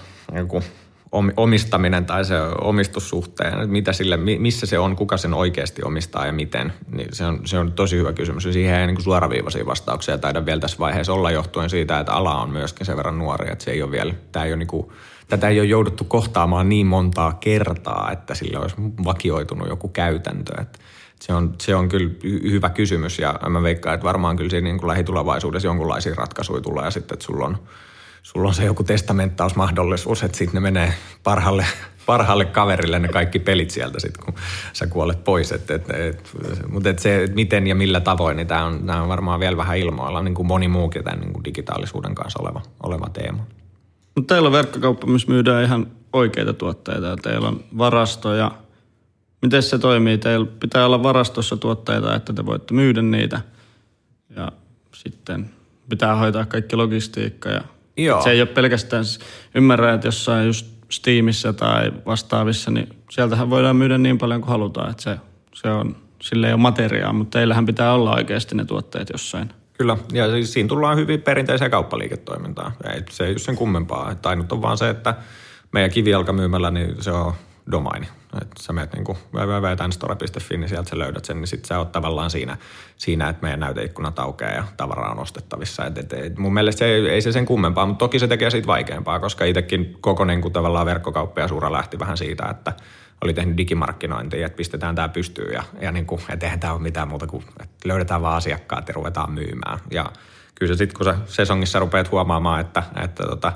omistaminen 1.38 2.06
tai 2.06 2.26
se 2.26 2.36
omistussuhteen, 2.62 3.70
mitä 3.70 3.94
sille, 3.94 4.18
missä 4.18 4.66
se 4.66 4.80
on, 4.80 4.96
kuka 4.96 5.18
sen 5.18 5.34
oikeasti 5.34 5.82
omistaa 5.86 6.26
ja 6.26 6.34
miten, 6.34 6.74
niin 6.92 7.10
se 7.12 7.26
on, 7.26 7.40
se 7.46 7.60
on 7.60 7.72
tosi 7.72 7.98
hyvä 7.98 8.14
kysymys. 8.14 8.44
Siihen 8.44 8.80
ei 8.80 8.88
niin 8.88 9.02
suoraviivaisia 9.02 9.66
vastauksia 9.66 10.18
taida 10.18 10.46
vielä 10.46 10.60
tässä 10.60 10.80
vaiheessa 10.80 11.14
olla 11.14 11.32
johtuen 11.32 11.70
siitä, 11.70 12.00
että 12.00 12.14
ala 12.14 12.42
on 12.42 12.50
myöskin 12.50 12.86
sen 12.86 12.98
verran 12.98 13.18
nuori, 13.18 13.52
että 13.52 13.66
se 13.66 13.72
ei 13.72 13.84
ole 13.84 13.92
vielä, 13.92 14.14
tämä 14.32 14.46
ei 14.46 14.52
ole 14.52 14.58
niin 14.58 14.68
kuin, 14.68 14.88
tätä 15.28 15.50
ei 15.50 15.60
ole 15.60 15.68
jouduttu 15.68 16.04
kohtaamaan 16.04 16.70
niin 16.70 16.88
montaa 16.88 17.34
kertaa, 17.34 18.10
että 18.12 18.36
sillä 18.36 18.60
olisi 18.60 18.76
vakioitunut 19.06 19.68
joku 19.68 19.88
käytäntö. 19.88 20.62
Että 20.62 20.80
se 21.22 21.34
on, 21.34 21.56
se 21.62 21.76
on 21.76 21.90
kyllä 21.90 22.12
hyvä 22.24 22.70
kysymys 22.70 23.20
ja 23.20 23.40
mä 23.50 23.64
veikkaan, 23.64 23.94
että 23.94 24.06
varmaan 24.06 24.36
kyllä 24.36 24.50
siinä 24.50 24.64
niin 24.64 24.80
kuin 24.80 24.88
lähitulevaisuudessa 24.88 25.68
jonkunlaisia 25.68 26.16
ratkaisuja 26.16 26.62
tulee 26.62 26.86
ja 26.86 26.92
sitten, 26.92 27.16
että 27.16 27.26
sulla 27.26 27.46
on, 27.46 27.58
sulla 28.26 28.48
on 28.48 28.54
se 28.54 28.66
joku 28.66 28.84
testamenttausmahdollisuus, 28.84 30.24
että 30.24 30.38
sitten 30.38 30.54
ne 30.54 30.60
menee 30.60 30.94
parhaalle, 31.24 31.66
parhaalle 32.06 32.46
kaverille 32.46 33.00
ne 33.00 33.08
kaikki 33.08 33.40
pelit 33.40 33.72
sieltä 33.72 34.00
sitten, 34.00 34.26
kun 34.26 34.34
sä 34.74 34.88
kuolet 34.88 35.24
pois. 35.24 35.52
Et, 35.52 35.72
et, 35.72 35.90
et, 35.90 36.38
mutta 36.70 36.90
et 36.90 37.00
se, 37.00 37.24
et 37.24 37.36
miten 37.36 37.68
ja 37.68 37.76
millä 37.76 38.00
tavoin, 38.00 38.38
niin 38.38 38.48
tämä 38.48 38.66
on, 38.66 38.90
on 38.90 39.08
varmaan 39.08 39.40
vielä 39.40 39.58
vähän 39.58 39.78
ilmoilla, 39.78 40.22
niin 40.22 40.34
kuin 40.34 40.48
moni 40.48 40.68
muukin 40.68 41.04
tämän 41.04 41.20
niin 41.20 41.34
kuin 41.34 41.44
digitaalisuuden 41.44 42.16
kanssa 42.16 42.40
oleva, 42.42 42.62
oleva 42.84 43.10
teema. 43.10 43.46
Mutta 44.16 44.34
teillä 44.34 44.48
on 44.48 44.54
verkkokauppa, 44.54 45.08
missä 45.08 45.32
myydään 45.32 45.64
ihan 45.64 45.88
oikeita 46.14 46.54
tuotteita. 46.54 47.16
Teillä 47.16 47.48
on 47.48 47.64
varastoja. 47.78 48.52
Miten 49.42 49.64
se 49.64 49.78
toimii? 49.78 50.18
Teillä 50.18 50.48
pitää 50.60 50.86
olla 50.86 51.04
varastossa 51.04 51.58
tuotteita, 51.58 52.16
että 52.16 52.34
te 52.34 52.46
voitte 52.46 52.74
myydä 52.74 53.02
niitä. 53.02 53.42
Ja 54.36 54.52
sitten 54.96 55.50
pitää 55.90 56.16
hoitaa 56.16 56.46
kaikki 56.46 56.76
logistiikka. 56.76 57.50
Ja 57.50 57.62
Joo. 57.98 58.22
Se 58.22 58.30
ei 58.30 58.42
ole 58.42 58.50
pelkästään, 58.50 59.04
ymmärrän, 59.56 59.96
että 59.96 60.08
jossain 60.08 60.46
just 60.46 60.68
Steamissa 60.92 61.54
tai 61.54 61.92
vastaavissa, 62.06 62.72
niin 62.72 62.90
sieltähän 63.10 63.50
voidaan 63.50 63.76
myydä 63.76 63.98
niin 63.98 64.18
paljon 64.18 64.42
kuin 64.42 64.50
halutaan. 64.50 64.92
Että 64.92 65.04
se, 65.04 65.18
se 65.54 65.70
on, 65.70 65.96
sille 66.22 66.48
ei 66.48 66.54
ole 66.54 66.62
materiaa, 66.62 67.14
mutta 67.14 67.40
teillähän 67.40 67.66
pitää 67.66 67.94
olla 67.94 68.16
oikeasti 68.16 68.56
ne 68.56 68.66
tuotteet 68.66 69.10
jossain. 69.10 69.50
Kyllä, 69.74 69.98
ja 70.14 70.32
siis 70.32 70.54
siinä 70.54 70.70
tullaan 70.70 70.98
hyvin 70.98 71.22
perinteiseen 71.22 71.72
kauppaliiketoimintaan. 71.72 72.72
Ei, 72.94 73.02
se 73.10 73.24
ei 73.24 73.32
ole 73.32 73.40
sen 73.40 73.56
kummempaa. 73.56 74.12
Että 74.12 74.30
ainut 74.30 74.52
on 74.52 74.62
vaan 74.62 74.78
se, 74.78 74.90
että 74.90 75.16
meidän 75.72 75.92
kivijalkamyymällä, 75.92 76.72
niin 76.72 77.04
se 77.04 77.12
on 77.12 77.34
domaini. 77.72 78.08
Että 78.42 78.64
sä 78.64 78.74
menet 78.74 78.94
niin 78.94 79.18
www.tanstore.fi, 79.34 80.58
niin 80.58 80.70
sieltä 80.70 80.90
sä 80.90 81.00
löydät 81.00 81.26
sen, 81.26 81.38
niin 81.38 81.48
sitten 81.48 81.68
sä 81.68 81.80
oot 81.80 81.92
tavallaan 81.92 82.30
siinä, 82.30 82.58
siinä, 82.98 83.30
että 83.30 83.42
meidän 83.42 83.60
näyteikkunat 83.60 84.20
aukeaa 84.20 84.52
ja 84.52 84.64
tavara 84.78 85.12
on 85.12 85.20
ostettavissa. 85.20 85.86
Et, 85.86 85.98
et, 85.98 86.14
et, 86.14 86.38
mun 86.38 86.54
mielestä 86.54 86.80
se 86.80 86.86
ei, 86.86 87.10
ei 87.10 87.22
se 87.22 87.32
sen 87.32 87.46
kummempaa, 87.46 87.86
mutta 87.86 88.06
toki 88.06 88.20
se 88.20 88.28
tekee 88.28 88.50
siitä 88.50 88.68
vaikeampaa, 88.68 89.20
koska 89.20 89.46
itsekin 89.46 89.98
koko 90.02 90.26
niin 90.26 90.42
kuin 90.42 90.54
tavallaan 90.54 90.86
verkkokauppa 90.86 91.42
ja 91.42 91.48
suura 91.48 91.72
lähti 91.72 92.00
vähän 92.00 92.18
siitä, 92.18 92.46
että 92.50 92.74
oli 93.24 93.34
tehnyt 93.34 93.58
digimarkkinointia, 93.58 94.46
että 94.46 94.58
pistetään 94.58 94.96
tämä 94.96 95.10
pystyyn 95.10 95.54
ja, 95.54 95.64
ja 95.82 95.92
niin 95.92 96.06
kuin, 96.06 96.22
et 96.30 96.44
eihän 96.44 96.60
tämä 96.60 96.74
ole 96.74 96.82
mitään 96.82 97.08
muuta 97.08 97.28
kuin, 97.28 97.44
että 97.64 97.90
löydetään 97.90 98.22
vaan 98.22 98.38
asiakkaat 98.38 98.88
ja 98.88 98.94
ruvetaan 98.94 99.32
myymään. 99.32 99.80
Ja 99.92 100.12
kyllä 100.56 100.74
se 100.74 100.78
sitten, 100.78 100.98
kun 100.98 101.06
sä 101.06 101.16
sesongissa 101.26 101.80
rupeat 101.80 102.12
huomaamaan, 102.12 102.62
että, 102.62 102.84
että 103.04 103.24
tota, 103.24 103.54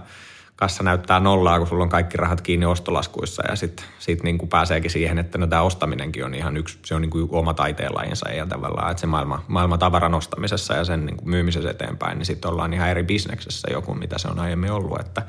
kassa 0.60 0.84
näyttää 0.84 1.20
nollaa, 1.20 1.58
kun 1.58 1.68
sulla 1.68 1.84
on 1.84 1.90
kaikki 1.90 2.18
rahat 2.18 2.42
kiinni 2.42 2.66
ostolaskuissa 2.66 3.44
ja 3.50 3.56
sitten 3.56 3.86
sit 4.00 4.24
niin 4.24 4.38
kuin 4.38 4.50
pääseekin 4.50 4.92
siihen, 4.92 5.20
että 5.20 5.38
no 5.38 5.48
tämä 5.48 5.62
ostaminenkin 5.62 6.26
on 6.26 6.34
ihan 6.34 6.58
yksi, 6.58 6.80
se 6.86 6.96
on 6.96 7.02
niin 7.02 7.10
kuin 7.10 7.28
oma 7.32 7.54
taiteenlajinsa 7.54 8.30
ja 8.30 8.46
tavallaan, 8.46 8.92
että 8.92 9.02
se 9.02 9.08
maailma, 9.08 9.44
maailma 9.48 9.78
tavaran 9.78 10.14
ostamisessa 10.14 10.74
ja 10.74 10.84
sen 10.84 11.06
niin 11.06 11.18
kuin 11.18 11.30
myymisessä 11.30 11.70
eteenpäin, 11.70 12.18
niin 12.18 12.26
sitten 12.26 12.52
ollaan 12.52 12.74
ihan 12.74 12.90
eri 12.90 13.04
bisneksessä 13.04 13.68
joku, 13.72 13.94
mitä 13.94 14.18
se 14.18 14.28
on 14.28 14.40
aiemmin 14.40 14.72
ollut, 14.72 15.00
että 15.00 15.22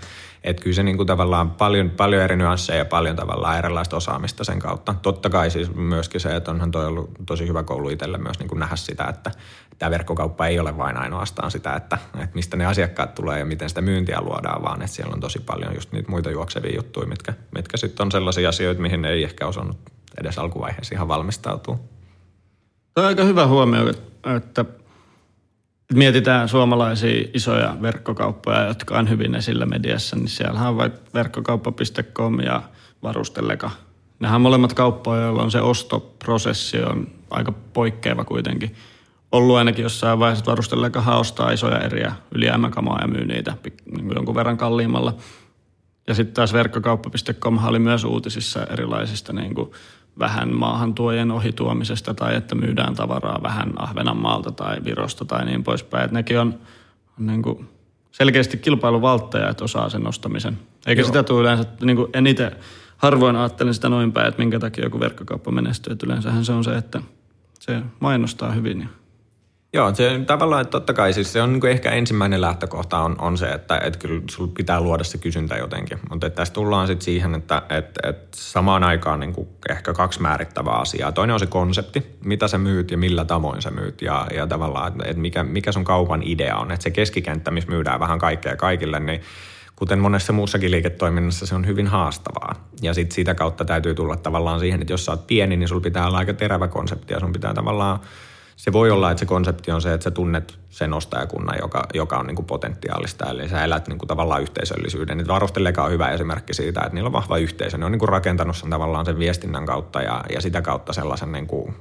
et 0.45 0.61
kyllä 0.61 0.75
se 0.75 0.83
niin 0.83 0.97
kuin 0.97 1.07
tavallaan 1.07 1.51
paljon, 1.51 1.91
paljon 1.91 2.23
eri 2.23 2.37
nyansseja 2.37 2.79
ja 2.79 2.85
paljon 2.85 3.17
tavallaan 3.17 3.59
erilaista 3.59 3.97
osaamista 3.97 4.45
sen 4.45 4.59
kautta. 4.59 4.95
Totta 5.03 5.31
kai 5.31 5.51
siis 5.51 5.75
myöskin 5.75 6.21
se, 6.21 6.37
että 6.37 6.51
onhan 6.51 6.71
toi 6.71 6.87
ollut 6.87 7.11
tosi 7.27 7.49
hyvä 7.49 7.63
koulu 7.63 7.89
itselle 7.89 8.19
myös 8.19 8.39
niin 8.39 8.49
kuin 8.49 8.59
nähdä 8.59 8.77
sitä, 8.77 9.05
että 9.05 9.31
tämä 9.81 9.91
verkkokauppa 9.91 10.47
ei 10.47 10.59
ole 10.59 10.79
vain 10.79 10.97
ainoastaan 10.97 11.51
sitä, 11.51 11.75
että, 11.75 11.99
että 12.15 12.35
mistä 12.35 12.57
ne 12.57 12.67
asiakkaat 12.67 13.15
tulee 13.15 13.39
ja 13.39 13.45
miten 13.45 13.69
sitä 13.69 13.81
myyntiä 13.81 14.21
luodaan, 14.21 14.63
vaan 14.63 14.83
että 14.83 14.97
siellä 14.97 15.13
on 15.15 15.21
tosi 15.21 15.39
paljon 15.39 15.75
just 15.75 15.93
niitä 15.93 16.11
muita 16.11 16.31
juoksevia 16.31 16.77
juttuja, 16.77 17.07
mitkä, 17.07 17.35
mitkä 17.55 17.77
sitten 17.77 18.05
on 18.05 18.13
sellaisia 18.13 18.49
asioita, 18.49 18.81
mihin 18.81 19.05
ei 19.05 19.25
ehkä 19.25 19.47
osannut 19.47 19.77
edes 20.21 20.39
alkuvaiheessa 20.39 20.95
ihan 20.95 21.09
valmistautua. 21.09 21.81
Tämä 22.95 23.05
on 23.05 23.09
aika 23.09 23.25
hyvä 23.25 23.47
huomio, 23.47 23.91
että 24.37 24.65
mietitään 25.95 26.49
suomalaisia 26.49 27.25
isoja 27.35 27.77
verkkokauppoja, 27.83 28.67
jotka 28.67 28.99
on 28.99 29.09
hyvin 29.09 29.35
esillä 29.35 29.67
mediassa, 29.67 30.17
niin 30.17 30.29
siellähän 30.29 30.69
on 30.69 30.77
vaikka 30.77 31.01
verkkokauppa.com 31.15 32.41
ja 32.41 32.63
varustelleka. 33.03 33.71
Nehän 34.19 34.41
molemmat 34.41 34.73
kauppoja, 34.73 35.23
joilla 35.23 35.43
on 35.43 35.51
se 35.51 35.61
ostoprosessi 35.61 36.83
on 36.83 37.09
aika 37.31 37.53
poikkeava 37.73 38.25
kuitenkin. 38.25 38.75
Ollut 39.33 39.57
ainakin 39.57 39.83
jossain 39.83 40.19
vaiheessa, 40.19 40.41
että 40.41 40.51
varustellekahan 40.51 41.19
ostaa 41.19 41.51
isoja 41.51 41.79
eriä 41.79 42.13
ylijäämäkamaa 42.35 42.99
ja 43.01 43.09
myy 43.09 43.25
niitä 43.25 43.57
niin 43.97 44.13
jonkun 44.15 44.35
verran 44.35 44.57
kalliimmalla. 44.57 45.15
Ja 46.09 46.15
sitten 46.15 46.35
taas 46.35 46.53
verkkokauppa.com 46.53 47.65
oli 47.65 47.79
myös 47.79 48.05
uutisissa 48.05 48.65
erilaisista 48.65 49.33
niin 49.33 49.55
kuin 49.55 49.71
vähän 50.19 50.55
maahantuojen 50.55 51.31
ohituomisesta 51.31 52.15
tai 52.15 52.37
että 52.37 52.55
myydään 52.55 52.95
tavaraa 52.95 53.43
vähän 53.43 53.73
Ahvenanmaalta 53.77 54.51
tai 54.51 54.77
Virosta 54.85 55.25
tai 55.25 55.45
niin 55.45 55.65
poispäin. 55.65 56.05
Että 56.05 56.15
nekin 56.15 56.41
on, 56.41 56.55
on 57.21 57.27
niin 57.27 57.43
kuin 57.43 57.69
selkeästi 58.11 58.57
kilpailuvaltteja, 58.57 59.49
että 59.49 59.65
osaa 59.65 59.89
sen 59.89 60.07
ostamisen. 60.07 60.59
Eikä 60.87 61.01
Joo. 61.01 61.07
sitä 61.07 61.23
tule 61.23 61.41
yleensä, 61.41 61.65
niin 61.81 61.97
kuin 61.97 62.11
en 62.15 62.27
itse 62.27 62.53
harvoin 62.97 63.37
ajattelen 63.37 63.75
sitä 63.75 63.89
noin 63.89 64.13
päin, 64.13 64.29
että 64.29 64.39
minkä 64.39 64.59
takia 64.59 64.85
joku 64.85 65.01
verkkokauppa 65.01 65.51
menestyy. 65.51 65.93
Että 65.93 66.07
yleensähän 66.07 66.45
se 66.45 66.53
on 66.53 66.65
se, 66.65 66.75
että 66.75 67.03
se 67.61 67.83
mainostaa 68.01 68.53
hyvin 68.53 68.81
ja 68.81 68.89
Joo, 69.73 69.95
se 69.95 70.21
tavallaan, 70.27 70.63
että 70.63 70.71
totta 70.71 70.95
kai 70.95 71.13
siis 71.13 71.33
se 71.33 71.43
on 71.43 71.53
niin 71.53 71.61
kuin 71.61 71.71
ehkä 71.71 71.91
ensimmäinen 71.91 72.41
lähtökohta 72.41 72.99
on, 72.99 73.17
on 73.21 73.39
se, 73.39 73.49
että, 73.49 73.79
että 73.79 73.99
kyllä 73.99 74.23
sulla 74.31 74.53
pitää 74.57 74.81
luoda 74.81 75.05
se 75.05 75.19
kysyntä 75.19 75.57
jotenkin. 75.57 75.99
Mutta 76.11 76.31
tässä 76.31 76.55
tullaan 76.55 76.87
sitten 76.87 77.05
siihen, 77.05 77.35
että, 77.35 77.63
että, 77.69 78.09
että 78.09 78.29
samaan 78.37 78.85
aikaan 78.85 79.21
niin 79.21 79.33
kuin 79.33 79.49
ehkä 79.69 79.93
kaksi 79.93 80.23
määrittävää 80.23 80.75
asiaa. 80.75 81.13
Toinen 81.13 81.35
on 81.35 81.41
se 81.41 81.47
konsepti, 81.47 82.17
mitä 82.25 82.49
sä 82.49 82.59
myyt 82.59 82.91
ja 82.91 82.99
millä 82.99 83.25
tavoin 83.25 83.63
sä 83.63 83.71
myyt 83.71 84.03
ja, 84.03 84.27
ja 84.35 84.47
tavallaan, 84.47 84.89
että, 84.89 85.05
että 85.05 85.21
mikä, 85.21 85.45
mikä 85.45 85.73
sun 85.73 85.85
kaupan 85.85 86.23
idea 86.25 86.57
on. 86.57 86.71
Että 86.73 86.85
se 86.85 86.91
keskikenttä, 86.91 87.51
missä 87.51 87.71
myydään 87.71 88.01
vähän 88.01 88.19
kaikkea 88.19 88.57
kaikille, 88.57 89.01
niin 89.01 89.21
kuten 89.77 89.99
monessa 89.99 90.33
muussakin 90.33 90.71
liiketoiminnassa, 90.71 91.47
se 91.47 91.55
on 91.55 91.67
hyvin 91.67 91.87
haastavaa. 91.87 92.69
Ja 92.83 92.95
sitten 92.95 93.15
sitä 93.15 93.35
kautta 93.35 93.65
täytyy 93.65 93.95
tulla 93.95 94.17
tavallaan 94.17 94.61
siihen, 94.61 94.81
että 94.81 94.93
jos 94.93 95.05
sä 95.05 95.13
oot 95.13 95.27
pieni, 95.27 95.57
niin 95.57 95.69
sulla 95.69 95.83
pitää 95.83 96.07
olla 96.07 96.19
aika 96.19 96.35
terävä 96.35 96.69
konsepti 96.69 97.15
ja 97.15 97.21
sun 97.21 97.33
pitää 97.33 97.55
tavallaan 97.55 98.01
se 98.61 98.73
voi 98.73 98.91
olla, 98.91 99.11
että 99.11 99.19
se 99.19 99.27
konsepti 99.27 99.71
on 99.71 99.83
se, 99.83 99.95
että 99.95 100.05
sä 100.05 100.11
tunnet 100.11 100.59
sen 100.71 100.93
ostajakunnan, 100.93 101.59
joka, 101.61 101.87
joka 101.95 102.19
on 102.19 102.27
niin 102.27 102.35
kuin 102.37 102.47
potentiaalista. 102.47 103.31
Eli 103.31 103.49
sä 103.49 103.65
elät 103.65 103.89
niin 103.89 103.99
kuin 103.99 104.09
tavallaan 104.09 104.43
yhteisöllisyyden. 104.43 105.19
Nyt 105.19 105.29
Varusteleka 105.29 105.85
on 105.85 105.91
hyvä 105.91 106.11
esimerkki 106.11 106.55
siitä, 106.55 106.81
että 106.81 106.95
niillä 106.95 107.07
on 107.07 107.13
vahva 107.13 107.39
yhteisö. 107.39 107.79
Ne 107.79 107.85
on 107.85 107.93
niin 107.93 107.99
kuin 107.99 108.09
rakentanut 108.09 108.57
sen 108.57 108.71
tavallaan 108.71 109.07
sen 109.07 109.19
viestinnän 109.19 109.67
kautta 109.67 110.03
ja, 110.03 110.25
ja 110.35 110.41
sitä 110.41 110.63
kautta 110.63 110.93
sellaisen 110.93 111.33
niin 111.33 111.47
kuin 111.47 111.75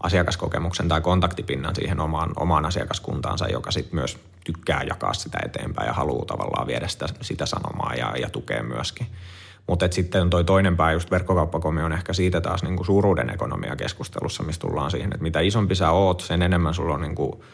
asiakaskokemuksen 0.00 0.88
tai 0.88 1.00
kontaktipinnan 1.00 1.74
siihen 1.74 2.00
omaan, 2.00 2.30
omaan 2.36 2.66
asiakaskuntaansa, 2.66 3.48
joka 3.48 3.70
sitten 3.70 3.94
myös 3.94 4.18
tykkää 4.44 4.82
jakaa 4.82 5.14
sitä 5.14 5.38
eteenpäin 5.44 5.86
ja 5.86 5.92
haluaa 5.92 6.24
tavallaan 6.24 6.66
viedä 6.66 6.88
sitä, 6.88 7.06
sitä 7.20 7.46
sanomaa 7.46 7.94
ja, 7.94 8.12
ja 8.16 8.30
tukea 8.30 8.62
myöskin. 8.62 9.06
Mutta 9.68 9.88
sitten 9.90 10.30
toi 10.30 10.44
toinen 10.44 10.76
pää, 10.76 10.92
just 10.92 11.10
verkkokauppakomi 11.10 11.82
on 11.82 11.92
ehkä 11.92 12.12
siitä 12.12 12.40
taas 12.40 12.62
niinku 12.62 12.84
suuruuden 12.84 13.30
ekonomia 13.30 13.76
keskustelussa, 13.76 14.42
missä 14.42 14.60
tullaan 14.60 14.90
siihen, 14.90 15.12
että 15.12 15.22
mitä 15.22 15.40
isompi 15.40 15.74
sä 15.74 15.90
oot, 15.90 16.20
sen 16.20 16.42
enemmän 16.42 16.74
sulla 16.74 16.94
on 16.94 17.00
niinku 17.00 17.44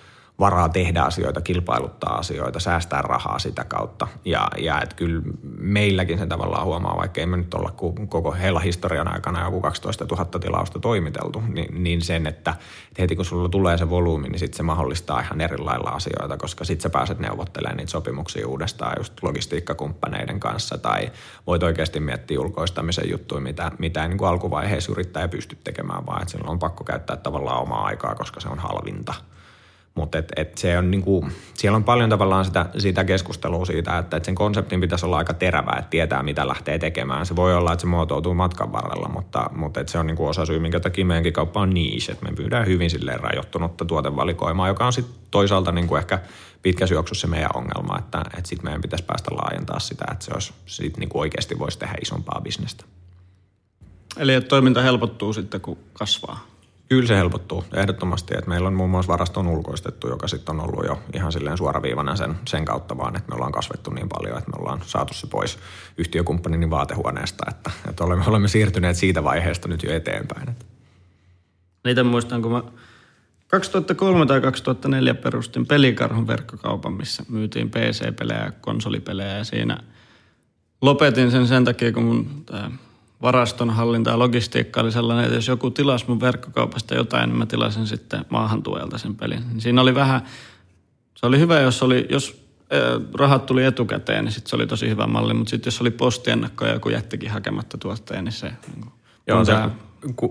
varaa 0.41 0.69
tehdä 0.69 1.03
asioita, 1.03 1.41
kilpailuttaa 1.41 2.15
asioita, 2.15 2.61
säästää 2.61 3.03
rahaa 3.03 3.39
sitä 3.39 3.65
kautta. 3.65 4.09
Ja, 4.25 4.49
ja 4.59 4.81
että 4.81 4.97
kyllä 4.97 5.23
meilläkin 5.59 6.19
sen 6.19 6.29
tavallaan 6.29 6.65
huomaa, 6.65 6.97
vaikka 6.97 7.21
ei 7.21 7.27
me 7.27 7.37
nyt 7.37 7.55
olla 7.55 7.75
koko 8.09 8.33
heillä 8.33 8.61
historian 8.61 9.13
aikana 9.15 9.45
joku 9.45 9.61
12 9.61 10.07
000 10.11 10.25
tilausta 10.25 10.79
toimiteltu, 10.79 11.43
niin, 11.49 11.85
niin 11.85 12.03
sen, 12.03 12.27
että, 12.27 12.55
heti 12.99 13.17
kun 13.17 13.25
sulla 13.25 13.49
tulee 13.49 13.79
se 13.79 13.91
volyymi, 13.91 14.29
niin 14.29 14.39
sitten 14.39 14.57
se 14.57 14.63
mahdollistaa 14.63 15.21
ihan 15.21 15.41
eri 15.41 15.59
lailla 15.59 15.91
asioita, 15.91 16.37
koska 16.37 16.65
sitten 16.65 16.83
sä 16.83 16.91
pääset 16.91 17.19
neuvottelemaan 17.19 17.77
niitä 17.77 17.91
sopimuksia 17.91 18.49
uudestaan 18.49 18.95
just 18.99 19.23
logistiikkakumppaneiden 19.23 20.41
kanssa 20.41 20.79
tai 20.79 21.13
voit 21.47 21.63
oikeasti 21.63 22.01
miettiä 22.01 22.41
ulkoistamisen 22.41 23.11
juttuja, 23.11 23.41
mitä, 23.41 23.73
mitä 23.79 24.09
niin 24.09 24.19
kuin 24.19 24.29
alkuvaiheessa 24.29 24.93
yrittäjä 24.93 25.29
pysty 25.29 25.57
tekemään, 25.65 26.07
vaan 26.07 26.23
että 26.23 26.33
silloin 26.33 26.51
on 26.51 26.59
pakko 26.59 26.85
käyttää 26.85 27.17
tavallaan 27.17 27.63
omaa 27.63 27.85
aikaa, 27.85 28.15
koska 28.15 28.41
se 28.41 28.49
on 28.49 28.59
halvinta– 28.59 29.15
Mutta 29.99 30.19
et, 30.19 30.33
et 30.37 30.59
se 30.59 30.79
on 30.79 30.91
niinku, 30.91 31.29
siellä 31.55 31.77
on 31.77 31.85
paljon 31.85 32.11
tavallaan 32.11 32.45
sitä, 32.45 32.67
sitä 32.79 33.05
keskustelua 33.05 33.65
siitä, 33.65 33.99
että 33.99 34.17
et 34.17 34.25
sen 34.25 34.35
konseptin 34.35 34.81
pitäisi 34.81 35.07
olla 35.07 35.19
aika 35.19 35.35
terävä, 35.35 35.79
että 35.79 35.91
tietää 35.91 36.23
mitä 36.23 36.49
lähtee 36.49 36.79
tekemään. 36.79 37.27
Se 37.27 37.37
voi 37.37 37.55
olla, 37.55 37.73
että 37.73 37.81
se 37.81 37.87
muotoutuu 37.87 38.35
matkan 38.35 38.73
varrella, 38.73 39.09
mutta, 39.09 39.51
mutta 39.57 39.81
et 39.81 39.89
se 39.89 39.99
on 39.99 40.07
niinku 40.07 40.27
osa 40.27 40.47
syy, 40.47 40.59
minkä 40.59 40.81
takia 40.81 41.05
meidänkin 41.05 41.33
kauppa 41.33 41.61
on. 41.61 41.75
Että 42.13 42.25
me 42.25 42.33
pyydään 42.37 42.67
hyvin 42.67 42.91
silleen 42.91 43.21
rajoittunutta 43.21 43.85
tuotevalikoimaa, 43.85 44.69
joka 44.69 44.87
on 44.87 44.93
sitten 44.93 45.15
toisaalta 45.31 45.73
niinku 45.73 45.97
ehkä 45.97 46.19
pitkässä 46.63 46.95
juoksussa 46.95 47.27
se 47.27 47.31
meidän 47.31 47.51
ongelma, 47.55 47.99
että, 47.99 48.23
että 48.39 48.49
sitten 48.49 48.65
meidän 48.65 48.83
pitäisi 48.83 49.05
päästä 49.05 49.31
laajentaa 49.31 49.79
sitä, 49.79 50.05
että 50.13 50.25
se 50.25 50.31
olisi, 50.35 50.53
sit 50.67 50.97
niinku 50.97 51.21
oikeasti 51.21 51.59
voisi 51.59 51.79
tehdä 51.79 51.95
isompaa 52.03 52.41
bisnestä. 52.41 52.85
Eli 54.17 54.35
että 54.35 54.49
toiminta 54.49 54.83
helpottuu 54.83 55.33
sitten, 55.33 55.61
kun 55.61 55.79
kasvaa. 55.93 56.48
Kyllä 56.89 57.07
se 57.07 57.17
helpottuu 57.17 57.65
ehdottomasti, 57.75 58.35
että 58.35 58.51
meillä 58.51 58.69
on 58.69 58.75
muun 58.75 58.91
muassa 58.91 59.13
varaston 59.13 59.47
ulkoistettu, 59.47 60.09
joka 60.09 60.29
sitten 60.29 60.61
on 60.61 60.65
ollut 60.65 60.85
jo 60.87 61.03
ihan 61.15 61.33
silleen 61.33 61.59
suoraviivana 61.59 62.17
sen, 62.17 62.35
sen 62.49 62.65
kautta 62.65 62.99
vaan, 62.99 63.17
että 63.17 63.29
me 63.29 63.35
ollaan 63.35 63.53
kasvettu 63.53 63.91
niin 63.91 64.09
paljon, 64.09 64.39
että 64.39 64.51
me 64.51 64.61
ollaan 64.61 64.81
saatu 64.87 65.15
se 65.15 65.27
pois 65.27 65.59
yhtiökumppanin 65.99 66.71
vaatehuoneesta, 66.71 67.45
että, 67.51 67.71
että 67.89 68.05
olemme, 68.05 68.25
olemme 68.27 68.49
siirtyneet 68.49 68.97
siitä 68.97 69.25
vaiheesta 69.25 69.69
nyt 69.69 69.83
jo 69.83 69.93
eteenpäin. 69.93 70.57
Niitä 71.85 72.05
muistan, 72.05 72.43
kun 72.43 72.53
mä 72.53 72.63
2003 73.49 74.27
tai 74.27 74.41
2004 74.41 75.15
perustin 75.15 75.67
pelikarhun 75.67 76.27
verkkokaupan, 76.27 76.93
missä 76.93 77.23
myytiin 77.29 77.71
PC-pelejä 77.71 78.45
ja 78.45 78.53
konsolipelejä 78.61 79.39
ja 79.39 79.45
siinä 79.45 79.79
lopetin 80.83 81.31
sen 81.31 81.47
sen 81.47 81.65
takia, 81.65 81.93
kun 81.93 82.03
mun 82.03 82.45
varaston 83.23 83.71
hallinta 83.71 84.11
ja 84.11 84.19
logistiikka 84.19 84.81
oli 84.81 84.93
sellainen, 84.93 85.25
että 85.25 85.37
jos 85.37 85.49
joku 85.49 85.71
tilasi 85.71 86.05
mun 86.09 86.21
verkkokaupasta 86.21 86.95
jotain, 86.95 87.29
niin 87.29 87.39
mä 87.39 87.47
tilasin 87.47 87.87
sitten 87.87 88.25
maahantuojalta 88.29 88.99
sen 88.99 89.17
pelin. 89.17 89.43
Niin 89.49 89.61
siinä 89.61 89.81
oli 89.81 89.95
vähän, 89.95 90.23
se 91.15 91.27
oli 91.27 91.39
hyvä, 91.39 91.61
jos, 91.61 91.83
oli, 91.83 92.07
jos 92.11 92.49
rahat 93.15 93.47
tuli 93.47 93.65
etukäteen, 93.65 94.25
niin 94.25 94.33
sitten 94.33 94.51
se 94.51 94.57
oli 94.57 94.67
tosi 94.67 94.89
hyvä 94.89 95.07
malli, 95.07 95.35
mutta 95.35 95.51
sitten 95.51 95.67
jos 95.67 95.81
oli 95.81 95.91
postiennakko 95.91 96.67
ja 96.67 96.73
joku 96.73 96.89
jättikin 96.89 97.31
hakematta 97.31 97.79
tuotteen, 97.79 98.25
niin 98.25 98.33
se... 98.33 98.47
Niin 98.47 98.81
kuin, 98.81 98.93
Joo, 99.27 99.45
se 99.45 99.53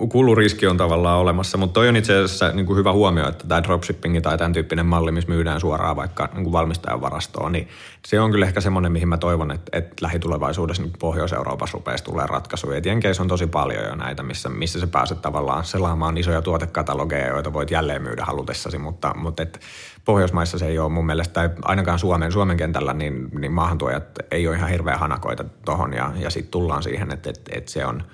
kuluriski 0.10 0.68
on 0.68 0.78
tavallaan 0.78 1.20
olemassa, 1.20 1.58
mutta 1.58 1.74
toi 1.74 1.90
on 1.90 1.96
itse 1.96 2.16
asiassa 2.16 2.52
niin 2.52 2.66
kuin 2.66 2.78
hyvä 2.78 2.92
huomio, 2.92 3.30
että 3.30 3.48
tämä 3.48 3.64
dropshipping 3.64 4.22
tai 4.22 4.38
tämän 4.38 4.54
tyyppinen 4.54 4.86
malli, 4.86 5.12
missä 5.12 5.30
myydään 5.30 5.62
suoraan 5.62 5.96
vaikka 5.96 6.30
niin 6.34 6.44
kuin 6.44 6.52
valmistajan 6.52 7.02
varastoon, 7.02 7.52
niin 7.52 7.68
se 8.08 8.20
on 8.20 8.32
kyllä 8.32 8.46
ehkä 8.46 8.62
semmoinen, 8.62 8.92
mihin 8.92 9.08
mä 9.08 9.18
toivon, 9.18 9.52
että, 9.52 9.78
että 9.78 9.96
lähitulevaisuudessa 10.02 10.84
niin 10.84 10.94
Pohjois-Euroopassa 11.00 11.78
rupeaisi 11.78 12.04
tulee 12.04 12.28
ratkaisuja. 12.28 12.82
Jenkeissä 12.86 13.24
on 13.24 13.30
tosi 13.30 13.48
paljon 13.48 13.86
jo 13.86 13.96
näitä, 13.96 14.24
missä, 14.24 14.50
missä 14.50 14.80
sä 14.80 14.88
pääset 14.88 15.22
tavallaan 15.22 15.66
selaamaan 15.66 16.18
isoja 16.18 16.42
tuotekatalogeja, 16.42 17.28
joita 17.28 17.54
voit 17.54 17.72
jälleen 17.72 18.02
myydä 18.02 18.26
halutessasi, 18.26 18.78
mutta, 18.78 19.14
mutta 19.16 19.44
et 19.44 19.60
Pohjoismaissa 20.06 20.58
se 20.58 20.68
ei 20.68 20.80
ole 20.80 20.90
mun 20.90 21.06
mielestä, 21.06 21.34
tai 21.34 21.50
ainakaan 21.62 22.00
Suomen, 22.00 22.32
Suomen 22.32 22.58
kentällä, 22.58 22.94
niin, 22.94 23.30
niin 23.40 23.52
maahantuojat 23.52 24.04
ei 24.32 24.48
ole 24.48 24.56
ihan 24.56 24.70
hirveän 24.70 25.00
hanakoita 25.00 25.46
tuohon, 25.66 25.94
ja, 25.94 26.12
ja 26.16 26.30
sitten 26.30 26.52
tullaan 26.52 26.84
siihen, 26.84 27.12
että, 27.12 27.30
että, 27.30 27.52
että 27.56 27.72
se 27.72 27.86
on– 27.86 28.04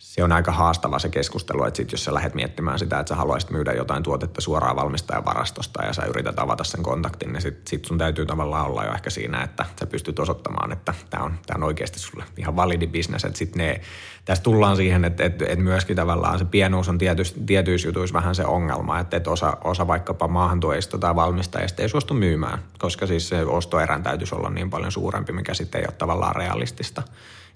se 0.00 0.24
on 0.24 0.32
aika 0.32 0.52
haastava 0.52 0.98
se 0.98 1.08
keskustelu, 1.08 1.64
että 1.64 1.76
sit 1.76 1.92
jos 1.92 2.04
sä 2.04 2.14
lähdet 2.14 2.34
miettimään 2.34 2.78
sitä, 2.78 3.00
että 3.00 3.08
sä 3.08 3.16
haluaisit 3.16 3.50
myydä 3.50 3.72
jotain 3.72 4.02
tuotetta 4.02 4.40
suoraan 4.40 4.76
valmistajan 4.76 5.24
varastosta 5.24 5.84
ja 5.84 5.92
sä 5.92 6.04
yrität 6.04 6.38
avata 6.38 6.64
sen 6.64 6.82
kontaktin, 6.82 7.32
niin 7.32 7.42
sit, 7.42 7.68
sit 7.68 7.84
sun 7.84 7.98
täytyy 7.98 8.26
tavallaan 8.26 8.66
olla 8.66 8.84
jo 8.84 8.92
ehkä 8.92 9.10
siinä, 9.10 9.42
että 9.42 9.64
sä 9.80 9.86
pystyt 9.86 10.18
osoittamaan, 10.18 10.72
että 10.72 10.94
tämä 11.10 11.24
on, 11.24 11.38
on 11.54 11.62
oikeasti 11.62 11.98
sulle 11.98 12.24
ihan 12.36 12.56
validi 12.56 12.86
bisnes. 12.86 13.24
Että 13.24 13.38
sit 13.38 13.56
ne, 13.56 13.80
tässä 14.24 14.44
tullaan 14.44 14.76
siihen, 14.76 15.04
että, 15.04 15.24
että, 15.24 15.44
että 15.44 15.64
myöskin 15.64 15.96
tavallaan 15.96 16.38
se 16.38 16.44
pienuus 16.44 16.88
on 16.88 16.98
tietyissä 17.46 17.88
jutuissa 17.88 18.14
vähän 18.14 18.34
se 18.34 18.44
ongelma, 18.44 18.98
että, 18.98 19.16
että 19.16 19.30
osa, 19.30 19.56
osa 19.64 19.86
vaikkapa 19.86 20.28
maahantuojista 20.28 20.98
tai 20.98 21.16
valmistajista 21.16 21.82
ei 21.82 21.88
suostu 21.88 22.14
myymään, 22.14 22.58
koska 22.78 23.06
siis 23.06 23.28
se 23.28 23.42
ostoerän 23.42 24.02
täytyisi 24.02 24.34
olla 24.34 24.50
niin 24.50 24.70
paljon 24.70 24.92
suurempi, 24.92 25.32
mikä 25.32 25.54
sitten 25.54 25.78
ei 25.80 25.84
ole 25.88 25.94
tavallaan 25.98 26.36
realistista. 26.36 27.02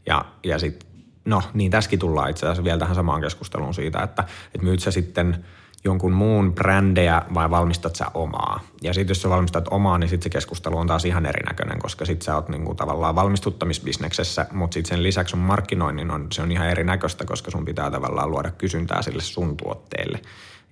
Ja, 0.07 0.25
ja 0.45 0.59
sitten 0.59 0.94
no 1.25 1.43
niin 1.55 1.70
tässäkin 1.70 1.99
tullaan 1.99 2.31
itse 2.31 2.47
asiassa 2.47 2.64
vielä 2.64 2.79
tähän 2.79 2.95
samaan 2.95 3.20
keskusteluun 3.20 3.75
siitä, 3.75 4.03
että, 4.03 4.25
että 4.55 4.64
myyt 4.64 4.81
sä 4.81 4.91
sitten 4.91 5.45
jonkun 5.85 6.12
muun 6.12 6.55
brändejä 6.55 7.22
vai 7.35 7.51
valmistat 7.51 7.97
sä 7.97 8.07
omaa. 8.14 8.61
Ja 8.83 8.95
sitten 8.95 9.11
jos 9.11 9.22
sä 9.22 9.29
valmistat 9.29 9.68
omaa, 9.70 9.99
niin 9.99 10.09
sitten 10.09 10.25
se 10.25 10.31
keskustelu 10.31 10.79
on 10.79 10.87
taas 10.87 11.05
ihan 11.05 11.27
erinäköinen, 11.27 11.79
koska 11.79 12.05
sitten 12.05 12.25
sä 12.25 12.35
oot 12.35 12.49
niinku 12.49 12.75
tavallaan 12.75 13.14
valmistuttamisbisneksessä, 13.14 14.47
mutta 14.53 14.75
sitten 14.75 14.89
sen 14.89 15.03
lisäksi 15.03 15.31
sun 15.31 15.41
markkinoinnin 15.41 16.11
on, 16.11 16.27
se 16.33 16.43
on 16.43 16.53
ihan 16.53 16.70
erinäköistä, 16.70 17.25
koska 17.25 17.51
sun 17.51 17.64
pitää 17.64 17.91
tavallaan 17.91 18.31
luoda 18.31 18.51
kysyntää 18.51 19.03
sille 19.03 19.22
sun 19.22 19.57
tuotteelle. 19.57 20.20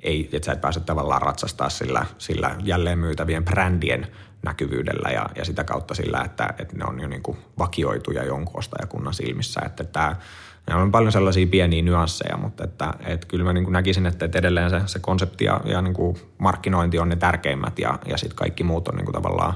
Ei, 0.00 0.28
että 0.32 0.46
sä 0.46 0.52
et 0.52 0.60
pääse 0.60 0.80
tavallaan 0.80 1.22
ratsastaa 1.22 1.68
sillä, 1.68 2.06
sillä 2.18 2.56
jälleen 2.64 2.98
myytävien 2.98 3.44
brändien 3.44 4.06
näkyvyydellä 4.42 5.10
ja, 5.10 5.26
ja 5.36 5.44
sitä 5.44 5.64
kautta 5.64 5.94
sillä, 5.94 6.22
että, 6.24 6.54
että 6.58 6.76
ne 6.76 6.84
on 6.84 7.00
jo 7.00 7.08
niin 7.08 7.22
kuin 7.22 7.38
vakioituja 7.58 8.24
jonkun 8.24 8.58
ostajakunnan 8.58 9.14
silmissä. 9.14 9.60
Että 9.66 9.84
tämä, 9.84 10.16
on 10.74 10.90
paljon 10.90 11.12
sellaisia 11.12 11.46
pieniä 11.46 11.82
nyansseja, 11.82 12.36
mutta 12.36 12.64
että, 12.64 12.94
että 13.06 13.26
kyllä 13.26 13.44
mä 13.44 13.52
niin 13.52 13.64
kuin 13.64 13.72
näkisin, 13.72 14.06
että, 14.06 14.24
että 14.24 14.38
edelleen 14.38 14.70
se, 14.70 14.80
se 14.86 14.98
konsepti 14.98 15.44
ja, 15.44 15.60
ja 15.64 15.82
niin 15.82 15.94
kuin 15.94 16.16
markkinointi 16.38 16.98
on 16.98 17.08
ne 17.08 17.16
tärkeimmät 17.16 17.78
ja, 17.78 17.98
ja 18.06 18.16
sitten 18.16 18.36
kaikki 18.36 18.64
muut 18.64 18.88
on 18.88 18.96
niin 18.96 19.04
kuin 19.04 19.14
tavallaan 19.14 19.54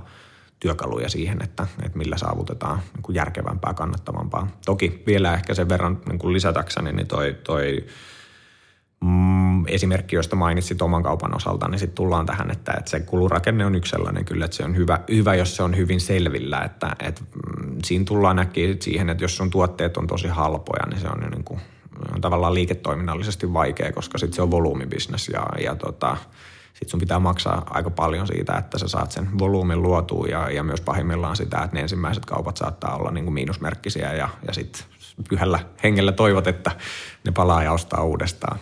työkaluja 0.61 1.09
siihen, 1.09 1.39
että, 1.43 1.66
että 1.82 1.99
millä 1.99 2.16
saavutetaan 2.16 2.78
niin 2.95 3.03
kuin 3.03 3.16
järkevämpää, 3.16 3.74
kannattavampaa. 3.74 4.49
Toki 4.64 5.03
vielä 5.07 5.34
ehkä 5.34 5.55
sen 5.55 5.68
verran 5.68 6.01
niin 6.09 6.18
kuin 6.18 6.32
lisätäkseni, 6.32 6.93
niin 6.93 7.07
toi, 7.07 7.37
toi 7.45 7.87
mm, 9.01 9.66
esimerkki, 9.66 10.16
josta 10.16 10.36
mainitsit 10.36 10.82
oman 10.82 11.03
kaupan 11.03 11.36
osalta, 11.36 11.68
niin 11.68 11.78
sitten 11.78 11.94
tullaan 11.97 12.26
tähän, 12.26 12.51
että, 12.51 12.72
että 12.78 12.90
se 12.90 13.01
kulurakenne 13.01 13.66
on 13.66 13.74
yksi 13.74 13.90
sellainen 13.90 14.24
kyllä, 14.24 14.44
että 14.44 14.57
se 14.57 14.64
on 14.64 14.76
hyvä, 14.76 15.01
hyvä 15.09 15.34
jos 15.34 15.57
se 15.57 15.62
on 15.62 15.76
hyvin 15.76 16.01
selvillä, 16.01 16.61
että, 16.61 16.97
että 17.01 17.22
mm, 17.34 17.76
siinä 17.84 18.05
tullaan 18.05 18.36
näkee 18.36 18.76
siihen, 18.80 19.11
että 19.11 19.24
jos 19.24 19.36
sun 19.36 19.51
tuotteet 19.51 19.97
on 19.97 20.07
tosi 20.07 20.28
halpoja, 20.28 20.86
niin 20.86 21.01
se 21.01 21.09
on, 21.09 21.30
niin 21.30 21.44
kuin, 21.44 21.61
on 22.14 22.20
tavallaan 22.20 22.55
liiketoiminnallisesti 22.55 23.53
vaikea, 23.53 23.92
koska 23.92 24.18
sitten 24.18 24.36
se 24.36 24.42
on 24.42 24.51
volyymibisnes 24.51 25.28
ja, 25.28 25.47
ja 25.62 25.76
tota, 25.76 26.16
sitten 26.72 26.88
sun 26.88 27.01
pitää 27.01 27.18
maksaa 27.18 27.66
aika 27.70 27.90
paljon 27.90 28.26
siitä, 28.26 28.59
että 28.59 28.78
sä 28.78 28.88
saat 28.88 29.12
sen 29.12 29.38
volyymin 29.38 29.82
luotua 29.82 30.26
ja, 30.26 30.51
ja 30.51 30.62
myös 30.62 30.80
pahimmillaan 30.80 31.36
sitä, 31.36 31.59
että 31.59 31.76
ne 31.76 31.80
ensimmäiset 31.80 32.24
kaupat 32.24 32.57
saattaa 32.57 32.97
olla 32.97 33.11
niin 33.11 33.24
kuin 33.24 33.34
miinusmerkkisiä 33.34 34.12
ja, 34.12 34.28
ja 34.47 34.53
sitten 34.53 34.84
pyhällä 35.28 35.59
hengellä 35.82 36.12
toivot, 36.12 36.47
että 36.47 36.70
ne 37.24 37.32
palaa 37.32 37.62
ja 37.62 37.72
ostaa 37.72 38.03
uudestaan 38.03 38.59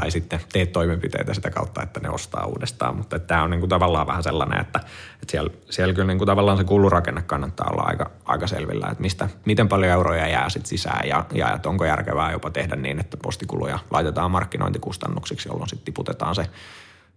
tai 0.00 0.10
sitten 0.10 0.40
teet 0.52 0.72
toimenpiteitä 0.72 1.34
sitä 1.34 1.50
kautta, 1.50 1.82
että 1.82 2.00
ne 2.00 2.10
ostaa 2.10 2.46
uudestaan. 2.46 2.96
Mutta 2.96 3.18
tämä 3.18 3.42
on 3.42 3.50
niinku 3.50 3.66
tavallaan 3.66 4.06
vähän 4.06 4.22
sellainen, 4.22 4.60
että, 4.60 4.78
että 5.22 5.30
siellä, 5.30 5.50
siellä 5.70 5.94
kyllä 5.94 6.06
niinku 6.06 6.26
tavallaan 6.26 6.58
se 6.58 6.64
kulurakenne 6.64 7.22
kannattaa 7.22 7.68
olla 7.72 7.82
aika, 7.82 8.10
aika 8.24 8.46
selvillä, 8.46 8.86
että 8.90 9.02
mistä, 9.02 9.28
miten 9.44 9.68
paljon 9.68 9.92
euroja 9.92 10.28
jää 10.28 10.48
sit 10.48 10.66
sisään 10.66 11.08
ja, 11.08 11.24
ja 11.34 11.52
että 11.54 11.68
onko 11.68 11.84
järkevää 11.84 12.32
jopa 12.32 12.50
tehdä 12.50 12.76
niin, 12.76 13.00
että 13.00 13.16
postikuluja 13.16 13.78
laitetaan 13.90 14.30
markkinointikustannuksiksi, 14.30 15.48
jolloin 15.48 15.68
sitten 15.68 15.84
tiputetaan 15.84 16.34
se 16.34 16.46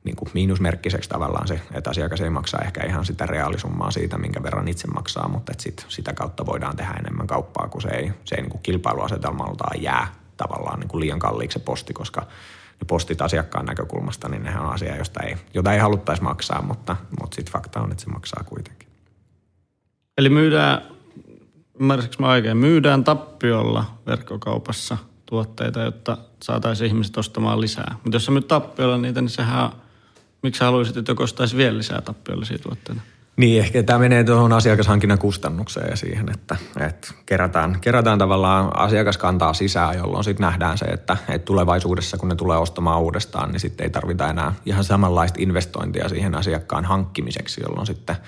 niin 0.03 0.15
kuin 0.15 0.29
miinusmerkkiseksi 0.33 1.09
tavallaan 1.09 1.47
se, 1.47 1.61
että 1.73 1.89
asiakas 1.89 2.21
ei 2.21 2.29
maksaa 2.29 2.61
ehkä 2.61 2.85
ihan 2.85 3.05
sitä 3.05 3.25
reaalisummaa 3.25 3.91
siitä, 3.91 4.17
minkä 4.17 4.43
verran 4.43 4.67
itse 4.67 4.87
maksaa, 4.87 5.27
mutta 5.27 5.51
että 5.51 5.63
sit, 5.63 5.85
sitä 5.87 6.13
kautta 6.13 6.45
voidaan 6.45 6.75
tehdä 6.75 6.93
enemmän 6.99 7.27
kauppaa, 7.27 7.67
kun 7.67 7.81
se 7.81 7.89
ei, 7.89 8.11
se 8.25 8.35
ei 8.35 8.41
niin 8.41 8.51
kuin 8.51 8.63
kilpailuasetelmaltaan 8.63 9.81
jää 9.81 10.07
tavallaan 10.37 10.79
niin 10.79 10.87
kuin 10.87 11.01
liian 11.01 11.19
kalliiksi 11.19 11.59
se 11.59 11.65
posti, 11.65 11.93
koska 11.93 12.25
ne 12.81 12.85
postit 12.87 13.21
asiakkaan 13.21 13.65
näkökulmasta, 13.65 14.29
niin 14.29 14.43
nehän 14.43 14.65
on 14.65 14.73
asia, 14.73 14.95
josta 14.95 15.23
ei, 15.23 15.37
jota 15.53 15.73
ei 15.73 15.79
haluttaisi 15.79 16.23
maksaa, 16.23 16.61
mutta, 16.61 16.95
mutta 17.19 17.35
sitten 17.35 17.53
fakta 17.53 17.81
on, 17.81 17.91
että 17.91 18.03
se 18.03 18.09
maksaa 18.09 18.43
kuitenkin. 18.43 18.89
Eli 20.17 20.29
myydään, 20.29 20.81
ymmärsikö 21.79 22.15
mä 22.19 22.29
oikein, 22.29 22.57
myydään 22.57 23.03
tappiolla 23.03 23.97
verkkokaupassa 24.05 24.97
tuotteita, 25.25 25.79
jotta 25.79 26.17
saataisiin 26.43 26.87
ihmiset 26.87 27.17
ostamaan 27.17 27.61
lisää. 27.61 27.95
Mutta 28.03 28.15
jos 28.15 28.25
sä 28.25 28.31
myyt 28.31 28.47
tappiolla 28.47 28.97
niitä, 28.97 29.21
niin 29.21 29.29
sehän, 29.29 29.69
miksi 30.43 30.63
haluaisit, 30.63 30.97
että 30.97 31.11
joku 31.11 31.23
ostaisi 31.23 31.57
vielä 31.57 31.77
lisää 31.77 32.01
tappiollisia 32.01 32.59
tuotteita? 32.59 33.01
Niin, 33.39 33.59
ehkä 33.59 33.83
tämä 33.83 33.99
menee 33.99 34.23
tuohon 34.23 34.53
asiakashankinnan 34.53 35.19
kustannukseen 35.19 35.89
ja 35.89 35.95
siihen, 35.95 36.29
että, 36.33 36.55
että 36.79 37.07
kerätään, 37.25 37.77
kerätään 37.81 38.19
tavallaan 38.19 38.79
asiakaskantaa 38.79 39.53
sisään, 39.53 39.97
jolloin 39.97 40.23
sitten 40.23 40.43
nähdään 40.43 40.77
se, 40.77 40.85
että, 40.85 41.17
että 41.29 41.45
tulevaisuudessa 41.45 42.17
kun 42.17 42.29
ne 42.29 42.35
tulee 42.35 42.57
ostamaan 42.57 43.01
uudestaan, 43.01 43.51
niin 43.51 43.59
sitten 43.59 43.83
ei 43.83 43.89
tarvita 43.89 44.29
enää 44.29 44.53
ihan 44.65 44.83
samanlaista 44.83 45.39
investointia 45.41 46.09
siihen 46.09 46.35
asiakkaan 46.35 46.85
hankkimiseksi, 46.85 47.61
jolloin 47.63 47.87
sitten– 47.87 48.15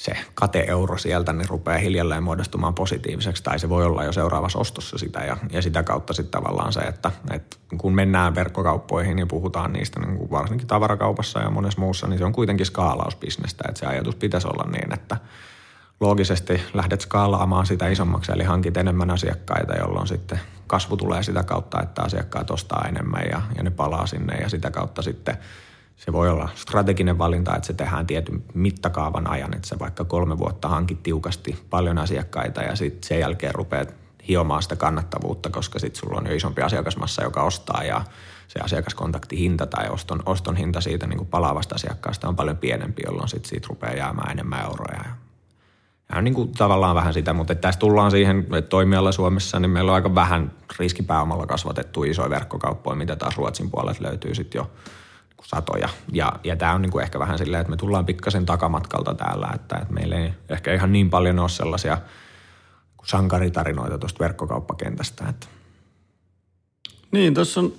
se 0.00 0.12
kateeuro 0.34 0.98
sieltä 0.98 1.32
niin 1.32 1.48
rupeaa 1.48 1.78
hiljalleen 1.78 2.22
muodostumaan 2.22 2.74
positiiviseksi, 2.74 3.42
tai 3.42 3.58
se 3.58 3.68
voi 3.68 3.84
olla 3.84 4.04
jo 4.04 4.12
seuraavassa 4.12 4.58
ostossa 4.58 4.98
sitä, 4.98 5.20
ja, 5.20 5.36
ja 5.52 5.62
sitä 5.62 5.82
kautta 5.82 6.12
sitten 6.12 6.40
tavallaan 6.42 6.72
se, 6.72 6.80
että, 6.80 7.10
että 7.30 7.56
kun 7.78 7.94
mennään 7.94 8.34
verkkokauppoihin 8.34 9.18
ja 9.18 9.26
puhutaan 9.26 9.72
niistä 9.72 10.00
niin 10.00 10.18
kuin 10.18 10.30
varsinkin 10.30 10.66
tavarakaupassa 10.66 11.40
ja 11.40 11.50
monessa 11.50 11.80
muussa, 11.80 12.06
niin 12.06 12.18
se 12.18 12.24
on 12.24 12.32
kuitenkin 12.32 12.66
skaalausbisnestä, 12.66 13.64
että 13.68 13.78
se 13.78 13.86
ajatus 13.86 14.16
pitäisi 14.16 14.48
olla 14.48 14.70
niin, 14.70 14.92
että 14.92 15.16
loogisesti 16.00 16.60
lähdet 16.74 17.00
skaalaamaan 17.00 17.66
sitä 17.66 17.88
isommaksi, 17.88 18.32
eli 18.32 18.44
hankit 18.44 18.76
enemmän 18.76 19.10
asiakkaita, 19.10 19.74
jolloin 19.74 20.06
sitten 20.06 20.40
kasvu 20.66 20.96
tulee 20.96 21.22
sitä 21.22 21.42
kautta, 21.42 21.82
että 21.82 22.02
asiakkaat 22.02 22.50
ostaa 22.50 22.84
enemmän 22.88 23.22
ja, 23.30 23.42
ja 23.56 23.62
ne 23.62 23.70
palaa 23.70 24.06
sinne, 24.06 24.36
ja 24.36 24.48
sitä 24.48 24.70
kautta 24.70 25.02
sitten– 25.02 25.36
se 26.00 26.12
voi 26.12 26.28
olla 26.28 26.48
strateginen 26.54 27.18
valinta, 27.18 27.56
että 27.56 27.66
se 27.66 27.72
tehdään 27.72 28.06
tietyn 28.06 28.44
mittakaavan 28.54 29.30
ajan, 29.30 29.54
että 29.54 29.68
se 29.68 29.78
vaikka 29.78 30.04
kolme 30.04 30.38
vuotta 30.38 30.68
hankit 30.68 31.02
tiukasti 31.02 31.58
paljon 31.70 31.98
asiakkaita 31.98 32.62
ja 32.62 32.76
sitten 32.76 33.08
sen 33.08 33.20
jälkeen 33.20 33.54
rupeat 33.54 33.94
hiomaan 34.28 34.62
sitä 34.62 34.76
kannattavuutta, 34.76 35.50
koska 35.50 35.78
sitten 35.78 36.00
sulla 36.00 36.20
on 36.20 36.26
jo 36.26 36.34
isompi 36.34 36.62
asiakasmassa, 36.62 37.22
joka 37.22 37.42
ostaa 37.42 37.84
ja 37.84 38.04
se 38.48 38.60
asiakaskontaktihinta 38.60 39.66
tai 39.66 39.88
oston, 39.88 40.22
oston 40.26 40.56
hinta 40.56 40.80
siitä 40.80 41.06
niin 41.06 41.18
kuin 41.18 41.28
palaavasta 41.28 41.74
asiakkaasta 41.74 42.28
on 42.28 42.36
paljon 42.36 42.56
pienempi, 42.56 43.02
jolloin 43.06 43.28
sit 43.28 43.44
siitä 43.44 43.66
rupeaa 43.70 43.94
jäämään 43.94 44.30
enemmän 44.30 44.64
euroja. 44.64 45.04
Ja 46.12 46.22
niin 46.22 46.34
kuin 46.34 46.52
tavallaan 46.52 46.96
vähän 46.96 47.14
sitä, 47.14 47.32
mutta 47.32 47.54
tässä 47.54 47.80
tullaan 47.80 48.10
siihen, 48.10 48.40
että 48.40 48.68
toimiala 48.68 49.12
Suomessa, 49.12 49.60
niin 49.60 49.70
meillä 49.70 49.92
on 49.92 49.96
aika 49.96 50.14
vähän 50.14 50.52
riskipääomalla 50.78 51.46
kasvatettu 51.46 52.04
isoja 52.04 52.30
verkkokauppoja, 52.30 52.96
mitä 52.96 53.16
taas 53.16 53.36
Ruotsin 53.36 53.70
puolelta 53.70 54.02
löytyy 54.02 54.34
sitten 54.34 54.58
jo 54.58 54.70
satoja. 55.44 55.88
Ja, 56.12 56.32
ja 56.44 56.56
tämä 56.56 56.72
on 56.72 56.82
niin 56.82 56.92
kuin 56.92 57.02
ehkä 57.02 57.18
vähän 57.18 57.38
silleen, 57.38 57.60
että 57.60 57.70
me 57.70 57.76
tullaan 57.76 58.06
pikkasen 58.06 58.46
takamatkalta 58.46 59.14
täällä, 59.14 59.50
että, 59.54 59.76
että 59.76 59.94
meillä 59.94 60.16
ei 60.16 60.32
ehkä 60.48 60.74
ihan 60.74 60.92
niin 60.92 61.10
paljon 61.10 61.38
ole 61.38 61.48
sellaisia 61.48 61.98
sankaritarinoita 63.04 63.98
tuosta 63.98 64.24
verkkokauppakentästä. 64.24 65.28
Että. 65.28 65.46
Niin, 67.12 67.34
tuossa 67.34 67.60
on, 67.60 67.72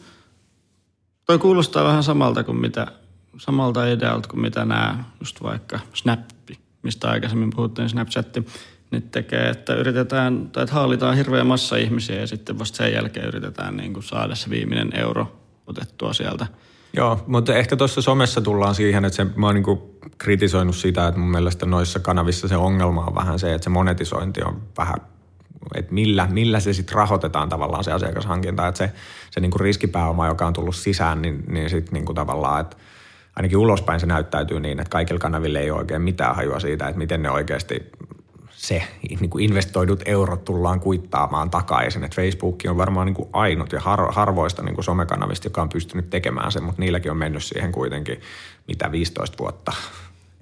toi 1.25 1.39
kuulostaa 1.39 1.83
vähän 1.83 2.03
samalta 2.03 2.43
kuin 2.43 2.57
mitä, 2.57 2.87
samalta 3.37 3.87
idealta 3.87 4.29
kuin 4.29 4.41
mitä 4.41 4.65
nämä 4.65 5.03
just 5.19 5.43
vaikka 5.43 5.79
Snappi, 5.93 6.59
mistä 6.83 7.09
aikaisemmin 7.09 7.49
puhuttiin 7.55 7.89
Snapchatti, 7.89 8.45
nyt 8.91 9.11
tekee, 9.11 9.49
että 9.49 9.73
yritetään, 9.73 10.49
tai 10.51 10.63
että 10.63 10.75
haalitaan 10.75 11.15
hirveä 11.15 11.43
massa 11.43 11.75
ihmisiä 11.75 12.19
ja 12.19 12.27
sitten 12.27 12.59
vasta 12.59 12.77
sen 12.77 12.93
jälkeen 12.93 13.27
yritetään 13.27 13.77
niin 13.77 13.93
kuin 13.93 14.03
saada 14.03 14.35
se 14.35 14.49
viimeinen 14.49 14.99
euro 14.99 15.41
otettua 15.67 16.13
sieltä. 16.13 16.47
Joo, 16.93 17.23
mutta 17.27 17.55
ehkä 17.55 17.75
tuossa 17.75 18.01
somessa 18.01 18.41
tullaan 18.41 18.75
siihen, 18.75 19.05
että 19.05 19.15
se, 19.15 19.25
mä 19.35 19.45
oon 19.45 19.55
niin 19.55 19.81
kritisoinut 20.17 20.75
sitä, 20.75 21.07
että 21.07 21.19
mun 21.19 21.31
mielestä 21.31 21.65
noissa 21.65 21.99
kanavissa 21.99 22.47
se 22.47 22.57
ongelma 22.57 23.05
on 23.05 23.15
vähän 23.15 23.39
se, 23.39 23.53
että 23.53 23.63
se 23.63 23.69
monetisointi 23.69 24.41
on 24.43 24.61
vähän 24.77 24.95
että 25.75 25.93
millä, 25.93 26.27
millä 26.31 26.59
se 26.59 26.73
sitten 26.73 26.95
rahoitetaan 26.95 27.49
tavallaan 27.49 27.83
se 27.83 27.91
asiakashankinta, 27.91 28.67
että 28.67 28.77
se, 28.77 28.91
se 29.31 29.39
niin 29.39 29.51
kuin 29.51 29.61
riskipääoma, 29.61 30.27
joka 30.27 30.47
on 30.47 30.53
tullut 30.53 30.75
sisään, 30.75 31.21
niin, 31.21 31.43
niin 31.47 31.69
sitten 31.69 31.93
niin 31.93 32.05
kuin 32.05 32.15
tavallaan, 32.15 32.61
että 32.61 32.77
ainakin 33.35 33.57
ulospäin 33.57 33.99
se 33.99 34.05
näyttäytyy 34.05 34.59
niin, 34.59 34.79
että 34.79 34.89
kaikilla 34.89 35.19
kanavilla 35.19 35.59
ei 35.59 35.71
ole 35.71 35.79
oikein 35.79 36.01
mitään 36.01 36.35
hajua 36.35 36.59
siitä, 36.59 36.87
että 36.87 36.97
miten 36.97 37.23
ne 37.23 37.29
oikeasti 37.29 37.91
se 38.61 38.83
niin 39.09 39.29
kuin 39.29 39.43
investoidut 39.43 40.01
eurot 40.05 40.45
tullaan 40.45 40.79
kuittaamaan 40.79 41.49
takaisin. 41.49 42.03
Et 42.03 42.15
Facebook 42.15 42.59
on 42.69 42.77
varmaan 42.77 43.05
niin 43.05 43.15
kuin 43.15 43.29
ainut 43.33 43.71
ja 43.71 43.79
har, 43.79 44.11
harvoista 44.11 44.63
niin 44.63 44.75
kuin 44.75 44.85
somekanavista, 44.85 45.47
joka 45.47 45.61
on 45.61 45.69
pystynyt 45.69 46.09
tekemään 46.09 46.51
sen, 46.51 46.63
mutta 46.63 46.81
niilläkin 46.81 47.11
on 47.11 47.17
mennyt 47.17 47.43
siihen 47.43 47.71
kuitenkin 47.71 48.21
mitä 48.67 48.91
15 48.91 49.37
vuotta 49.37 49.73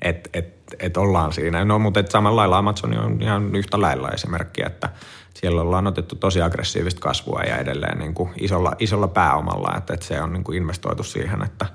että 0.01 0.29
et, 0.33 0.75
et 0.79 0.97
ollaan 0.97 1.33
siinä. 1.33 1.65
No 1.65 1.79
mutta 1.79 1.99
et 1.99 2.11
samalla 2.11 2.41
lailla 2.41 2.57
Amazon 2.57 2.97
on 2.97 3.21
ihan 3.21 3.55
yhtä 3.55 3.81
lailla 3.81 4.09
esimerkki, 4.09 4.61
että 4.65 4.89
siellä 5.33 5.61
ollaan 5.61 5.87
otettu 5.87 6.15
tosi 6.15 6.41
aggressiivista 6.41 7.01
kasvua 7.01 7.41
ja 7.41 7.57
edelleen 7.57 7.99
niin 7.99 8.13
kuin 8.13 8.29
isolla, 8.39 8.71
isolla 8.79 9.07
pääomalla, 9.07 9.77
että, 9.77 9.93
että 9.93 10.05
se 10.05 10.21
on 10.21 10.33
niin 10.33 10.43
kuin 10.43 10.57
investoitu 10.57 11.03
siihen, 11.03 11.43
että 11.43 11.65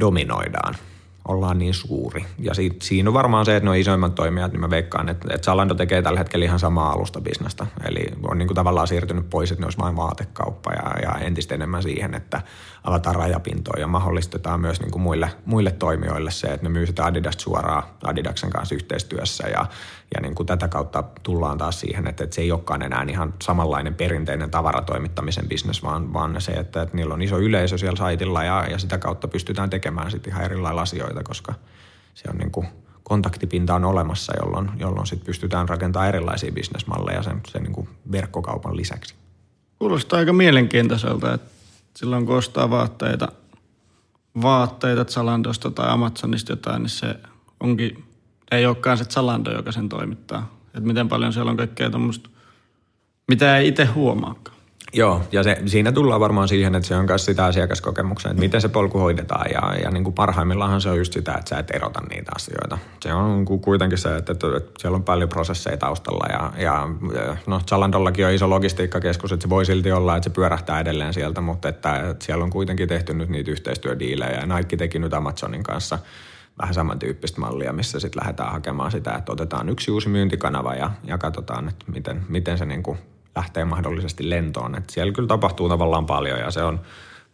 dominoidaan 0.00 0.74
ollaan 1.28 1.58
niin 1.58 1.74
suuri. 1.74 2.26
Ja 2.38 2.54
siitä, 2.54 2.76
siinä 2.82 3.10
on 3.10 3.14
varmaan 3.14 3.46
se, 3.46 3.56
että 3.56 3.70
ne 3.70 3.80
isoimmat 3.80 4.14
toimijat, 4.14 4.52
niin 4.52 4.60
mä 4.60 4.70
veikkaan, 4.70 5.08
että, 5.08 5.28
että 5.34 5.44
Zalando 5.44 5.74
tekee 5.74 6.02
tällä 6.02 6.18
hetkellä 6.18 6.44
ihan 6.44 6.58
samaa 6.58 6.90
alustabisnestä. 6.92 7.66
Eli 7.88 8.06
on 8.28 8.38
niin 8.38 8.48
kuin 8.48 8.54
tavallaan 8.54 8.88
siirtynyt 8.88 9.30
pois, 9.30 9.50
että 9.52 9.62
ne 9.62 9.66
olisi 9.66 9.78
vain 9.78 9.96
vaatekauppa 9.96 10.72
ja, 10.72 11.00
ja 11.02 11.18
entistä 11.18 11.54
enemmän 11.54 11.82
siihen, 11.82 12.14
että 12.14 12.42
avataan 12.84 13.16
rajapintoja 13.16 13.80
ja 13.80 13.86
mahdollistetaan 13.86 14.60
myös 14.60 14.80
niin 14.80 14.90
kuin 14.90 15.02
muille, 15.02 15.30
muille 15.44 15.70
toimijoille 15.70 16.30
se, 16.30 16.46
että 16.46 16.66
ne 16.66 16.68
myy 16.68 16.86
sitä 16.86 17.04
Adidas 17.04 17.34
suoraan 17.38 17.82
Adidaksen 18.04 18.50
kanssa 18.50 18.74
yhteistyössä 18.74 19.48
ja, 19.48 19.66
ja 20.14 20.20
niin 20.20 20.34
kuin 20.34 20.46
tätä 20.46 20.68
kautta 20.68 21.04
tullaan 21.22 21.58
taas 21.58 21.80
siihen, 21.80 22.06
että, 22.06 22.24
että 22.24 22.34
se 22.34 22.42
ei 22.42 22.52
olekaan 22.52 22.82
enää 22.82 23.06
ihan 23.08 23.34
samanlainen 23.42 23.94
perinteinen 23.94 24.50
tavaratoimittamisen 24.50 25.48
bisnes, 25.48 25.82
vaan, 25.82 26.12
vaan 26.12 26.40
se, 26.40 26.52
että, 26.52 26.82
että 26.82 26.96
niillä 26.96 27.14
on 27.14 27.22
iso 27.22 27.38
yleisö 27.38 27.78
siellä 27.78 27.96
saitilla 27.96 28.44
ja, 28.44 28.66
ja 28.70 28.78
sitä 28.78 28.98
kautta 28.98 29.28
pystytään 29.28 29.70
tekemään 29.70 30.10
sitten 30.10 30.32
ihan 30.32 30.44
erilaisia 30.44 30.82
asioita, 30.82 31.22
koska 31.22 31.54
se 32.14 32.28
on 32.30 32.38
niin 32.38 32.50
kuin 32.50 32.66
kontaktipinta 33.02 33.74
on 33.74 33.84
olemassa, 33.84 34.32
jolloin, 34.40 34.70
jolloin 34.76 35.06
sit 35.06 35.24
pystytään 35.24 35.68
rakentamaan 35.68 36.08
erilaisia 36.08 36.52
bisnesmalleja 36.52 37.22
sen, 37.22 37.40
sen 37.48 37.62
niin 37.62 37.72
kuin 37.72 37.88
verkkokaupan 38.12 38.76
lisäksi. 38.76 39.14
Kuulostaa 39.78 40.18
aika 40.18 40.32
mielenkiintoiselta, 40.32 41.34
että 41.34 41.53
silloin 41.96 42.26
kun 42.26 42.36
ostaa 42.36 42.70
vaatteita, 42.70 43.28
vaatteita 44.42 45.04
Zalandosta 45.04 45.70
tai 45.70 45.90
Amazonista 45.90 46.52
jotain, 46.52 46.82
niin 46.82 46.90
se 46.90 47.20
onkin, 47.60 48.04
ei 48.50 48.66
olekaan 48.66 48.98
se 48.98 49.04
Zalando, 49.04 49.50
joka 49.50 49.72
sen 49.72 49.88
toimittaa. 49.88 50.54
Että 50.66 50.80
miten 50.80 51.08
paljon 51.08 51.32
siellä 51.32 51.50
on 51.50 51.56
kaikkea 51.56 51.90
tuommoista, 51.90 52.30
mitä 53.28 53.58
ei 53.58 53.68
itse 53.68 53.84
huomaakaan. 53.84 54.53
Joo, 54.96 55.22
ja 55.32 55.42
se, 55.42 55.62
siinä 55.66 55.92
tullaan 55.92 56.20
varmaan 56.20 56.48
siihen, 56.48 56.74
että 56.74 56.88
se 56.88 56.96
on 56.96 57.04
myös 57.04 57.24
sitä 57.24 57.44
asiakaskokemuksen, 57.44 58.30
että 58.30 58.40
miten 58.40 58.60
se 58.60 58.68
polku 58.68 58.98
hoidetaan. 58.98 59.50
Ja, 59.50 59.74
ja 59.84 59.90
niin 59.90 60.04
kuin 60.04 60.14
parhaimmillaan 60.14 60.80
se 60.80 60.88
on 60.88 60.98
just 60.98 61.12
sitä, 61.12 61.32
että 61.32 61.48
sä 61.48 61.58
et 61.58 61.70
erota 61.70 62.00
niitä 62.10 62.32
asioita. 62.36 62.78
Se 63.02 63.12
on 63.12 63.44
kuitenkin 63.44 63.98
se, 63.98 64.16
että, 64.16 64.32
että, 64.32 64.46
että 64.56 64.70
siellä 64.78 64.96
on 64.96 65.02
paljon 65.02 65.28
prosesseja 65.28 65.76
taustalla. 65.76 66.26
Ja, 66.32 66.52
ja 66.64 66.88
no 67.46 67.60
Zalandollakin 67.68 68.26
on 68.26 68.32
iso 68.32 68.50
logistiikkakeskus, 68.50 69.32
että 69.32 69.42
se 69.42 69.50
voi 69.50 69.64
silti 69.64 69.92
olla, 69.92 70.16
että 70.16 70.30
se 70.30 70.34
pyörähtää 70.34 70.80
edelleen 70.80 71.14
sieltä, 71.14 71.40
mutta 71.40 71.68
että, 71.68 71.96
että 72.10 72.24
siellä 72.24 72.44
on 72.44 72.50
kuitenkin 72.50 72.88
tehty 72.88 73.14
nyt 73.14 73.28
niitä 73.28 73.50
yhteistyödiilejä. 73.50 74.40
Ja 74.40 74.56
Nike 74.56 74.76
teki 74.76 74.98
nyt 74.98 75.14
Amazonin 75.14 75.62
kanssa 75.62 75.98
vähän 76.58 76.74
samantyyppistä 76.74 77.40
mallia, 77.40 77.72
missä 77.72 78.00
sitten 78.00 78.20
lähdetään 78.20 78.52
hakemaan 78.52 78.90
sitä, 78.90 79.12
että 79.12 79.32
otetaan 79.32 79.68
yksi 79.68 79.90
uusi 79.90 80.08
myyntikanava 80.08 80.74
ja, 80.74 80.90
ja 81.04 81.18
katsotaan, 81.18 81.68
että 81.68 81.84
miten, 81.92 82.22
miten 82.28 82.58
se 82.58 82.64
niin 82.64 82.82
kuin 82.82 82.98
lähtee 83.36 83.64
mahdollisesti 83.64 84.30
lentoon. 84.30 84.74
Et 84.74 84.90
siellä 84.90 85.12
kyllä 85.12 85.28
tapahtuu 85.28 85.68
tavallaan 85.68 86.06
paljon 86.06 86.38
ja 86.38 86.50
se 86.50 86.62
on 86.62 86.80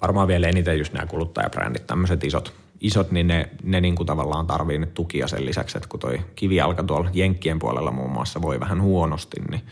varmaan 0.01 0.29
vielä 0.29 0.49
eniten 0.49 0.79
just 0.79 0.93
nämä 0.93 1.07
kuluttajabrändit, 1.07 1.87
tämmöiset 1.87 2.25
isot, 2.25 2.55
isot, 2.81 3.11
niin 3.11 3.27
ne, 3.27 3.49
ne 3.63 3.81
niin 3.81 3.97
kuin 3.97 4.07
tavallaan 4.07 4.47
tarvii 4.47 4.79
nyt 4.79 4.95
tukia 4.95 5.29
sen 5.29 5.47
lisäksi, 5.47 5.79
että 5.79 5.89
kun 5.89 6.01
toi 6.01 6.21
kivijalka 6.35 6.83
tuolla 6.83 7.11
Jenkkien 7.13 7.59
puolella 7.59 7.91
muun 7.91 8.11
muassa 8.11 8.43
voi 8.43 8.61
vähän 8.61 8.83
huonosti, 8.83 9.41
niin, 9.51 9.63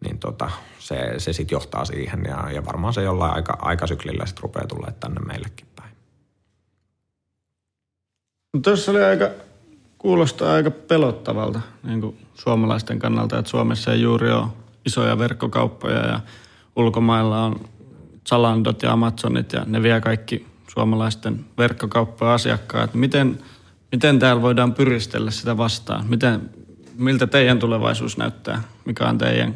niin 0.00 0.18
tota, 0.18 0.50
se, 0.78 1.14
se 1.18 1.32
sitten 1.32 1.56
johtaa 1.56 1.84
siihen 1.84 2.24
ja, 2.24 2.50
ja 2.50 2.66
varmaan 2.66 2.94
se 2.94 3.02
jollain 3.02 3.34
aika, 3.34 3.58
aikasyklillä 3.62 4.26
sitten 4.26 4.42
rupeaa 4.42 4.66
tulla 4.66 4.92
tänne 5.00 5.20
meillekin 5.20 5.66
päin. 5.76 5.90
No 8.54 8.60
tuossa 8.60 8.90
oli 8.90 9.04
aika, 9.04 9.30
kuulostaa 9.98 10.54
aika 10.54 10.70
pelottavalta 10.70 11.60
niin 11.82 12.00
kuin 12.00 12.18
suomalaisten 12.34 12.98
kannalta, 12.98 13.38
että 13.38 13.50
Suomessa 13.50 13.92
ei 13.92 14.02
juuri 14.02 14.32
ole 14.32 14.46
isoja 14.86 15.18
verkkokauppoja 15.18 16.06
ja 16.06 16.20
ulkomailla 16.76 17.44
on 17.44 17.60
Zalandot 18.28 18.82
ja 18.82 18.92
Amazonit 18.92 19.52
ja 19.52 19.62
ne 19.66 19.82
vie 19.82 20.00
kaikki 20.00 20.46
suomalaisten 20.68 21.44
verkkokauppoja 21.58 22.34
asiakkaat. 22.34 22.94
Miten, 22.94 23.38
miten 23.92 24.18
täällä 24.18 24.42
voidaan 24.42 24.74
pyristellä 24.74 25.30
sitä 25.30 25.56
vastaan? 25.56 26.06
Miten, 26.08 26.50
miltä 26.96 27.26
teidän 27.26 27.58
tulevaisuus 27.58 28.18
näyttää? 28.18 28.62
Mikä 28.84 29.08
on 29.08 29.18
teidän 29.18 29.54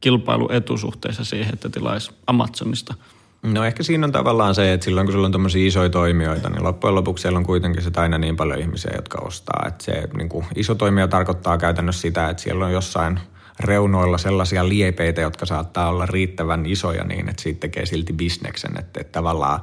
kilpailuetu 0.00 0.78
suhteessa 0.78 1.24
siihen, 1.24 1.54
että 1.54 1.68
tilaisi 1.68 2.10
Amazonista? 2.26 2.94
No 3.42 3.64
ehkä 3.64 3.82
siinä 3.82 4.06
on 4.06 4.12
tavallaan 4.12 4.54
se, 4.54 4.72
että 4.72 4.84
silloin 4.84 5.06
kun 5.06 5.12
sulla 5.12 5.26
on 5.26 5.32
tämmöisiä 5.32 5.66
isoja 5.66 5.90
toimijoita, 5.90 6.48
niin 6.48 6.64
loppujen 6.64 6.94
lopuksi 6.94 7.22
siellä 7.22 7.38
on 7.38 7.46
kuitenkin 7.46 7.82
se 7.82 7.90
aina 7.96 8.18
niin 8.18 8.36
paljon 8.36 8.58
ihmisiä, 8.58 8.92
jotka 8.96 9.18
ostaa. 9.18 9.64
Että 9.68 9.84
se 9.84 10.08
niin 10.16 10.28
kuin 10.28 10.46
iso 10.54 10.74
toimija 10.74 11.08
tarkoittaa 11.08 11.58
käytännössä 11.58 12.00
sitä, 12.00 12.30
että 12.30 12.42
siellä 12.42 12.64
on 12.66 12.72
jossain– 12.72 13.20
reunoilla 13.60 14.18
sellaisia 14.18 14.68
liepeitä, 14.68 15.20
jotka 15.20 15.46
saattaa 15.46 15.88
olla 15.88 16.06
riittävän 16.06 16.66
isoja 16.66 17.04
niin, 17.04 17.28
että 17.28 17.42
siitä 17.42 17.60
tekee 17.60 17.86
silti 17.86 18.12
bisneksen. 18.12 18.78
Että, 18.78 19.00
että 19.00 19.12
tavallaan 19.12 19.60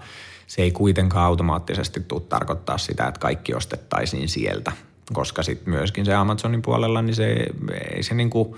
se 0.47 0.61
ei 0.61 0.71
kuitenkaan 0.71 1.25
automaattisesti 1.25 1.99
tule 1.99 2.21
tarkoittaa 2.21 2.77
sitä, 2.77 3.07
että 3.07 3.19
kaikki 3.19 3.53
ostettaisiin 3.53 4.29
sieltä, 4.29 4.71
koska 5.13 5.43
sitten 5.43 5.73
myöskin 5.73 6.05
se 6.05 6.13
Amazonin 6.13 6.61
puolella, 6.61 7.01
niin 7.01 7.15
se 7.15 7.45
ei 7.95 8.03
se 8.03 8.13
niinku 8.13 8.57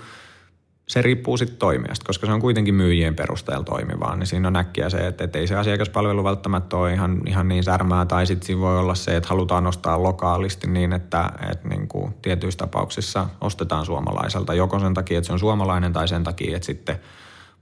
se 0.88 1.02
riippuu 1.02 1.36
sitten 1.36 1.58
toimijasta, 1.58 2.06
koska 2.06 2.26
se 2.26 2.32
on 2.32 2.40
kuitenkin 2.40 2.74
myyjien 2.74 3.14
perusteella 3.14 3.64
toimivaa, 3.64 4.16
niin 4.16 4.26
siinä 4.26 4.48
on 4.48 4.56
äkkiä 4.56 4.90
se, 4.90 5.06
että, 5.06 5.24
että 5.24 5.38
ei 5.38 5.46
se 5.46 5.56
asiakaspalvelu 5.56 6.24
välttämättä 6.24 6.76
ole 6.76 6.92
ihan, 6.92 7.20
ihan 7.26 7.48
niin 7.48 7.64
särmää, 7.64 8.06
tai 8.06 8.26
sitten 8.26 8.46
siinä 8.46 8.60
voi 8.60 8.78
olla 8.78 8.94
se, 8.94 9.16
että 9.16 9.28
halutaan 9.28 9.66
ostaa 9.66 10.02
lokaalisti 10.02 10.66
niin, 10.66 10.92
että, 10.92 11.30
että 11.50 11.68
niin 11.68 11.88
kuin 11.88 12.14
tietyissä 12.22 12.58
tapauksissa 12.58 13.28
ostetaan 13.40 13.86
suomalaiselta, 13.86 14.54
joko 14.54 14.78
sen 14.78 14.94
takia, 14.94 15.18
että 15.18 15.26
se 15.26 15.32
on 15.32 15.38
suomalainen, 15.38 15.92
tai 15.92 16.08
sen 16.08 16.24
takia, 16.24 16.56
että 16.56 16.66
sitten 16.66 16.98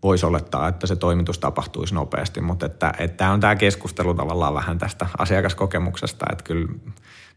voisi 0.02 0.26
olettaa, 0.26 0.68
että 0.68 0.86
se 0.86 0.96
toimitus 0.96 1.38
tapahtuisi 1.38 1.94
nopeasti, 1.94 2.40
mutta 2.40 2.66
että, 2.66 2.92
että 2.98 3.16
tämä 3.16 3.32
on 3.32 3.40
tämä 3.40 3.56
keskustelu 3.56 4.14
tavallaan 4.14 4.54
vähän 4.54 4.78
tästä 4.78 5.06
asiakaskokemuksesta, 5.18 6.26
että 6.32 6.44
kyllä 6.44 6.68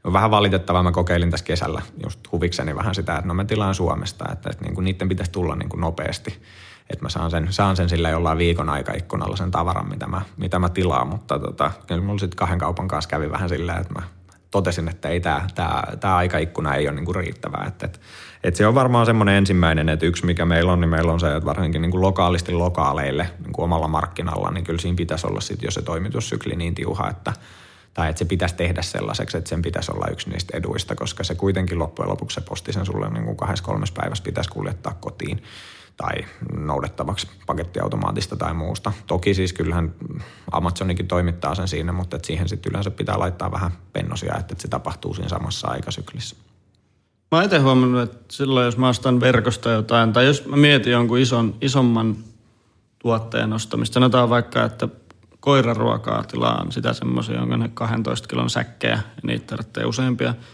on 0.07 0.13
vähän 0.13 0.31
valitettavaa. 0.31 0.83
Mä 0.83 0.91
kokeilin 0.91 1.31
tässä 1.31 1.45
kesällä 1.45 1.81
just 2.03 2.19
huvikseni 2.31 2.75
vähän 2.75 2.95
sitä, 2.95 3.15
että 3.15 3.27
no 3.27 3.33
mä 3.33 3.45
tilaan 3.45 3.75
Suomesta, 3.75 4.25
että, 4.31 4.49
että 4.49 4.65
niin 4.65 4.75
kuin 4.75 4.85
niiden 4.85 5.09
pitäisi 5.09 5.31
tulla 5.31 5.55
niin 5.55 5.69
kuin 5.69 5.81
nopeasti. 5.81 6.41
Että 6.89 7.05
mä 7.05 7.09
saan 7.09 7.31
sen, 7.31 7.47
saan 7.49 7.75
sen 7.75 7.89
sillä 7.89 8.09
jollain 8.09 8.37
viikon 8.37 8.69
aikaikkunalla 8.69 9.35
sen 9.35 9.51
tavaran, 9.51 9.89
mitä 9.89 10.07
mä, 10.07 10.21
mitä 10.37 10.59
mä 10.59 10.69
tilaan. 10.69 11.07
Mutta 11.07 11.39
tota, 11.39 11.71
kyllä 11.87 12.01
mulla 12.01 12.19
sitten 12.19 12.37
kahden 12.37 12.59
kaupan 12.59 12.87
kanssa 12.87 13.09
kävi 13.09 13.31
vähän 13.31 13.49
sillä, 13.49 13.75
että 13.75 13.93
mä 13.93 14.01
totesin, 14.51 14.87
että 14.87 15.09
ei 15.09 15.19
tämä, 15.19 15.47
tämä, 15.55 15.83
tämä 15.99 16.15
aikaikkuna 16.15 16.75
ei 16.75 16.87
ole 16.87 16.95
niin 16.95 17.05
kuin 17.05 17.15
riittävää. 17.15 17.65
Että, 17.67 17.85
että, 17.85 17.99
että 18.43 18.57
se 18.57 18.67
on 18.67 18.75
varmaan 18.75 19.05
semmoinen 19.05 19.35
ensimmäinen, 19.35 19.89
että 19.89 20.05
yksi 20.05 20.25
mikä 20.25 20.45
meillä 20.45 20.71
on, 20.71 20.81
niin 20.81 20.89
meillä 20.89 21.11
on 21.11 21.19
se, 21.19 21.35
että 21.35 21.45
varsinkin 21.45 21.81
niin 21.81 21.91
kuin 21.91 22.01
lokaalisti 22.01 22.51
lokaaleille 22.51 23.29
niin 23.43 23.53
kuin 23.53 23.63
omalla 23.63 23.87
markkinalla, 23.87 24.51
niin 24.51 24.63
kyllä 24.63 24.79
siinä 24.79 24.95
pitäisi 24.95 25.27
olla 25.27 25.41
sitten 25.41 25.67
jo 25.67 25.71
se 25.71 25.81
toimitussykli 25.81 26.55
niin 26.55 26.75
tiuha, 26.75 27.09
että 27.09 27.33
tai 27.97 28.09
että 28.09 28.19
se 28.19 28.25
pitäisi 28.25 28.55
tehdä 28.55 28.81
sellaiseksi, 28.81 29.37
että 29.37 29.49
sen 29.49 29.61
pitäisi 29.61 29.91
olla 29.91 30.07
yksi 30.11 30.29
niistä 30.29 30.57
eduista, 30.57 30.95
koska 30.95 31.23
se 31.23 31.35
kuitenkin 31.35 31.79
loppujen 31.79 32.09
lopuksi 32.09 32.35
se 32.35 32.41
posti 32.41 32.73
sen 32.73 32.85
sulle 32.85 33.09
niin 33.09 33.25
kuin 33.25 33.37
kahdessa 33.37 33.65
kolmessa 33.65 33.95
päivässä 33.97 34.23
pitäisi 34.23 34.49
kuljettaa 34.49 34.97
kotiin 34.99 35.43
tai 35.97 36.13
noudettavaksi 36.57 37.27
pakettiautomaatista 37.45 38.35
tai 38.35 38.53
muusta. 38.53 38.91
Toki 39.07 39.33
siis 39.33 39.53
kyllähän 39.53 39.93
Amazonikin 40.51 41.07
toimittaa 41.07 41.55
sen 41.55 41.67
siinä, 41.67 41.91
mutta 41.91 42.17
et 42.17 42.25
siihen 42.25 42.49
sitten 42.49 42.69
yleensä 42.69 42.91
pitää 42.91 43.19
laittaa 43.19 43.51
vähän 43.51 43.71
pennosia, 43.93 44.35
että 44.39 44.55
se 44.57 44.67
tapahtuu 44.67 45.13
siinä 45.13 45.29
samassa 45.29 45.67
aikasyklissä. 45.67 46.35
Mä 47.31 47.43
itse 47.43 47.57
huomannut, 47.57 48.01
että 48.01 48.17
silloin 48.31 48.65
jos 48.65 48.77
mä 48.77 48.89
ostan 48.89 49.19
verkosta 49.19 49.71
jotain, 49.71 50.13
tai 50.13 50.25
jos 50.25 50.45
mä 50.45 50.57
mietin 50.57 50.93
jonkun 50.93 51.19
ison, 51.19 51.55
isomman 51.61 52.17
tuotteen 52.99 53.53
ostamista, 53.53 53.93
sanotaan 53.93 54.29
vaikka, 54.29 54.63
että 54.63 54.87
koiraruokaa 55.47 56.23
tilaan 56.23 56.71
sitä 56.71 56.93
semmoisia, 56.93 57.35
jonka 57.35 57.57
ne 57.57 57.71
12 57.73 58.27
kilon 58.27 58.49
säkkejä, 58.49 58.93
ja 58.93 59.21
niitä 59.23 59.45
tarvitsee 59.47 59.85
useampia– 59.85 60.33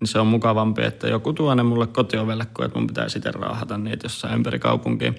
niin 0.00 0.08
se 0.08 0.18
on 0.18 0.26
mukavampi, 0.26 0.82
että 0.82 1.08
joku 1.08 1.32
tuo 1.32 1.54
ne 1.54 1.62
mulle 1.62 1.86
kotiovelle, 1.86 2.46
kuin 2.54 2.66
että 2.66 2.78
mun 2.78 2.86
pitää 2.86 3.08
sitten 3.08 3.34
raahata 3.34 3.78
niitä 3.78 4.04
jossain 4.04 4.34
ympäri 4.34 4.58
kaupunkiin. 4.58 5.14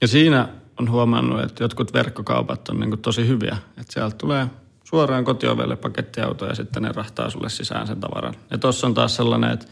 Ja 0.00 0.08
siinä 0.08 0.48
on 0.80 0.90
huomannut, 0.90 1.40
että 1.40 1.64
jotkut 1.64 1.92
verkkokaupat 1.92 2.68
on 2.68 2.80
niin 2.80 2.98
tosi 2.98 3.28
hyviä. 3.28 3.56
Että 3.80 3.92
sieltä 3.92 4.16
tulee 4.16 4.46
suoraan 4.84 5.24
kotiovelle 5.24 5.76
pakettiauto 5.76 6.46
ja 6.46 6.54
sitten 6.54 6.82
ne 6.82 6.92
rahtaa 6.92 7.30
sulle 7.30 7.50
sisään 7.50 7.86
sen 7.86 8.00
tavaran. 8.00 8.34
Ja 8.50 8.58
tuossa 8.58 8.86
on 8.86 8.94
taas 8.94 9.16
sellainen, 9.16 9.50
että 9.50 9.66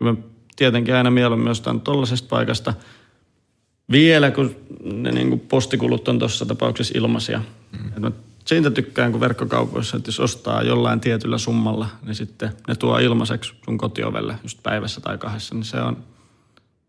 mä 0.00 0.14
tietenkin 0.56 0.94
aina 0.94 1.10
mieluummin 1.10 1.48
jostain 1.48 1.80
tuollaisesta 1.80 2.28
paikasta 2.28 2.74
vielä, 3.90 4.30
kun 4.30 4.56
ne 4.84 5.12
niin 5.12 5.40
postikulut 5.40 6.08
on 6.08 6.18
tuossa 6.18 6.46
tapauksessa 6.46 6.98
ilmaisia. 6.98 7.40
Mm 7.72 8.12
siitä 8.44 8.70
tykkään, 8.70 9.12
kun 9.12 9.20
verkkokaupoissa, 9.20 9.96
että 9.96 10.08
jos 10.08 10.20
ostaa 10.20 10.62
jollain 10.62 11.00
tietyllä 11.00 11.38
summalla, 11.38 11.88
niin 12.02 12.14
sitten 12.14 12.52
ne 12.68 12.74
tuo 12.74 12.98
ilmaiseksi 12.98 13.54
sun 13.64 13.78
kotiovelle 13.78 14.38
just 14.42 14.58
päivässä 14.62 15.00
tai 15.00 15.18
kahdessa, 15.18 15.54
niin 15.54 15.64
se 15.64 15.80
on, 15.80 15.96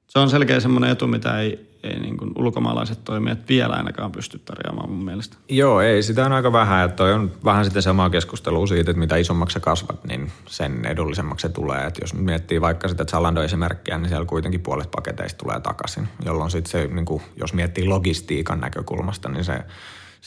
se 0.07 0.19
on 0.19 0.29
selkeä 0.29 0.59
semmoinen 0.59 0.89
etu, 0.89 1.07
mitä 1.07 1.39
ei, 1.39 1.69
ei 1.85 1.99
niin 1.99 2.17
kuin 2.17 2.31
ulkomaalaiset 2.35 3.03
toimijat 3.03 3.39
vielä 3.49 3.73
ainakaan 3.73 4.11
pysty 4.11 4.39
tarjoamaan 4.39 4.89
mun 4.89 5.05
mielestä. 5.05 5.37
Joo, 5.49 5.81
ei. 5.81 6.03
Sitä 6.03 6.25
on 6.25 6.33
aika 6.33 6.53
vähän. 6.53 6.85
Että 6.85 6.95
toi 6.95 7.13
on 7.13 7.31
vähän 7.45 7.65
sitten 7.65 7.81
samaa 7.81 8.09
keskustelua 8.09 8.67
siitä, 8.67 8.91
että 8.91 8.99
mitä 8.99 9.15
isommaksi 9.15 9.59
kasvat, 9.59 10.03
niin 10.03 10.31
sen 10.47 10.85
edullisemmaksi 10.85 11.47
se 11.47 11.53
tulee. 11.53 11.87
Että 11.87 12.01
jos 12.03 12.13
miettii 12.13 12.61
vaikka 12.61 12.87
sitä 12.87 13.05
Zalando-esimerkkiä, 13.05 13.97
niin 13.97 14.09
siellä 14.09 14.25
kuitenkin 14.25 14.61
puolet 14.61 14.91
paketeista 14.91 15.37
tulee 15.37 15.59
takaisin. 15.59 16.07
Jolloin 16.25 16.51
sitten 16.51 16.71
se, 16.71 16.87
niin 16.87 17.05
kuin, 17.05 17.21
jos 17.37 17.53
miettii 17.53 17.85
logistiikan 17.85 18.59
näkökulmasta, 18.59 19.29
niin 19.29 19.43
se 19.43 19.63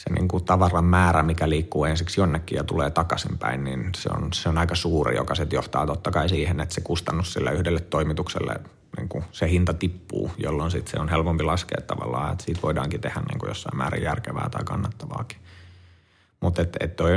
se 0.03 0.13
niin 0.13 0.27
kuin 0.27 0.43
tavaran 0.43 0.85
määrä, 0.85 1.23
mikä 1.23 1.49
liikkuu 1.49 1.85
ensiksi 1.85 2.21
jonnekin 2.21 2.55
ja 2.55 2.63
tulee 2.63 2.89
takaisinpäin, 2.89 3.63
niin 3.63 3.89
se 3.97 4.09
on, 4.09 4.33
se 4.33 4.49
on 4.49 4.57
aika 4.57 4.75
suuri, 4.75 5.15
joka 5.15 5.35
sitten 5.35 5.57
johtaa 5.57 5.87
totta 5.87 6.11
kai 6.11 6.29
siihen, 6.29 6.59
että 6.59 6.75
se 6.75 6.81
kustannus 6.81 7.33
sille 7.33 7.53
yhdelle 7.53 7.79
toimitukselle, 7.79 8.55
niin 8.97 9.09
kuin 9.09 9.23
se 9.31 9.49
hinta 9.49 9.73
tippuu, 9.73 10.31
jolloin 10.37 10.71
sitten 10.71 10.91
se 10.91 10.99
on 10.99 11.09
helpompi 11.09 11.43
laskea 11.43 11.81
tavallaan, 11.87 12.31
että 12.31 12.43
siitä 12.43 12.61
voidaankin 12.61 13.01
tehdä 13.01 13.21
niin 13.29 13.39
kuin 13.39 13.47
jossain 13.47 13.77
määrin 13.77 14.03
järkevää 14.03 14.49
tai 14.51 14.63
kannattavaakin. 14.63 15.37
Mutta 16.39 16.61
et, 16.61 16.77
et 16.79 16.95
toi, 16.95 17.11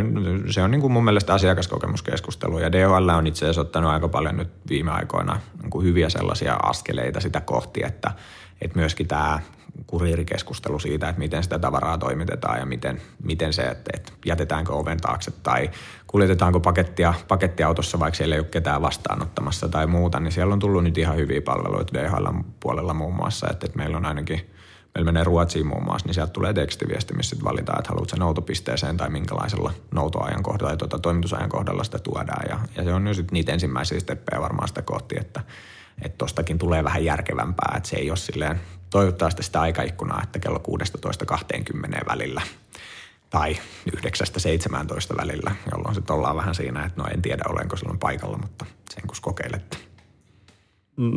se 0.50 0.62
on 0.62 0.70
niin 0.70 0.80
kuin 0.80 0.92
mun 0.92 1.04
mielestä 1.04 1.34
asiakaskokemuskeskustelu 1.34 2.58
ja 2.58 2.72
DHL 2.72 3.08
on 3.08 3.26
itse 3.26 3.44
asiassa 3.44 3.60
ottanut 3.60 3.90
aika 3.90 4.08
paljon 4.08 4.36
nyt 4.36 4.50
viime 4.68 4.90
aikoina 4.90 5.40
niin 5.60 5.70
kuin 5.70 5.86
hyviä 5.86 6.08
sellaisia 6.08 6.54
askeleita 6.54 7.20
sitä 7.20 7.40
kohti, 7.40 7.84
että, 7.84 8.12
että 8.60 8.78
myöskin 8.78 9.08
tämä 9.08 9.40
kuriirikeskustelu 9.86 10.78
siitä, 10.78 11.08
että 11.08 11.18
miten 11.18 11.42
sitä 11.42 11.58
tavaraa 11.58 11.98
toimitetaan 11.98 12.58
ja 12.58 12.66
miten, 12.66 13.02
miten 13.22 13.52
se, 13.52 13.62
että, 13.62 13.90
että 13.94 14.12
jätetäänkö 14.26 14.72
oven 14.72 15.00
taakse 15.00 15.30
tai 15.30 15.70
kuljetetaanko 16.12 16.60
pakettia 16.60 17.14
pakettiautossa, 17.28 17.98
vaikka 17.98 18.16
siellä 18.16 18.34
ei 18.34 18.40
ole 18.40 18.48
ketään 18.48 18.82
vastaanottamassa 18.82 19.68
tai 19.68 19.86
muuta, 19.86 20.20
niin 20.20 20.32
siellä 20.32 20.52
on 20.52 20.58
tullut 20.58 20.84
nyt 20.84 20.98
ihan 20.98 21.16
hyviä 21.16 21.42
palveluita 21.42 21.94
DHL 21.94 22.26
puolella 22.60 22.94
muun 22.94 23.14
muassa, 23.14 23.46
että, 23.50 23.66
että 23.66 23.78
meillä 23.78 23.96
on 23.96 24.06
ainakin 24.06 24.50
meillä 24.94 25.12
menee 25.12 25.24
Ruotsiin 25.24 25.66
muun 25.66 25.84
muassa, 25.84 26.06
niin 26.06 26.14
sieltä 26.14 26.32
tulee 26.32 26.52
tekstiviesti, 26.52 27.14
missä 27.14 27.30
sitten 27.30 27.50
valitaan, 27.50 27.78
että 27.78 27.90
haluat 27.90 28.08
sen 28.08 28.18
noutopisteeseen 28.18 28.96
tai 28.96 29.10
minkälaisella 29.10 29.72
noutoajan 29.94 30.42
kohdalla 30.42 30.68
tai 30.68 30.76
tuota, 30.76 30.98
toimitusajan 30.98 31.48
kohdalla 31.48 31.84
sitä 31.84 31.98
tuodaan. 31.98 32.44
Ja, 32.48 32.58
ja 32.76 32.84
se 32.84 32.94
on 32.94 33.04
nyt 33.04 33.32
niitä 33.32 33.52
ensimmäisiä 33.52 34.00
steppejä 34.00 34.40
varmaan 34.40 34.68
sitä 34.68 34.82
kohti, 34.82 35.14
että 35.20 35.40
että 36.02 36.26
tulee 36.58 36.84
vähän 36.84 37.04
järkevämpää, 37.04 37.74
että 37.76 37.88
se 37.88 37.96
ei 37.96 38.10
ole 38.10 38.16
silleen 38.16 38.60
toivottavasti 38.90 39.42
sitä 39.42 39.60
aikaikkunaa, 39.60 40.22
että 40.22 40.38
kello 40.38 40.62
16.20 40.68 42.08
välillä 42.08 42.42
tai 43.33 43.57
9.17 43.91 45.16
välillä, 45.16 45.57
jolloin 45.72 45.95
sitten 45.95 46.16
ollaan 46.16 46.37
vähän 46.37 46.55
siinä, 46.55 46.85
että 46.85 47.03
no 47.03 47.09
en 47.14 47.22
tiedä 47.22 47.43
olenko 47.49 47.76
silloin 47.76 47.99
paikalla, 47.99 48.39
mutta 48.39 48.66
sen 48.91 49.07
kun 49.07 49.16
kokeilette. 49.20 49.76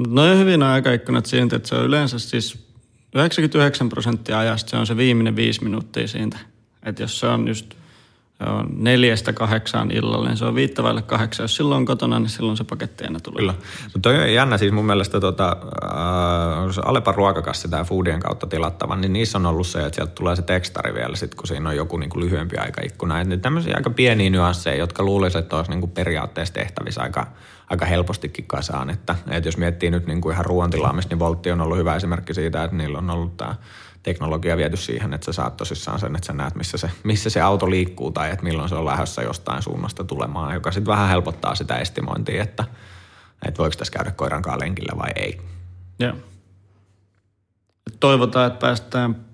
No 0.08 0.38
hyvin 0.38 0.64
aikaikkunat 0.64 1.26
siitä, 1.26 1.56
että 1.56 1.70
se 1.70 1.76
on 1.76 1.86
yleensä 1.86 2.20
siis 2.20 2.68
99 3.16 3.90
prosenttia 3.90 4.40
ajasta 4.40 4.70
se 4.70 4.78
on 4.78 4.88
se 4.88 4.98
viimeinen 4.98 5.36
viisi 5.36 5.64
minuuttia 5.64 6.08
siitä. 6.08 6.38
Että 6.84 7.04
jos 7.04 7.20
se 7.20 7.28
on 7.28 7.48
just– 7.48 7.74
neljästä 8.78 9.34
kahdeksaan 9.34 9.92
illalla, 9.92 10.28
niin 10.28 10.38
se 10.38 10.46
on 10.46 10.56
viittavaille 10.56 11.02
kahdeksan. 11.02 11.44
Jos 11.44 11.56
silloin 11.56 11.78
on 11.78 11.86
kotona, 11.86 12.20
niin 12.20 12.30
silloin 12.30 12.58
se 12.58 12.64
paketti 12.64 13.04
aina 13.04 13.20
tulee. 13.20 13.38
Kyllä. 13.38 13.54
Mutta 13.84 14.00
toi 14.00 14.22
on 14.22 14.34
jännä 14.34 14.58
siis 14.58 14.72
mun 14.72 14.86
mielestä 14.86 15.20
tota, 15.20 15.58
äh, 15.84 16.86
Alepa 16.86 17.12
ruokakassi 17.12 17.70
tai 17.70 17.86
Foodien 17.86 18.20
kautta 18.20 18.48
tilattava, 18.48 18.96
niin 18.96 19.14
niissä 19.14 19.38
on 19.38 19.46
ollut 19.46 19.68
se, 19.68 19.86
että 19.86 19.96
sieltä 19.96 20.12
tulee 20.16 20.36
se 20.36 20.42
tekstari 20.42 20.94
vielä 20.94 21.16
sit, 21.16 21.36
kun 21.36 21.48
siinä 21.48 21.70
on 21.70 21.76
joku 21.76 21.98
niin 21.98 22.10
kuin 22.10 22.26
lyhyempi 22.26 22.58
aikaikkuna. 22.58 23.22
Että 23.22 23.38
tämmöisiä 23.38 23.76
aika 23.78 23.90
pieniä 23.90 24.30
nyansseja, 24.30 24.76
jotka 24.76 25.04
luulisi, 25.04 25.38
että 25.38 25.56
olisi 25.56 25.72
niin 25.72 25.82
kuin 25.82 25.92
periaatteessa 25.92 26.54
tehtävissä 26.54 27.02
aika, 27.02 27.28
aika 27.70 27.86
helpostikin 27.86 28.46
kasaan. 28.48 28.90
Että, 28.90 29.16
että 29.30 29.48
jos 29.48 29.58
miettii 29.58 29.92
nyt 29.92 30.08
niin 30.08 30.22
kuin 30.22 30.34
ihan 30.34 30.46
ruoantilaamista, 30.46 31.14
niin 31.14 31.20
Voltti 31.20 31.52
on 31.52 31.62
ollut 31.62 31.78
hyvä 31.78 31.96
esimerkki 31.96 32.34
siitä, 32.34 32.64
että 32.64 32.78
niillä 32.78 32.98
on 32.98 33.10
ollut 33.10 33.38
tämä 33.38 33.56
teknologia 34.06 34.58
viety 34.58 34.78
siihen, 34.78 35.14
että 35.14 35.26
sä 35.26 35.34
saat 35.34 35.58
tosissaan 35.58 36.00
sen, 36.00 36.16
että 36.16 36.28
sä 36.28 36.34
näet, 36.34 36.56
missä 36.56 36.78
se, 36.78 36.92
missä 37.04 37.30
se 37.30 37.42
auto 37.42 37.70
liikkuu 37.70 38.12
tai 38.12 38.32
että 38.32 38.44
milloin 38.44 38.70
se 38.70 38.76
on 38.76 38.86
lähdössä 38.86 39.22
jostain 39.22 39.62
suunnasta 39.62 40.04
tulemaan, 40.04 40.54
joka 40.54 40.72
sitten 40.72 40.92
vähän 40.92 41.10
helpottaa 41.10 41.56
sitä 41.56 41.76
estimointia, 41.76 42.44
että, 42.44 42.64
että 43.46 43.58
voiko 43.58 43.76
tässä 43.78 43.94
käydä 43.94 44.12
koirankaan 44.12 44.60
lenkillä 44.60 44.98
vai 44.98 45.10
ei. 45.16 45.42
Joo. 46.00 46.14
Toivotaan, 48.00 48.48
että 48.48 48.60
päästään 48.60 49.26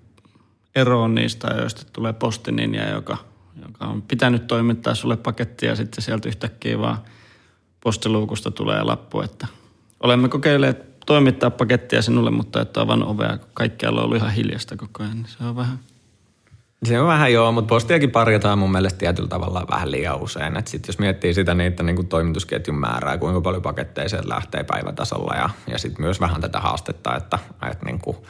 eroon 0.76 1.16
niistä 1.16 1.48
joista 1.48 1.86
tulee 1.94 2.14
postininja, 2.14 2.90
joka, 2.90 3.18
joka 3.62 3.86
on 3.86 4.02
pitänyt 4.02 4.48
toimittaa 4.48 4.96
sulle 4.96 5.18
pakettia 5.18 5.70
ja 5.70 5.76
sitten 5.76 6.04
sieltä 6.04 6.30
yhtäkkiä 6.30 6.80
vaan 6.80 6.98
postiluukusta 7.84 8.52
tulee 8.52 8.84
lappu, 8.84 9.22
että 9.22 9.48
olemme 10.00 10.30
kokeilleet 10.30 10.91
toimittaa 11.06 11.50
pakettia 11.50 12.02
sinulle, 12.02 12.32
mutta 12.32 12.62
et 12.62 12.78
avannut 12.78 13.10
ovea, 13.10 13.38
kun 13.38 13.50
kaikkialla 13.54 14.00
on 14.00 14.06
ollut 14.06 14.18
ihan 14.18 14.32
hiljasta 14.32 14.76
koko 14.78 15.04
ajan. 15.04 15.16
Niin 15.16 15.28
se 15.28 15.44
on 15.44 15.56
vähän... 15.56 15.80
Se 16.84 17.00
on 17.00 17.08
vähän 17.08 17.34
joo, 17.34 17.52
mutta 17.52 17.68
postiakin 17.68 18.12
parjataan 18.12 18.60
mun 18.60 18.72
mielestä 18.72 19.00
tietyllä 19.00 19.30
tavalla 19.30 19.68
vähän 19.72 19.92
liian 19.92 20.22
usein. 20.22 20.58
Et 20.58 20.68
sit 20.68 20.88
jos 20.88 21.00
miettii 21.00 21.34
sitä 21.34 21.54
niitä 21.54 21.84
niin 21.84 21.96
kuin 21.96 22.08
toimitusketjun 22.08 22.80
määrää, 22.80 23.18
kuinka 23.18 23.42
paljon 23.42 23.62
paketteja 23.62 24.10
sieltä 24.10 24.30
lähtee 24.30 24.64
päivätasolla 24.64 25.36
ja, 25.36 25.50
ja 25.68 25.78
sitten 25.78 26.06
myös 26.06 26.20
vähän 26.20 26.42
tätä 26.42 26.60
haastetta, 26.60 27.16
että, 27.16 27.40
että 27.72 27.86
niin 27.86 28.00
kuin– 28.00 28.18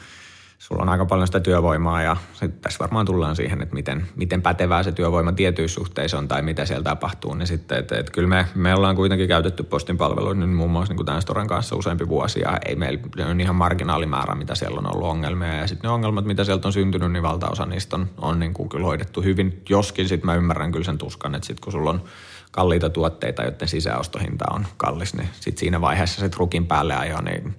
sulla 0.62 0.82
on 0.82 0.88
aika 0.88 1.04
paljon 1.04 1.26
sitä 1.26 1.40
työvoimaa 1.40 2.02
ja 2.02 2.16
sitten 2.32 2.60
tässä 2.60 2.78
varmaan 2.78 3.06
tullaan 3.06 3.36
siihen, 3.36 3.62
että 3.62 3.74
miten, 3.74 4.06
miten 4.16 4.42
pätevää 4.42 4.82
se 4.82 4.92
työvoima 4.92 5.32
tietyissä 5.32 5.74
suhteissa 5.74 6.18
on 6.18 6.28
tai 6.28 6.42
mitä 6.42 6.66
siellä 6.66 6.84
tapahtuu. 6.84 7.34
Niin 7.34 7.46
sitten, 7.46 7.78
että, 7.78 7.98
että 7.98 8.12
kyllä 8.12 8.28
me, 8.28 8.46
me 8.54 8.74
ollaan 8.74 8.96
kuitenkin 8.96 9.28
käytetty 9.28 9.62
postin 9.62 9.98
palveluita 9.98 10.40
niin 10.40 10.50
muun 10.50 10.70
muassa 10.70 10.94
niin 10.94 11.06
tämän 11.06 11.22
Storan 11.22 11.46
kanssa 11.46 11.76
useampi 11.76 12.08
vuosi 12.08 12.40
ja 12.40 12.58
ei 12.66 12.76
meillä 12.76 13.26
on 13.30 13.40
ihan 13.40 13.56
marginaalimäärä, 13.56 14.34
mitä 14.34 14.54
siellä 14.54 14.78
on 14.78 14.94
ollut 14.94 15.08
ongelmia. 15.08 15.54
Ja 15.54 15.66
sitten 15.66 15.88
ne 15.88 15.94
ongelmat, 15.94 16.24
mitä 16.24 16.44
sieltä 16.44 16.68
on 16.68 16.72
syntynyt, 16.72 17.12
niin 17.12 17.22
valtaosa 17.22 17.66
niistä 17.66 17.96
on, 17.96 18.10
on 18.18 18.38
niin 18.38 18.54
kuin 18.54 18.68
kyllä 18.68 18.86
hoidettu 18.86 19.22
hyvin. 19.22 19.62
Joskin 19.68 20.08
sitten 20.08 20.26
mä 20.26 20.34
ymmärrän 20.34 20.72
kyllä 20.72 20.84
sen 20.84 20.98
tuskan, 20.98 21.34
että 21.34 21.46
sitten 21.46 21.64
kun 21.64 21.72
sulla 21.72 21.90
on 21.90 22.04
kalliita 22.52 22.90
tuotteita, 22.90 23.42
joiden 23.42 23.68
sisäostohinta 23.68 24.44
on 24.50 24.66
kallis, 24.76 25.14
niin 25.14 25.28
sitten 25.40 25.60
siinä 25.60 25.80
vaiheessa 25.80 26.20
se 26.20 26.28
trukin 26.28 26.66
päälle 26.66 26.96
ajo, 26.96 27.20
niin 27.20 27.54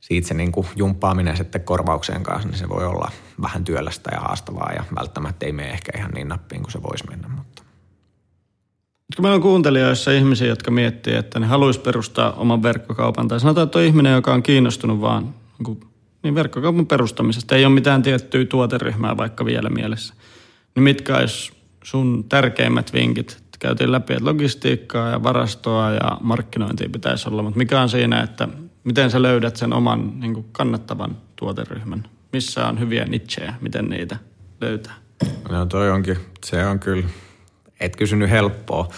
siitä 0.00 0.28
se 0.28 0.34
niin 0.34 0.52
kuin 0.52 0.66
jumppaaminen 0.76 1.36
sitten 1.36 1.60
korvaukseen 1.60 2.22
kanssa, 2.22 2.48
niin 2.48 2.58
se 2.58 2.68
voi 2.68 2.86
olla 2.86 3.10
vähän 3.42 3.64
työlästä 3.64 4.10
ja 4.14 4.20
haastavaa 4.20 4.72
ja 4.72 4.84
välttämättä 4.98 5.46
ei 5.46 5.52
mene 5.52 5.70
ehkä 5.70 5.92
ihan 5.98 6.10
niin 6.10 6.28
nappiin 6.28 6.62
kuin 6.62 6.72
se 6.72 6.82
voisi 6.82 7.04
mennä. 7.10 7.28
Mutta. 7.28 7.62
Kun 9.16 9.24
meillä 9.24 9.34
on 9.34 9.42
kuuntelijoissa 9.42 10.10
ihmisiä, 10.10 10.48
jotka 10.48 10.70
miettii, 10.70 11.14
että 11.14 11.40
ne 11.40 11.46
haluaisi 11.46 11.80
perustaa 11.80 12.32
oman 12.32 12.62
verkkokaupan, 12.62 13.28
tai 13.28 13.40
sanotaan, 13.40 13.64
että 13.64 13.78
on 13.78 13.84
ihminen, 13.84 14.14
joka 14.14 14.34
on 14.34 14.42
kiinnostunut 14.42 15.00
vaan 15.00 15.34
niin, 15.66 15.80
niin 16.22 16.34
verkkokaupan 16.34 16.86
perustamisesta, 16.86 17.56
ei 17.56 17.64
ole 17.64 17.74
mitään 17.74 18.02
tiettyä 18.02 18.44
tuoteryhmää 18.44 19.16
vaikka 19.16 19.44
vielä 19.44 19.70
mielessä, 19.70 20.14
niin 20.74 20.82
mitkä 20.82 21.16
olisi 21.16 21.52
sun 21.84 22.24
tärkeimmät 22.28 22.92
vinkit, 22.92 23.42
käytiin 23.58 23.92
läpi, 23.92 24.12
että 24.12 24.24
logistiikkaa 24.24 25.10
ja 25.10 25.22
varastoa 25.22 25.90
ja 25.90 26.18
markkinointia 26.20 26.88
pitäisi 26.88 27.28
olla, 27.28 27.42
mutta 27.42 27.58
mikä 27.58 27.80
on 27.80 27.88
siinä, 27.88 28.22
että 28.22 28.48
miten 28.88 29.10
sä 29.10 29.22
löydät 29.22 29.56
sen 29.56 29.72
oman 29.72 30.20
niin 30.20 30.34
kuin 30.34 30.46
kannattavan 30.52 31.16
tuoteryhmän? 31.36 32.04
Missä 32.32 32.66
on 32.66 32.80
hyviä 32.80 33.04
nichejä, 33.04 33.54
miten 33.60 33.84
niitä 33.84 34.16
löytää? 34.60 34.94
No 35.50 35.66
toi 35.66 35.90
onkin, 35.90 36.18
se 36.44 36.66
on 36.66 36.78
kyllä, 36.78 37.06
et 37.80 37.96
kysynyt 37.96 38.30
helppoa. 38.30 38.88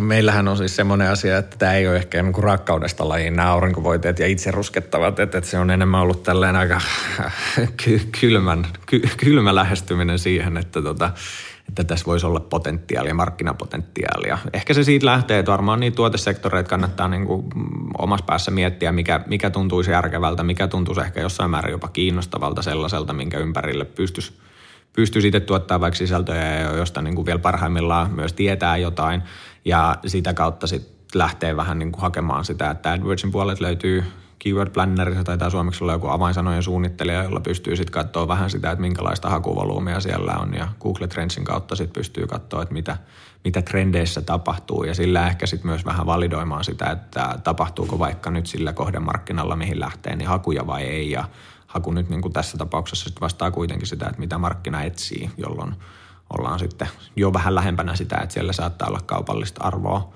Meillähän 0.00 0.48
on 0.48 0.56
siis 0.56 0.76
semmoinen 0.76 1.10
asia, 1.10 1.38
että 1.38 1.56
tämä 1.58 1.74
ei 1.74 1.88
ole 1.88 1.96
ehkä 1.96 2.22
niin 2.22 2.32
kuin 2.32 2.44
rakkaudesta 2.44 3.08
lajiin 3.08 3.36
nämä 3.36 3.52
aurinkovoiteet 3.52 4.18
ja 4.18 4.26
itse 4.26 4.50
ruskettavat, 4.50 5.20
että, 5.20 5.38
että 5.38 5.50
se 5.50 5.58
on 5.58 5.70
enemmän 5.70 6.00
ollut 6.00 6.22
tällainen 6.22 6.60
aika 6.60 6.80
kylmän, 8.20 8.66
ky, 8.86 9.02
kylmä 9.16 9.54
lähestyminen 9.54 10.18
siihen, 10.18 10.56
että, 10.56 10.82
tota, 10.82 11.10
että 11.68 11.84
tässä 11.84 12.06
voisi 12.06 12.26
olla 12.26 12.40
potentiaalia, 12.40 13.14
markkinapotentiaalia. 13.14 14.38
Ehkä 14.52 14.74
se 14.74 14.84
siitä 14.84 15.06
lähtee, 15.06 15.38
että 15.38 15.52
varmaan 15.52 15.80
niitä 15.80 15.94
tuotesektoreita 15.94 16.70
kannattaa 16.70 17.08
niin 17.08 17.26
kuin 17.26 17.46
omassa 17.98 18.26
päässä 18.26 18.50
miettiä, 18.50 18.92
mikä, 18.92 19.20
mikä 19.26 19.50
tuntuisi 19.50 19.90
järkevältä, 19.90 20.42
mikä 20.42 20.68
tuntuisi 20.68 21.00
ehkä 21.00 21.20
jossain 21.20 21.50
määrin 21.50 21.72
jopa 21.72 21.88
kiinnostavalta 21.88 22.62
sellaiselta, 22.62 23.12
minkä 23.12 23.38
ympärille 23.38 23.84
pystyisi 23.84 24.32
pystyy 24.94 25.22
itse 25.26 25.40
tuottaa 25.40 25.80
vaikka 25.80 25.98
sisältöjä, 25.98 26.60
josta 26.62 27.02
niin 27.02 27.14
kuin 27.14 27.26
vielä 27.26 27.38
parhaimmillaan 27.38 28.10
myös 28.10 28.32
tietää 28.32 28.76
jotain. 28.76 29.22
Ja 29.64 29.96
sitä 30.06 30.34
kautta 30.34 30.66
sitten 30.66 30.94
lähtee 31.14 31.56
vähän 31.56 31.78
niin 31.78 31.92
kuin 31.92 32.02
hakemaan 32.02 32.44
sitä, 32.44 32.70
että 32.70 32.92
AdWordsin 32.92 33.32
puolelta 33.32 33.64
löytyy 33.64 34.04
Keyword 34.44 34.70
Plannerissa 34.70 35.36
tai 35.36 35.50
suomeksi 35.50 35.84
olla 35.84 35.92
joku 35.92 36.08
avainsanojen 36.08 36.62
suunnittelija, 36.62 37.22
jolla 37.22 37.40
pystyy 37.40 37.76
sitten 37.76 37.92
katsoa 37.92 38.28
vähän 38.28 38.50
sitä, 38.50 38.70
että 38.70 38.80
minkälaista 38.80 39.30
hakuvolyymia 39.30 40.00
siellä 40.00 40.32
on 40.32 40.54
ja 40.54 40.68
Google 40.80 41.08
Trendsin 41.08 41.44
kautta 41.44 41.76
sitten 41.76 42.00
pystyy 42.00 42.26
katsoa, 42.26 42.62
että 42.62 42.74
mitä, 42.74 42.96
mitä 43.44 43.62
trendeissä 43.62 44.22
tapahtuu 44.22 44.84
ja 44.84 44.94
sillä 44.94 45.28
ehkä 45.28 45.46
sitten 45.46 45.70
myös 45.70 45.84
vähän 45.84 46.06
validoimaan 46.06 46.64
sitä, 46.64 46.90
että 46.90 47.38
tapahtuuko 47.44 47.98
vaikka 47.98 48.30
nyt 48.30 48.46
sillä 48.46 48.72
kohdemarkkinalla, 48.72 49.56
mihin 49.56 49.80
lähtee, 49.80 50.16
niin 50.16 50.28
hakuja 50.28 50.66
vai 50.66 50.82
ei 50.82 51.10
ja 51.10 51.24
haku 51.66 51.92
nyt 51.92 52.08
niin 52.08 52.22
kuin 52.22 52.32
tässä 52.32 52.58
tapauksessa 52.58 53.08
sit 53.08 53.20
vastaa 53.20 53.50
kuitenkin 53.50 53.86
sitä, 53.86 54.06
että 54.06 54.20
mitä 54.20 54.38
markkina 54.38 54.82
etsii, 54.82 55.30
jolloin 55.36 55.74
ollaan 56.38 56.58
sitten 56.58 56.88
jo 57.16 57.32
vähän 57.32 57.54
lähempänä 57.54 57.96
sitä, 57.96 58.16
että 58.16 58.32
siellä 58.32 58.52
saattaa 58.52 58.88
olla 58.88 59.00
kaupallista 59.06 59.64
arvoa. 59.64 60.12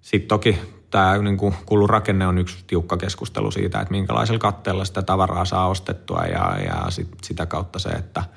Sitten 0.00 0.28
toki 0.28 0.58
tämä 0.96 1.18
niin 1.18 1.36
kuin 1.36 1.54
kulurakenne 1.66 2.26
on 2.26 2.38
yksi 2.38 2.64
tiukka 2.66 2.96
keskustelu 2.96 3.50
siitä, 3.50 3.80
että 3.80 3.92
minkälaisella 3.92 4.38
katteella 4.38 4.84
sitä 4.84 5.02
tavaraa 5.02 5.44
saa 5.44 5.68
ostettua 5.68 6.24
ja, 6.24 6.56
ja 6.64 6.90
sit 6.90 7.08
sitä 7.22 7.46
kautta 7.46 7.78
se, 7.78 7.88
että– 7.88 8.22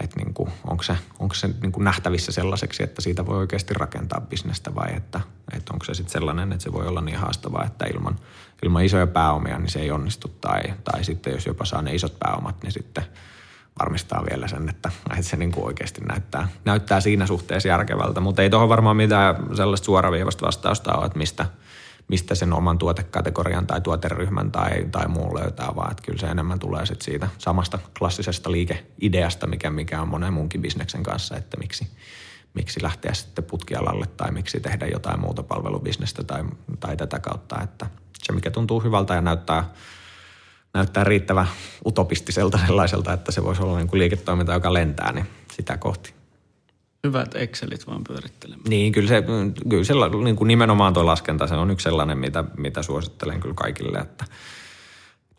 että 0.00 0.16
niin 0.16 0.34
kuin, 0.34 0.50
onko 0.66 0.82
se, 0.82 0.96
onko 1.18 1.34
se 1.34 1.50
niin 1.62 1.72
kuin 1.72 1.84
nähtävissä 1.84 2.32
sellaiseksi, 2.32 2.82
että 2.82 3.02
siitä 3.02 3.26
voi 3.26 3.36
oikeasti 3.36 3.74
rakentaa 3.74 4.20
bisnestä 4.20 4.74
vai 4.74 4.96
että, 4.96 5.20
että 5.56 5.72
onko 5.72 5.84
se 5.84 5.94
sitten 5.94 6.12
sellainen, 6.12 6.52
että 6.52 6.62
se 6.62 6.72
voi 6.72 6.86
olla 6.86 7.00
niin 7.00 7.18
haastavaa, 7.18 7.64
että 7.64 7.86
ilman, 7.94 8.16
ilman 8.62 8.84
isoja 8.84 9.06
pääomia 9.06 9.58
niin 9.58 9.70
se 9.70 9.80
ei 9.80 9.90
onnistu 9.90 10.28
tai, 10.40 10.62
tai 10.84 11.04
sitten 11.04 11.32
jos 11.32 11.46
jopa 11.46 11.64
saa 11.64 11.82
ne 11.82 11.94
isot 11.94 12.18
pääomat, 12.18 12.62
niin 12.62 12.72
sitten 12.72 13.04
varmistaa 13.78 14.24
vielä 14.30 14.48
sen, 14.48 14.68
että, 14.68 14.90
että 15.10 15.22
se 15.22 15.36
niin 15.36 15.52
kuin 15.52 15.66
oikeasti 15.66 16.00
näyttää, 16.00 16.48
näyttää 16.64 17.00
siinä 17.00 17.26
suhteessa 17.26 17.68
järkevältä, 17.68 18.20
mutta 18.20 18.42
ei 18.42 18.50
tuohon 18.50 18.68
varmaan 18.68 18.96
mitään 18.96 19.56
sellaista 19.56 19.84
suoraviivasta 19.84 20.46
vastausta 20.46 20.94
ole, 20.94 21.06
että 21.06 21.18
mistä– 21.18 21.46
mistä 22.08 22.34
sen 22.34 22.52
oman 22.52 22.78
tuotekategorian 22.78 23.66
tai 23.66 23.80
tuoteryhmän 23.80 24.52
tai, 24.52 24.86
tai 24.92 25.08
muun 25.08 25.38
löytää, 25.38 25.72
vaan 25.76 25.90
että 25.90 26.02
kyllä 26.02 26.18
se 26.18 26.26
enemmän 26.26 26.58
tulee 26.58 26.86
sit 26.86 27.02
siitä 27.02 27.28
samasta 27.38 27.78
klassisesta 27.98 28.52
liikeideasta, 28.52 29.46
mikä, 29.46 29.70
mikä 29.70 30.02
on 30.02 30.08
monen 30.08 30.32
muunkin 30.32 30.62
bisneksen 30.62 31.02
kanssa, 31.02 31.36
että 31.36 31.56
miksi, 31.56 31.88
miksi 32.54 32.82
lähteä 32.82 33.14
sitten 33.14 33.44
putkialalle 33.44 34.06
tai 34.06 34.32
miksi 34.32 34.60
tehdä 34.60 34.86
jotain 34.86 35.20
muuta 35.20 35.42
palvelubisnestä 35.42 36.24
tai, 36.24 36.44
tai 36.80 36.96
tätä 36.96 37.18
kautta, 37.18 37.62
että 37.62 37.86
se 38.22 38.32
mikä 38.32 38.50
tuntuu 38.50 38.80
hyvältä 38.80 39.14
ja 39.14 39.20
näyttää, 39.20 39.70
näyttää 40.74 41.04
riittävän 41.04 41.46
utopistiselta 41.86 42.58
sellaiselta, 42.66 43.12
että 43.12 43.32
se 43.32 43.44
voisi 43.44 43.62
olla 43.62 43.78
niin 43.78 43.88
kuin 43.88 44.00
liiketoiminta, 44.00 44.52
joka 44.52 44.72
lentää, 44.72 45.12
niin 45.12 45.26
sitä 45.52 45.76
kohti 45.76 46.23
hyvät 47.04 47.34
Excelit 47.34 47.86
vaan 47.86 48.04
pyörittelemään. 48.04 48.64
Niin, 48.68 48.92
kyllä 48.92 49.08
se, 49.08 49.24
kyllä 49.68 49.84
se 49.84 49.94
niin 50.24 50.36
kuin 50.36 50.48
nimenomaan 50.48 50.94
tuo 50.94 51.06
laskenta, 51.06 51.46
se 51.46 51.54
on 51.54 51.70
yksi 51.70 51.84
sellainen, 51.84 52.18
mitä, 52.18 52.44
mitä 52.56 52.82
suosittelen 52.82 53.40
kyllä 53.40 53.54
kaikille, 53.54 53.98
että 53.98 54.24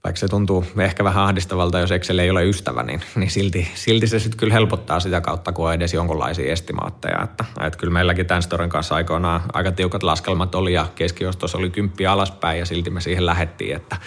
vaikka 0.06 0.20
se 0.20 0.28
tuntuu 0.28 0.66
ehkä 0.80 1.04
vähän 1.04 1.24
ahdistavalta, 1.24 1.80
jos 1.80 1.92
Excel 1.92 2.20
ei 2.20 2.30
ole 2.30 2.46
ystävä, 2.46 2.84
niin, 2.84 3.02
niin 3.16 3.32
silti, 3.32 3.68
silti 3.74 4.08
se 4.08 4.20
sitten 4.20 4.40
kyllä 4.40 4.54
helpottaa 4.54 5.00
sitä 5.00 5.22
kautta, 5.22 5.52
kun 5.52 5.68
on 5.68 5.74
edes 5.74 5.94
jonkunlaisia 5.94 6.52
estimaatteja. 6.52 7.24
Että, 7.24 7.46
että 7.62 7.80
kyllä 7.80 7.94
meilläkin 7.94 8.26
tämän 8.26 8.44
storin 8.44 8.70
kanssa 8.70 8.96
aikoinaan 8.96 9.42
aika 9.54 9.72
tiukat 9.72 10.04
laskelmat 10.04 10.56
oli 10.56 10.74
ja 10.74 10.88
keskiostos 10.96 11.56
oli 11.56 11.70
kymppi 11.70 12.08
alaspäin 12.08 12.60
ja 12.60 12.66
silti 12.66 12.90
me 12.90 13.02
siihen 13.02 13.26
lähettiin, 13.26 13.76
että 13.76 13.98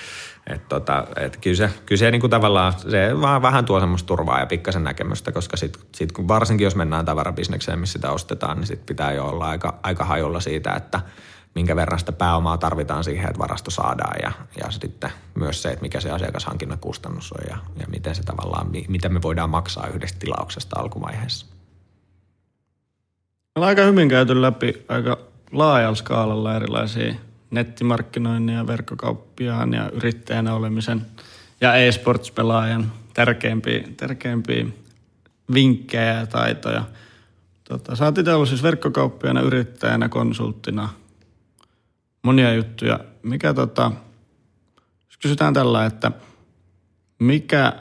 et 0.49 0.69
tota, 0.69 1.07
et 1.17 1.37
kyllä 1.37 1.57
se, 1.57 1.71
kyllä 1.87 1.99
se 1.99 2.11
niinku 2.11 2.29
tavallaan, 2.29 2.73
se 2.73 3.21
vaan 3.21 3.43
vähän 3.43 3.65
tuo 3.65 3.81
semmoista 3.81 4.07
turvaa 4.07 4.41
ja 4.41 4.47
pikkasen 4.47 4.85
näkemystä, 4.85 5.33
koska 5.33 5.57
sit, 5.57 5.79
sit 5.95 6.13
kun 6.13 6.29
varsinkin 6.29 6.65
jos 6.65 6.77
mennään 6.77 7.05
tavarabisnekseen, 7.05 7.79
missä 7.79 7.93
sitä 7.93 8.11
ostetaan, 8.11 8.57
niin 8.57 8.67
sit 8.67 8.87
pitää 8.87 9.13
jo 9.13 9.27
olla 9.27 9.49
aika, 9.49 9.79
aika 9.83 10.05
hajulla 10.05 10.41
siitä, 10.41 10.73
että 10.73 11.01
minkä 11.55 11.77
verran 11.77 11.99
sitä 11.99 12.13
pääomaa 12.13 12.59
tarvitaan 12.59 13.05
siihen, 13.05 13.29
että 13.29 13.39
varasto 13.39 13.71
saadaan 13.71 14.17
ja, 14.23 14.33
ja 14.63 14.71
sitten 14.71 15.11
myös 15.35 15.63
se, 15.63 15.69
että 15.69 15.83
mikä 15.83 16.01
se 16.01 16.11
asiakashankinnan 16.11 16.79
kustannus 16.79 17.33
on 17.33 17.45
ja, 17.51 17.59
ja 17.81 17.87
miten 17.89 18.15
se 18.15 18.23
tavallaan, 18.23 18.71
miten 18.89 19.13
me 19.13 19.23
voidaan 19.23 19.51
maksaa 19.51 19.87
yhdestä 19.87 20.19
tilauksesta 20.19 20.81
alkuvaiheessa. 20.81 21.47
On 23.57 23.65
aika 23.65 23.83
hyvin 23.83 24.09
käyty 24.09 24.43
läpi 24.43 24.85
aika 24.89 25.19
laajalla 25.53 25.95
skaalalla 25.95 26.57
erilaisia 26.57 27.15
nettimarkkinoinnin 27.51 28.57
ja 28.57 28.67
verkkokauppiaan 28.67 29.75
ja 29.75 29.91
yrittäjänä 29.91 30.55
olemisen 30.55 31.07
ja 31.61 31.75
e-sports-pelaajan 31.75 32.93
tärkeimpiä, 33.15 33.89
tärkeimpiä 33.97 34.67
vinkkejä 35.55 36.15
ja 36.15 36.27
taitoja. 36.27 36.85
Tota, 37.69 37.97
sä 37.97 38.05
oot 38.05 38.19
ollut 38.19 38.49
siis 38.49 38.63
verkkokauppiana, 38.63 39.41
yrittäjänä, 39.41 40.09
konsulttina, 40.09 40.89
monia 42.23 42.55
juttuja. 42.55 43.01
Mikä 43.23 43.55
tota, 43.55 43.93
jos 45.07 45.17
kysytään 45.23 45.55
tällä, 45.55 45.87
että 45.87 46.13
mikä, 47.19 47.73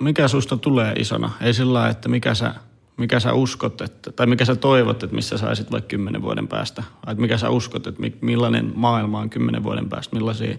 mikä 0.00 0.28
susta 0.28 0.56
tulee 0.56 0.92
isona? 0.92 1.30
Ei 1.40 1.54
sillä 1.54 1.88
että 1.88 2.08
mikä 2.08 2.34
sä 2.34 2.54
mikä 2.96 3.20
sä 3.20 3.32
uskot, 3.32 3.80
että, 3.80 4.12
tai 4.12 4.26
mikä 4.26 4.44
sä 4.44 4.56
toivot, 4.56 5.02
että 5.02 5.16
missä 5.16 5.38
saisit 5.38 5.72
vaikka 5.72 5.88
kymmenen 5.88 6.22
vuoden 6.22 6.48
päästä? 6.48 6.82
Että 7.06 7.20
mikä 7.20 7.38
sä 7.38 7.50
uskot, 7.50 7.86
että 7.86 8.02
millainen 8.20 8.72
maailma 8.74 9.20
on 9.20 9.30
kymmenen 9.30 9.62
vuoden 9.62 9.88
päästä? 9.88 10.16
Millaisia, 10.16 10.56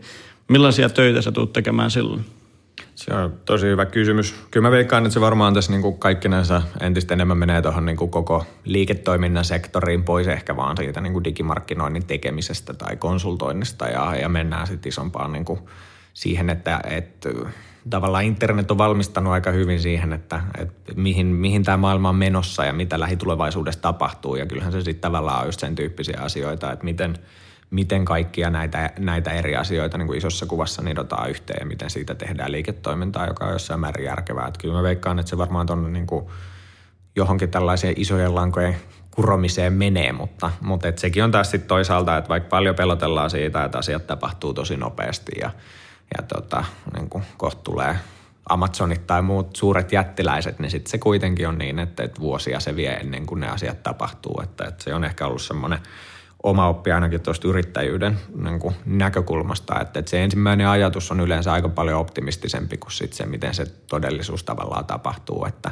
millaisia 0.48 0.90
töitä 0.90 1.22
sä 1.22 1.32
tulet 1.32 1.54
tekemään 1.54 1.92
silloin? 1.92 2.26
Se 2.96 3.14
on 3.14 3.34
tosi 3.46 3.68
hyvä 3.68 3.86
kysymys. 3.86 4.36
Kyllä 4.52 4.68
mä 4.68 4.72
veikkaan, 4.72 5.06
että 5.06 5.14
se 5.14 5.22
varmaan 5.22 5.54
tässä 5.54 5.72
niin 5.72 5.82
kuin 5.82 5.98
kaikkinensa 5.98 6.62
entistä 6.82 7.14
enemmän 7.14 7.38
menee 7.38 7.62
tuohon 7.62 7.86
niin 7.86 7.98
kuin 7.98 8.12
koko 8.12 8.46
liiketoiminnan 8.66 9.46
sektoriin 9.46 10.04
pois 10.04 10.28
ehkä 10.28 10.56
vaan 10.56 10.78
siitä 10.78 11.02
niin 11.02 11.14
kuin 11.14 11.24
digimarkkinoinnin 11.24 12.06
tekemisestä 12.06 12.74
tai 12.74 12.96
konsultoinnista 12.96 13.88
ja, 13.88 14.16
ja 14.16 14.30
mennään 14.30 14.68
sitten 14.68 14.90
isompaan 14.90 15.32
niin 15.32 15.46
kuin 15.46 15.60
siihen, 16.14 16.50
että, 16.50 16.82
että 16.84 17.30
tavallaan 17.90 18.24
internet 18.24 18.72
on 18.72 18.78
valmistanut 18.78 19.34
aika 19.34 19.52
hyvin 19.52 19.80
siihen, 19.80 20.14
että, 20.14 20.42
että 20.58 20.94
mihin, 20.96 21.26
mihin 21.26 21.64
tämä 21.64 21.78
maailma 21.78 22.10
on 22.10 22.16
menossa 22.16 22.66
ja 22.66 22.74
mitä 22.74 23.00
lähitulevaisuudessa 23.00 23.82
tapahtuu. 23.82 24.36
Ja 24.36 24.46
kyllähän 24.46 24.72
se 24.72 24.82
sitten 24.82 25.02
tavallaan 25.02 25.40
on 25.40 25.46
just 25.46 25.60
sen 25.60 25.76
tyyppisiä 25.76 26.20
asioita, 26.22 26.72
että 26.72 26.86
miten, 26.86 27.18
miten 27.70 28.06
kaikkia 28.06 28.50
näitä, 28.50 28.90
näitä 29.00 29.32
eri 29.32 29.56
asioita 29.56 29.98
niin 29.98 30.08
kuin 30.08 30.18
isossa 30.18 30.46
kuvassa 30.46 30.82
nidotaan 30.82 31.30
yhteen 31.30 31.60
ja 31.60 31.66
miten 31.66 31.90
siitä 31.90 32.16
tehdään 32.16 32.52
liiketoimintaa, 32.52 33.28
joka 33.28 33.46
on 33.46 33.52
jossain 33.52 33.80
määrin 33.80 34.06
järkevää. 34.06 34.48
Että 34.48 34.62
kyllä 34.62 34.74
mä 34.74 34.84
veikkaan, 34.84 35.20
että 35.20 35.30
se 35.30 35.38
varmaan 35.38 35.66
tuonne 35.66 35.90
niin 35.90 36.08
johonkin 37.16 37.50
tällaiseen 37.50 37.94
isojen 37.98 38.36
lankojen 38.36 38.76
kuromiseen 39.12 39.74
menee, 39.74 40.12
mutta, 40.12 40.52
mutta 40.62 40.88
et 40.88 40.98
sekin 40.98 41.24
on 41.24 41.32
taas 41.32 41.52
sitten 41.52 41.68
toisaalta, 41.68 42.18
että 42.18 42.30
vaikka 42.30 42.50
paljon 42.50 42.76
pelotellaan 42.76 43.30
siitä, 43.30 43.64
että 43.64 43.78
asiat 43.78 44.08
tapahtuu 44.08 44.54
tosi 44.54 44.78
nopeasti 44.78 45.32
ja 45.42 45.52
ja 46.18 46.24
tota, 46.24 46.64
niin 46.94 47.10
kuin 47.10 47.24
kohta 47.38 47.62
tulee 47.64 47.96
Amazonit 48.50 49.08
tai 49.08 49.22
muut 49.22 49.56
suuret 49.56 49.92
jättiläiset, 49.92 50.60
niin 50.60 50.72
sitten 50.72 50.92
se 50.92 50.98
kuitenkin 50.98 51.48
on 51.48 51.58
niin, 51.58 51.80
että, 51.80 52.04
että 52.04 52.22
vuosia 52.22 52.60
se 52.60 52.76
vie 52.76 52.94
ennen 52.94 53.26
kuin 53.26 53.40
ne 53.40 53.48
asiat 53.48 53.84
tapahtuu. 53.84 54.42
Että, 54.44 54.66
että 54.66 54.84
se 54.84 54.94
on 54.94 55.04
ehkä 55.04 55.28
ollut 55.28 55.42
semmoinen 55.42 55.80
oma 56.44 56.68
oppi 56.68 56.92
ainakin 56.92 57.22
tuosta 57.22 57.48
yrittäjyyden 57.48 58.20
niin 58.44 58.60
kuin 58.60 58.76
näkökulmasta, 58.86 59.82
että, 59.82 60.00
että 60.00 60.12
se 60.12 60.24
ensimmäinen 60.24 60.68
ajatus 60.68 61.12
on 61.12 61.20
yleensä 61.20 61.54
aika 61.54 61.70
paljon 61.70 62.00
optimistisempi 62.00 62.78
kuin 62.78 62.92
sit 62.92 63.14
se, 63.14 63.26
miten 63.26 63.54
se 63.54 63.66
todellisuus 63.66 64.44
tavallaan 64.44 64.86
tapahtuu, 64.86 65.46
että, 65.46 65.72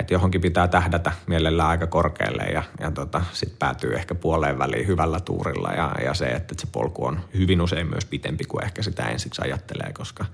että 0.00 0.14
johonkin 0.14 0.40
pitää 0.40 0.68
tähdätä 0.68 1.12
mielellään 1.26 1.68
aika 1.68 1.86
korkealle 1.86 2.42
ja, 2.42 2.62
ja 2.80 2.90
tota, 2.90 3.22
sitten 3.32 3.58
päätyy 3.58 3.94
ehkä 3.94 4.14
puoleen 4.14 4.58
väliin 4.58 4.86
hyvällä 4.86 5.20
tuurilla 5.20 5.72
ja, 5.72 5.92
ja 6.04 6.14
se, 6.14 6.26
että 6.26 6.54
se 6.58 6.66
polku 6.72 7.06
on 7.06 7.20
hyvin 7.34 7.60
usein 7.60 7.86
myös 7.86 8.04
pitempi 8.04 8.44
kuin 8.44 8.64
ehkä 8.64 8.82
sitä 8.82 9.02
ensiksi 9.02 9.42
ajattelee, 9.42 9.92
koska 9.92 10.24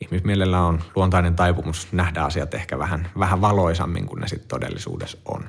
ihmismielellä 0.00 0.60
on 0.60 0.82
luontainen 0.96 1.34
taipumus 1.34 1.88
nähdä 1.92 2.22
asiat 2.22 2.54
ehkä 2.54 2.78
vähän, 2.78 3.10
vähän 3.18 3.40
valoisammin 3.40 4.06
kuin 4.06 4.20
ne 4.20 4.28
sitten 4.28 4.48
todellisuudessa 4.48 5.18
on. 5.24 5.44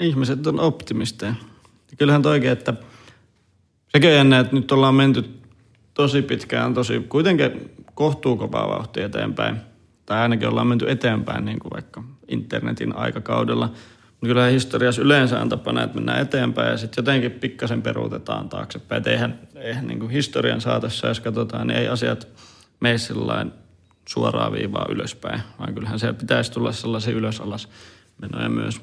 ihmiset 0.00 0.46
on 0.46 0.60
optimisteja. 0.60 1.34
Ja 1.90 1.96
kyllähän 1.96 2.22
toikin, 2.22 2.50
että 2.50 2.74
sekin 3.88 4.14
jännä, 4.14 4.38
että 4.38 4.56
nyt 4.56 4.72
ollaan 4.72 4.94
menty 4.94 5.40
tosi 5.94 6.22
pitkään, 6.22 6.74
tosi 6.74 7.00
kuitenkin 7.08 7.70
kohtuukovaa 7.94 8.68
vauhtia 8.68 9.06
eteenpäin. 9.06 9.56
Tai 10.06 10.18
ainakin 10.18 10.48
ollaan 10.48 10.66
menty 10.66 10.90
eteenpäin 10.90 11.44
niin 11.44 11.58
kuin 11.58 11.70
vaikka 11.70 12.04
internetin 12.30 12.96
aikakaudella. 12.96 13.72
Kyllä 14.24 14.46
historiassa 14.46 15.02
yleensä 15.02 15.40
on 15.40 15.48
tapana, 15.48 15.82
että 15.82 15.94
mennään 15.94 16.22
eteenpäin 16.22 16.70
ja 16.70 16.76
sitten 16.76 17.02
jotenkin 17.02 17.30
pikkasen 17.30 17.82
peruutetaan 17.82 18.48
taaksepäin. 18.48 19.00
Et 19.00 19.06
eihän, 19.06 19.38
eihän 19.54 19.86
niin 19.86 19.98
kuin 20.00 20.10
historian 20.10 20.60
saatossa, 20.60 21.08
jos 21.08 21.20
katsotaan, 21.20 21.66
niin 21.66 21.78
ei 21.78 21.88
asiat 21.88 22.28
mene 22.80 22.98
sellainen 22.98 23.52
suoraa 24.08 24.52
viivaa 24.52 24.86
ylöspäin, 24.88 25.40
vaan 25.58 25.74
kyllähän 25.74 25.98
siellä 25.98 26.18
pitäisi 26.18 26.52
tulla 26.52 26.72
sellaisia 26.72 27.14
ylös-alas 27.14 27.68
menoja 28.22 28.48
myös. 28.48 28.80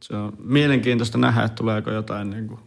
Se 0.00 0.16
on 0.16 0.32
mielenkiintoista 0.38 1.18
nähdä, 1.18 1.42
että 1.42 1.56
tuleeko 1.56 1.90
jotain, 1.90 2.30
niin 2.30 2.48
kuin, 2.48 2.60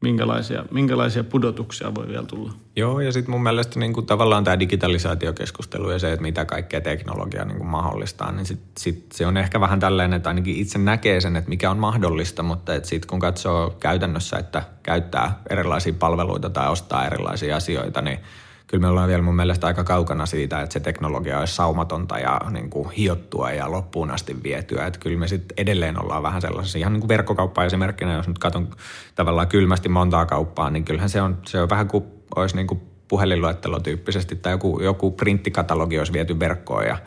minkälaisia, 0.00 0.64
minkälaisia 0.70 1.24
pudotuksia 1.24 1.94
voi 1.94 2.08
vielä 2.08 2.26
tulla. 2.26 2.52
Joo, 2.76 3.00
ja 3.00 3.12
sitten 3.12 3.30
mun 3.30 3.42
mielestä 3.42 3.80
niin 3.80 3.92
kuin 3.92 4.06
tavallaan 4.06 4.44
tämä 4.44 4.58
digitalisaatiokeskustelu 4.58 5.90
ja 5.90 5.98
se, 5.98 6.12
että 6.12 6.22
mitä 6.22 6.44
kaikkea 6.44 6.80
teknologia 6.80 7.44
niin 7.44 7.58
kuin 7.58 7.68
mahdollistaa, 7.68 8.32
niin 8.32 8.46
sit, 8.46 8.60
sit 8.78 9.12
se 9.12 9.26
on 9.26 9.36
ehkä 9.36 9.60
vähän 9.60 9.80
tällainen, 9.80 10.16
että 10.16 10.28
ainakin 10.28 10.56
itse 10.56 10.78
näkee 10.78 11.20
sen, 11.20 11.36
että 11.36 11.50
mikä 11.50 11.70
on 11.70 11.78
mahdollista, 11.78 12.42
mutta 12.42 12.72
sitten 12.82 13.08
kun 13.08 13.18
katsoo 13.18 13.70
käytännössä, 13.80 14.38
että 14.38 14.62
käyttää 14.82 15.42
erilaisia 15.50 15.92
palveluita 15.98 16.50
tai 16.50 16.68
ostaa 16.68 17.06
erilaisia 17.06 17.56
asioita, 17.56 18.02
niin– 18.02 18.18
kyllä 18.68 18.80
me 18.80 18.88
ollaan 18.88 19.08
vielä 19.08 19.22
mun 19.22 19.36
mielestä 19.36 19.66
aika 19.66 19.84
kaukana 19.84 20.26
siitä, 20.26 20.60
että 20.60 20.72
se 20.72 20.80
teknologia 20.80 21.38
olisi 21.38 21.54
saumatonta 21.54 22.18
ja 22.18 22.40
niin 22.50 22.70
kuin 22.70 22.90
hiottua 22.90 23.50
ja 23.50 23.70
loppuun 23.70 24.10
asti 24.10 24.42
vietyä. 24.42 24.86
Että 24.86 25.00
kyllä 25.00 25.18
me 25.18 25.28
sitten 25.28 25.54
edelleen 25.56 26.02
ollaan 26.02 26.22
vähän 26.22 26.40
sellaisessa, 26.40 26.78
ihan 26.78 26.92
niin 26.92 27.00
kuin 27.00 27.08
verkkokauppa 27.08 27.64
esimerkkinä, 27.64 28.14
jos 28.14 28.28
nyt 28.28 28.38
katson 28.38 28.70
tavallaan 29.14 29.48
kylmästi 29.48 29.88
montaa 29.88 30.26
kauppaa, 30.26 30.70
niin 30.70 30.84
kyllähän 30.84 31.10
se 31.10 31.22
on, 31.22 31.38
se 31.46 31.62
on 31.62 31.70
vähän 31.70 31.88
kuin 31.88 32.04
olisi 32.36 32.56
niin 32.56 32.66
kuin 32.66 32.80
puhelinluettelo 33.08 33.80
tyyppisesti 33.80 34.36
tai 34.36 34.52
joku, 34.52 34.80
joku 34.82 35.10
printtikatalogi 35.10 35.98
olisi 35.98 36.12
viety 36.12 36.40
verkkoon 36.40 36.86
ja 36.86 36.98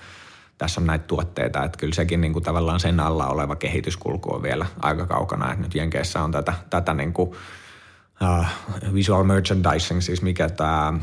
tässä 0.57 0.81
on 0.81 0.87
näitä 0.87 1.07
tuotteita, 1.07 1.63
että 1.63 1.77
kyllä 1.77 1.93
sekin 1.93 2.21
niin 2.21 2.33
kuin 2.33 2.43
tavallaan 2.43 2.79
sen 2.79 2.99
alla 2.99 3.27
oleva 3.27 3.55
kehityskulku 3.55 4.35
on 4.35 4.43
vielä 4.43 4.65
aika 4.81 5.05
kaukana, 5.05 5.51
että 5.51 5.63
nyt 5.63 5.75
Jenkeissä 5.75 6.23
on 6.23 6.31
tätä, 6.31 6.53
tätä 6.69 6.93
niin 6.93 7.13
kuin, 7.13 7.29
uh, 8.21 8.45
visual 8.93 9.23
merchandising, 9.23 10.01
siis 10.01 10.21
mikä 10.21 10.49
tämä 10.49 10.93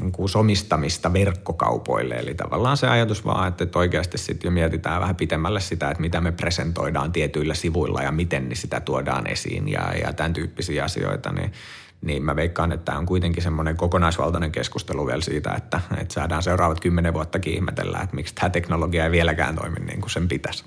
niin 0.00 0.28
somistamista 0.28 1.12
verkkokaupoille. 1.12 2.14
Eli 2.14 2.34
tavallaan 2.34 2.76
se 2.76 2.88
ajatus 2.88 3.24
vaan, 3.24 3.48
että 3.48 3.78
oikeasti 3.78 4.18
sitten 4.18 4.48
jo 4.48 4.52
mietitään 4.52 5.00
vähän 5.00 5.16
pitemmälle 5.16 5.60
sitä, 5.60 5.90
että 5.90 6.00
mitä 6.00 6.20
me 6.20 6.32
presentoidaan 6.32 7.12
tietyillä 7.12 7.54
sivuilla 7.54 8.02
ja 8.02 8.12
miten 8.12 8.48
niin 8.48 8.56
sitä 8.56 8.80
tuodaan 8.80 9.26
esiin 9.26 9.68
ja, 9.68 9.92
ja 10.02 10.12
tämän 10.12 10.32
tyyppisiä 10.32 10.84
asioita, 10.84 11.32
niin, 11.32 11.52
niin 12.00 12.24
mä 12.24 12.36
veikkaan, 12.36 12.72
että 12.72 12.84
tämä 12.84 12.98
on 12.98 13.06
kuitenkin 13.06 13.42
semmoinen 13.42 13.76
kokonaisvaltainen 13.76 14.52
keskustelu 14.52 15.06
vielä 15.06 15.22
siitä, 15.22 15.54
että, 15.54 15.80
että 16.00 16.14
saadaan 16.14 16.42
seuraavat 16.42 16.80
kymmenen 16.80 17.14
vuottakin 17.14 17.54
ihmetellä, 17.54 17.98
että 18.02 18.16
miksi 18.16 18.34
tämä 18.34 18.50
teknologia 18.50 19.04
ei 19.04 19.10
vieläkään 19.10 19.56
toimi 19.56 19.80
niin 19.80 20.00
kuin 20.00 20.10
sen 20.10 20.28
pitäisi. 20.28 20.64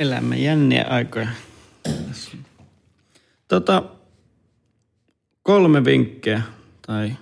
Elämme 0.00 0.36
jänniä 0.36 0.86
aikoja. 0.90 1.28
Tota, 3.48 3.82
kolme 5.42 5.84
vinkkiä 5.84 6.42
tai 6.86 7.12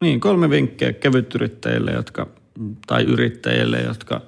niin, 0.00 0.20
kolme 0.20 0.50
vinkkiä 0.50 0.92
kevytyrittäjille, 0.92 1.90
jotka, 1.90 2.26
tai 2.86 3.04
yrittäjille, 3.04 3.80
jotka 3.80 4.20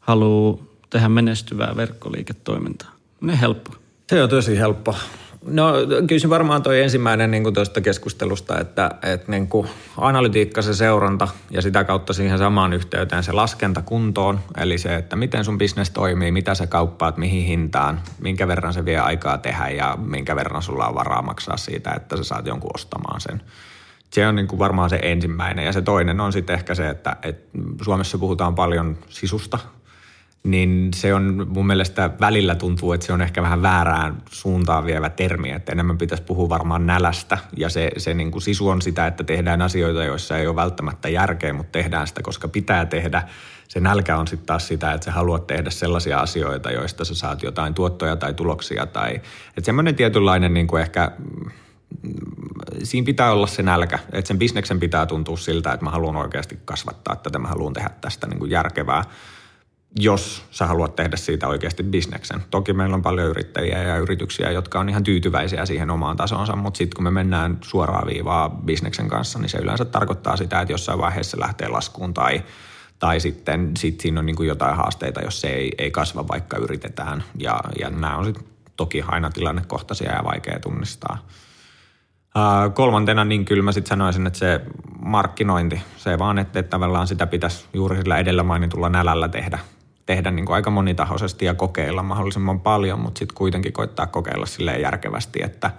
haluaa 0.00 0.58
tehdä 0.90 1.08
menestyvää 1.08 1.76
verkkoliiketoimintaa. 1.76 2.90
Ne 3.20 3.40
helppo. 3.40 3.70
Se 4.08 4.22
on 4.22 4.28
tosi 4.28 4.58
helppo. 4.58 4.94
No 5.46 5.72
kyllä 6.08 6.20
se 6.20 6.30
varmaan 6.30 6.62
toi 6.62 6.80
ensimmäinen 6.80 7.30
niin 7.30 7.54
tuosta 7.54 7.80
keskustelusta, 7.80 8.60
että, 8.60 8.90
että 9.02 9.30
niin 9.30 9.48
kuin 9.48 9.68
analytiikka, 9.96 10.62
se 10.62 10.74
seuranta 10.74 11.28
ja 11.50 11.62
sitä 11.62 11.84
kautta 11.84 12.12
siihen 12.12 12.38
samaan 12.38 12.72
yhteyteen 12.72 13.22
se 13.22 13.32
laskenta 13.32 13.82
kuntoon. 13.82 14.40
Eli 14.56 14.78
se, 14.78 14.94
että 14.94 15.16
miten 15.16 15.44
sun 15.44 15.58
bisnes 15.58 15.90
toimii, 15.90 16.32
mitä 16.32 16.54
sä 16.54 16.66
kauppaat, 16.66 17.16
mihin 17.16 17.44
hintaan, 17.44 18.00
minkä 18.20 18.48
verran 18.48 18.72
se 18.72 18.84
vie 18.84 18.98
aikaa 18.98 19.38
tehdä 19.38 19.68
ja 19.68 19.96
minkä 19.96 20.36
verran 20.36 20.62
sulla 20.62 20.86
on 20.86 20.94
varaa 20.94 21.22
maksaa 21.22 21.56
siitä, 21.56 21.92
että 21.96 22.16
sä 22.16 22.24
saat 22.24 22.46
jonkun 22.46 22.70
ostamaan 22.74 23.20
sen 23.20 23.42
se 24.12 24.26
on 24.26 24.36
niin 24.36 24.46
kuin 24.46 24.58
varmaan 24.58 24.90
se 24.90 24.98
ensimmäinen. 25.02 25.64
Ja 25.64 25.72
se 25.72 25.82
toinen 25.82 26.20
on 26.20 26.32
sitten 26.32 26.54
ehkä 26.54 26.74
se, 26.74 26.88
että, 26.88 27.16
että 27.22 27.58
Suomessa 27.82 28.18
puhutaan 28.18 28.54
paljon 28.54 28.98
sisusta, 29.08 29.58
niin 30.44 30.88
se 30.94 31.14
on 31.14 31.46
mun 31.48 31.66
mielestä 31.66 32.10
välillä 32.20 32.54
tuntuu, 32.54 32.92
että 32.92 33.06
se 33.06 33.12
on 33.12 33.22
ehkä 33.22 33.42
vähän 33.42 33.62
väärään 33.62 34.22
suuntaan 34.30 34.86
vievä 34.86 35.10
termi, 35.10 35.50
että 35.50 35.72
enemmän 35.72 35.98
pitäisi 35.98 36.22
puhua 36.22 36.48
varmaan 36.48 36.86
nälästä 36.86 37.38
ja 37.56 37.68
se, 37.68 37.90
se 37.96 38.14
niin 38.14 38.30
kuin 38.30 38.42
sisu 38.42 38.68
on 38.68 38.82
sitä, 38.82 39.06
että 39.06 39.24
tehdään 39.24 39.62
asioita, 39.62 40.04
joissa 40.04 40.38
ei 40.38 40.46
ole 40.46 40.56
välttämättä 40.56 41.08
järkeä, 41.08 41.52
mutta 41.52 41.72
tehdään 41.72 42.06
sitä, 42.06 42.22
koska 42.22 42.48
pitää 42.48 42.86
tehdä. 42.86 43.22
Se 43.68 43.80
nälkä 43.80 44.16
on 44.16 44.26
sitten 44.26 44.46
taas 44.46 44.68
sitä, 44.68 44.92
että 44.92 45.04
sä 45.04 45.12
haluat 45.12 45.46
tehdä 45.46 45.70
sellaisia 45.70 46.18
asioita, 46.18 46.70
joista 46.70 47.04
sä 47.04 47.14
saat 47.14 47.42
jotain 47.42 47.74
tuottoja 47.74 48.16
tai 48.16 48.34
tuloksia 48.34 48.86
tai 48.86 49.14
että 49.14 49.66
semmoinen 49.66 49.94
tietynlainen 49.94 50.54
niin 50.54 50.66
kuin 50.66 50.82
ehkä 50.82 51.12
siinä 52.82 53.04
pitää 53.04 53.32
olla 53.32 53.46
se 53.46 53.62
nälkä, 53.62 53.98
että 54.12 54.28
sen 54.28 54.38
bisneksen 54.38 54.80
pitää 54.80 55.06
tuntua 55.06 55.36
siltä, 55.36 55.72
että 55.72 55.84
mä 55.84 55.90
haluan 55.90 56.16
oikeasti 56.16 56.58
kasvattaa 56.64 57.16
tätä, 57.16 57.38
mä 57.38 57.48
haluan 57.48 57.72
tehdä 57.72 57.90
tästä 58.00 58.26
niin 58.26 58.38
kuin 58.38 58.50
järkevää, 58.50 59.04
jos 59.98 60.44
sä 60.50 60.66
haluat 60.66 60.96
tehdä 60.96 61.16
siitä 61.16 61.48
oikeasti 61.48 61.82
bisneksen. 61.82 62.40
Toki 62.50 62.72
meillä 62.72 62.94
on 62.94 63.02
paljon 63.02 63.28
yrittäjiä 63.28 63.82
ja 63.82 63.96
yrityksiä, 63.96 64.50
jotka 64.50 64.80
on 64.80 64.88
ihan 64.88 65.04
tyytyväisiä 65.04 65.66
siihen 65.66 65.90
omaan 65.90 66.16
tasonsa, 66.16 66.56
mutta 66.56 66.78
sitten 66.78 66.96
kun 66.96 67.04
me 67.04 67.10
mennään 67.10 67.58
suoraan 67.60 68.06
viivaa 68.06 68.48
bisneksen 68.48 69.08
kanssa, 69.08 69.38
niin 69.38 69.48
se 69.48 69.58
yleensä 69.58 69.84
tarkoittaa 69.84 70.36
sitä, 70.36 70.60
että 70.60 70.72
jossain 70.72 70.98
vaiheessa 70.98 71.40
lähtee 71.40 71.68
laskuun 71.68 72.14
tai 72.14 72.42
tai 72.98 73.20
sitten 73.20 73.76
sit 73.76 74.00
siinä 74.00 74.20
on 74.20 74.26
niin 74.26 74.36
kuin 74.36 74.48
jotain 74.48 74.76
haasteita, 74.76 75.20
jos 75.20 75.40
se 75.40 75.48
ei, 75.48 75.72
ei 75.78 75.90
kasva, 75.90 76.28
vaikka 76.28 76.56
yritetään. 76.56 77.24
Ja, 77.38 77.60
ja 77.78 77.90
nämä 77.90 78.16
on 78.16 78.24
sitten 78.24 78.44
toki 78.76 79.04
aina 79.06 79.30
tilannekohtaisia 79.30 80.12
ja 80.12 80.24
vaikea 80.24 80.60
tunnistaa. 80.60 81.18
Kolmantena 82.74 83.24
niin 83.24 83.44
kyllä 83.44 83.62
mä 83.62 83.72
sitten 83.72 83.88
sanoisin, 83.88 84.26
että 84.26 84.38
se 84.38 84.60
markkinointi, 85.04 85.82
se 85.96 86.18
vaan, 86.18 86.38
että, 86.38 86.58
että 86.58 86.70
tavallaan 86.70 87.06
sitä 87.06 87.26
pitäisi 87.26 87.66
juuri 87.72 87.96
sillä 87.96 88.18
edellä 88.18 88.42
mainitulla 88.42 88.88
nälällä 88.88 89.28
tehdä, 89.28 89.58
tehdä 90.06 90.30
niin 90.30 90.46
kuin 90.46 90.54
aika 90.54 90.70
monitahoisesti 90.70 91.44
ja 91.44 91.54
kokeilla 91.54 92.02
mahdollisimman 92.02 92.60
paljon, 92.60 93.00
mutta 93.00 93.18
sitten 93.18 93.34
kuitenkin 93.34 93.72
koittaa 93.72 94.06
kokeilla 94.06 94.46
silleen 94.46 94.80
järkevästi, 94.80 95.40
että, 95.42 95.70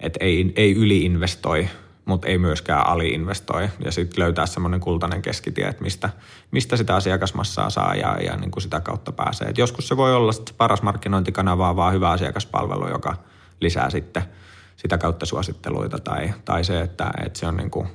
että 0.00 0.18
ei, 0.22 0.52
ei 0.56 0.74
yliinvestoi, 0.74 1.68
mutta 2.04 2.28
ei 2.28 2.38
myöskään 2.38 2.86
aliinvestoi 2.86 3.68
ja 3.84 3.92
sitten 3.92 4.24
löytää 4.24 4.46
semmoinen 4.46 4.80
kultainen 4.80 5.22
keskitie, 5.22 5.68
että 5.68 5.82
mistä, 5.82 6.10
mistä 6.50 6.76
sitä 6.76 6.94
asiakasmassaa 6.94 7.70
saa 7.70 7.94
ja, 7.94 8.16
ja 8.22 8.36
niin 8.36 8.50
kuin 8.50 8.62
sitä 8.62 8.80
kautta 8.80 9.12
pääsee. 9.12 9.48
Et 9.48 9.58
joskus 9.58 9.88
se 9.88 9.96
voi 9.96 10.14
olla 10.14 10.32
se 10.32 10.42
paras 10.56 10.82
markkinointikanava 10.82 11.76
vaan 11.76 11.94
hyvä 11.94 12.10
asiakaspalvelu, 12.10 12.88
joka 12.88 13.16
lisää 13.60 13.90
sitten– 13.90 14.22
sitä 14.76 14.98
kautta 14.98 15.26
suositteluita 15.26 15.98
tai, 15.98 16.34
tai 16.44 16.64
se, 16.64 16.80
että, 16.80 17.10
että 17.24 17.38
se 17.38 17.46
on 17.46 17.56
niin 17.56 17.70
kuin 17.70 17.88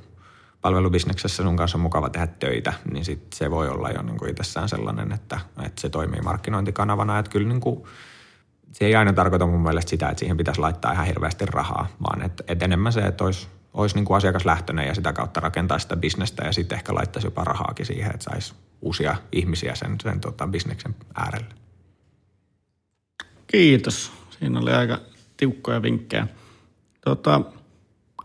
palvelubisneksessä 0.60 1.42
sun 1.42 1.56
kanssa 1.56 1.78
on 1.78 1.82
mukava 1.82 2.10
tehdä 2.10 2.26
töitä, 2.26 2.72
niin 2.92 3.04
sit 3.04 3.32
se 3.34 3.50
voi 3.50 3.68
olla 3.68 3.90
jo 3.90 4.02
niin 4.02 4.18
kuin 4.18 4.30
itsessään 4.30 4.68
sellainen, 4.68 5.12
että, 5.12 5.40
että 5.66 5.80
se 5.80 5.88
toimii 5.88 6.20
markkinointikanavana. 6.20 7.18
Että 7.18 7.30
kyllä 7.30 7.48
niin 7.48 7.60
kuin, 7.60 7.84
se 8.72 8.84
ei 8.84 8.96
aina 8.96 9.12
tarkoita 9.12 9.46
mun 9.46 9.62
mielestä 9.62 9.90
sitä, 9.90 10.08
että 10.08 10.18
siihen 10.18 10.36
pitäisi 10.36 10.60
laittaa 10.60 10.92
ihan 10.92 11.06
hirveästi 11.06 11.46
rahaa, 11.46 11.86
vaan 12.02 12.22
että, 12.22 12.44
että 12.48 12.64
enemmän 12.64 12.92
se, 12.92 13.00
että 13.00 13.24
olisi, 13.24 13.48
olisi 13.74 13.94
niin 13.94 14.04
kuin 14.04 14.16
asiakaslähtöinen 14.16 14.86
ja 14.86 14.94
sitä 14.94 15.12
kautta 15.12 15.40
rakentaa 15.40 15.78
sitä 15.78 15.96
bisnestä 15.96 16.44
ja 16.44 16.52
sitten 16.52 16.76
ehkä 16.76 16.94
laittaisi 16.94 17.26
jopa 17.26 17.44
rahaakin 17.44 17.86
siihen, 17.86 18.14
että 18.14 18.30
saisi 18.30 18.54
uusia 18.80 19.16
ihmisiä 19.32 19.74
sen, 19.74 19.96
sen 20.02 20.20
tota, 20.20 20.46
bisneksen 20.46 20.96
äärelle. 21.14 21.54
Kiitos. 23.46 24.12
Siinä 24.38 24.60
oli 24.60 24.72
aika 24.72 24.98
tiukkoja 25.36 25.82
vinkkejä. 25.82 26.26
Tota, 27.04 27.40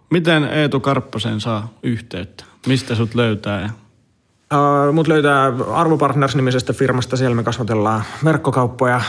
miten 0.09 0.43
Eetu 0.43 0.79
Karpposen 0.79 1.41
saa 1.41 1.73
yhteyttä? 1.83 2.43
Mistä 2.67 2.95
sut 2.95 3.15
löytää? 3.15 3.69
Uh, 4.53 4.93
mut 4.93 5.07
löytää 5.07 5.47
Arvopartners-nimisestä 5.73 6.73
firmasta. 6.73 7.17
Siellä 7.17 7.35
me 7.35 7.43
kasvatellaan 7.43 8.03
verkkokauppoja. 8.23 9.01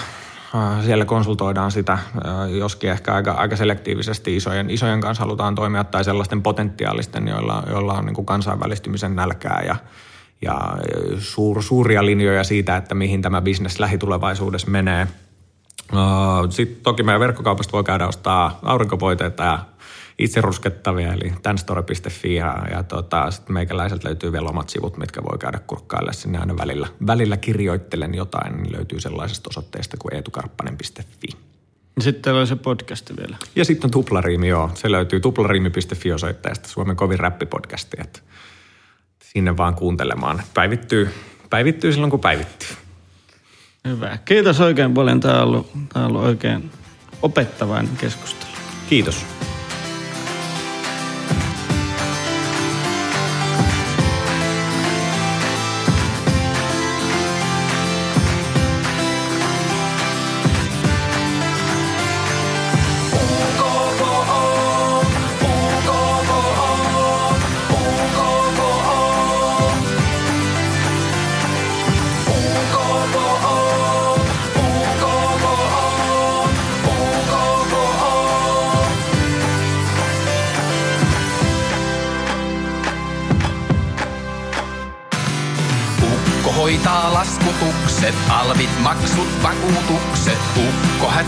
Uh, 0.54 0.84
siellä 0.84 1.04
konsultoidaan 1.04 1.70
sitä, 1.70 1.98
uh, 2.14 2.56
joskin 2.56 2.90
ehkä 2.90 3.14
aika, 3.14 3.32
aika 3.32 3.56
selektiivisesti 3.56 4.36
isojen, 4.36 4.70
isojen 4.70 5.00
kanssa 5.00 5.22
halutaan 5.24 5.54
toimia 5.54 5.84
tai 5.84 6.04
sellaisten 6.04 6.42
potentiaalisten, 6.42 7.28
joilla, 7.28 7.62
joilla 7.70 7.94
on 7.94 8.06
niin 8.06 8.14
kuin 8.14 8.26
kansainvälistymisen 8.26 9.16
nälkää 9.16 9.62
ja, 9.66 9.76
ja 10.42 10.58
suur, 11.18 11.62
suuria 11.62 12.06
linjoja 12.06 12.44
siitä, 12.44 12.76
että 12.76 12.94
mihin 12.94 13.22
tämä 13.22 13.40
bisnes 13.40 13.80
lähitulevaisuudessa 13.80 14.70
menee– 14.70 15.06
Sitten 16.50 16.82
toki 16.82 17.02
meidän 17.02 17.20
verkkokaupasta 17.20 17.72
voi 17.72 17.84
käydä 17.84 18.06
ostaa 18.06 18.58
aurinkovoiteita 18.62 19.44
ja 19.44 19.58
itse 20.18 20.40
ruskettavia, 20.40 21.12
eli 21.12 21.32
tänstore.fi 21.42 22.34
ja, 22.34 22.56
ja 22.70 22.82
tota, 22.82 23.30
sitten 23.30 23.54
meikäläiseltä 23.54 24.08
löytyy 24.08 24.32
vielä 24.32 24.48
omat 24.48 24.68
sivut, 24.68 24.96
mitkä 24.96 25.22
voi 25.22 25.38
käydä 25.38 25.58
kurkkaille 25.66 26.12
sinne 26.12 26.38
aina 26.38 26.56
välillä. 26.56 26.88
Välillä 27.06 27.36
kirjoittelen 27.36 28.14
jotain, 28.14 28.62
niin 28.62 28.72
löytyy 28.72 29.00
sellaisesta 29.00 29.50
osoitteesta 29.50 29.96
kuin 29.96 30.14
eetukarppanen.fi. 30.14 31.28
Sitten 32.00 32.34
oli 32.34 32.46
se 32.46 32.56
podcasti 32.56 33.14
vielä. 33.16 33.36
Ja 33.56 33.64
sitten 33.64 33.90
Tuplariimi, 33.90 34.48
joo. 34.48 34.70
Se 34.74 34.90
löytyy 34.90 35.20
tuplariimi.fi 35.20 36.12
osoitteesta, 36.12 36.68
Suomen 36.68 36.96
kovin 36.96 37.18
räppipodcasti. 37.18 37.96
Että 38.00 38.20
sinne 39.22 39.56
vaan 39.56 39.74
kuuntelemaan. 39.74 40.42
Päivittyy, 40.54 41.08
päivittyy 41.50 41.92
silloin, 41.92 42.10
kun 42.10 42.20
päivittyy. 42.20 42.68
Hyvä. 43.88 44.18
Kiitos 44.24 44.60
oikein 44.60 44.94
paljon. 44.94 45.20
Tämä 45.20 45.36
on 45.36 45.42
ollut, 45.42 45.72
tämä 45.72 46.04
on 46.04 46.10
ollut 46.10 46.22
oikein 46.26 46.70
opettavainen 47.22 47.96
keskustelu. 47.96 48.50
Kiitos. 48.88 49.26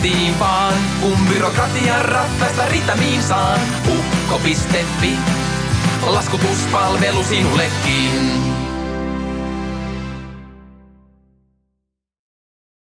Ukko 0.01 0.09
hätiin 0.09 0.39
vaan, 0.39 0.75
kun 1.01 1.19
byrokratian 1.29 2.05
ratkaista 2.05 2.67
ritamiin 2.67 3.23
saan. 3.23 3.61
Ukko.fi, 3.89 5.19
laskutuspalvelu 6.07 7.25
sinullekin. 7.25 8.50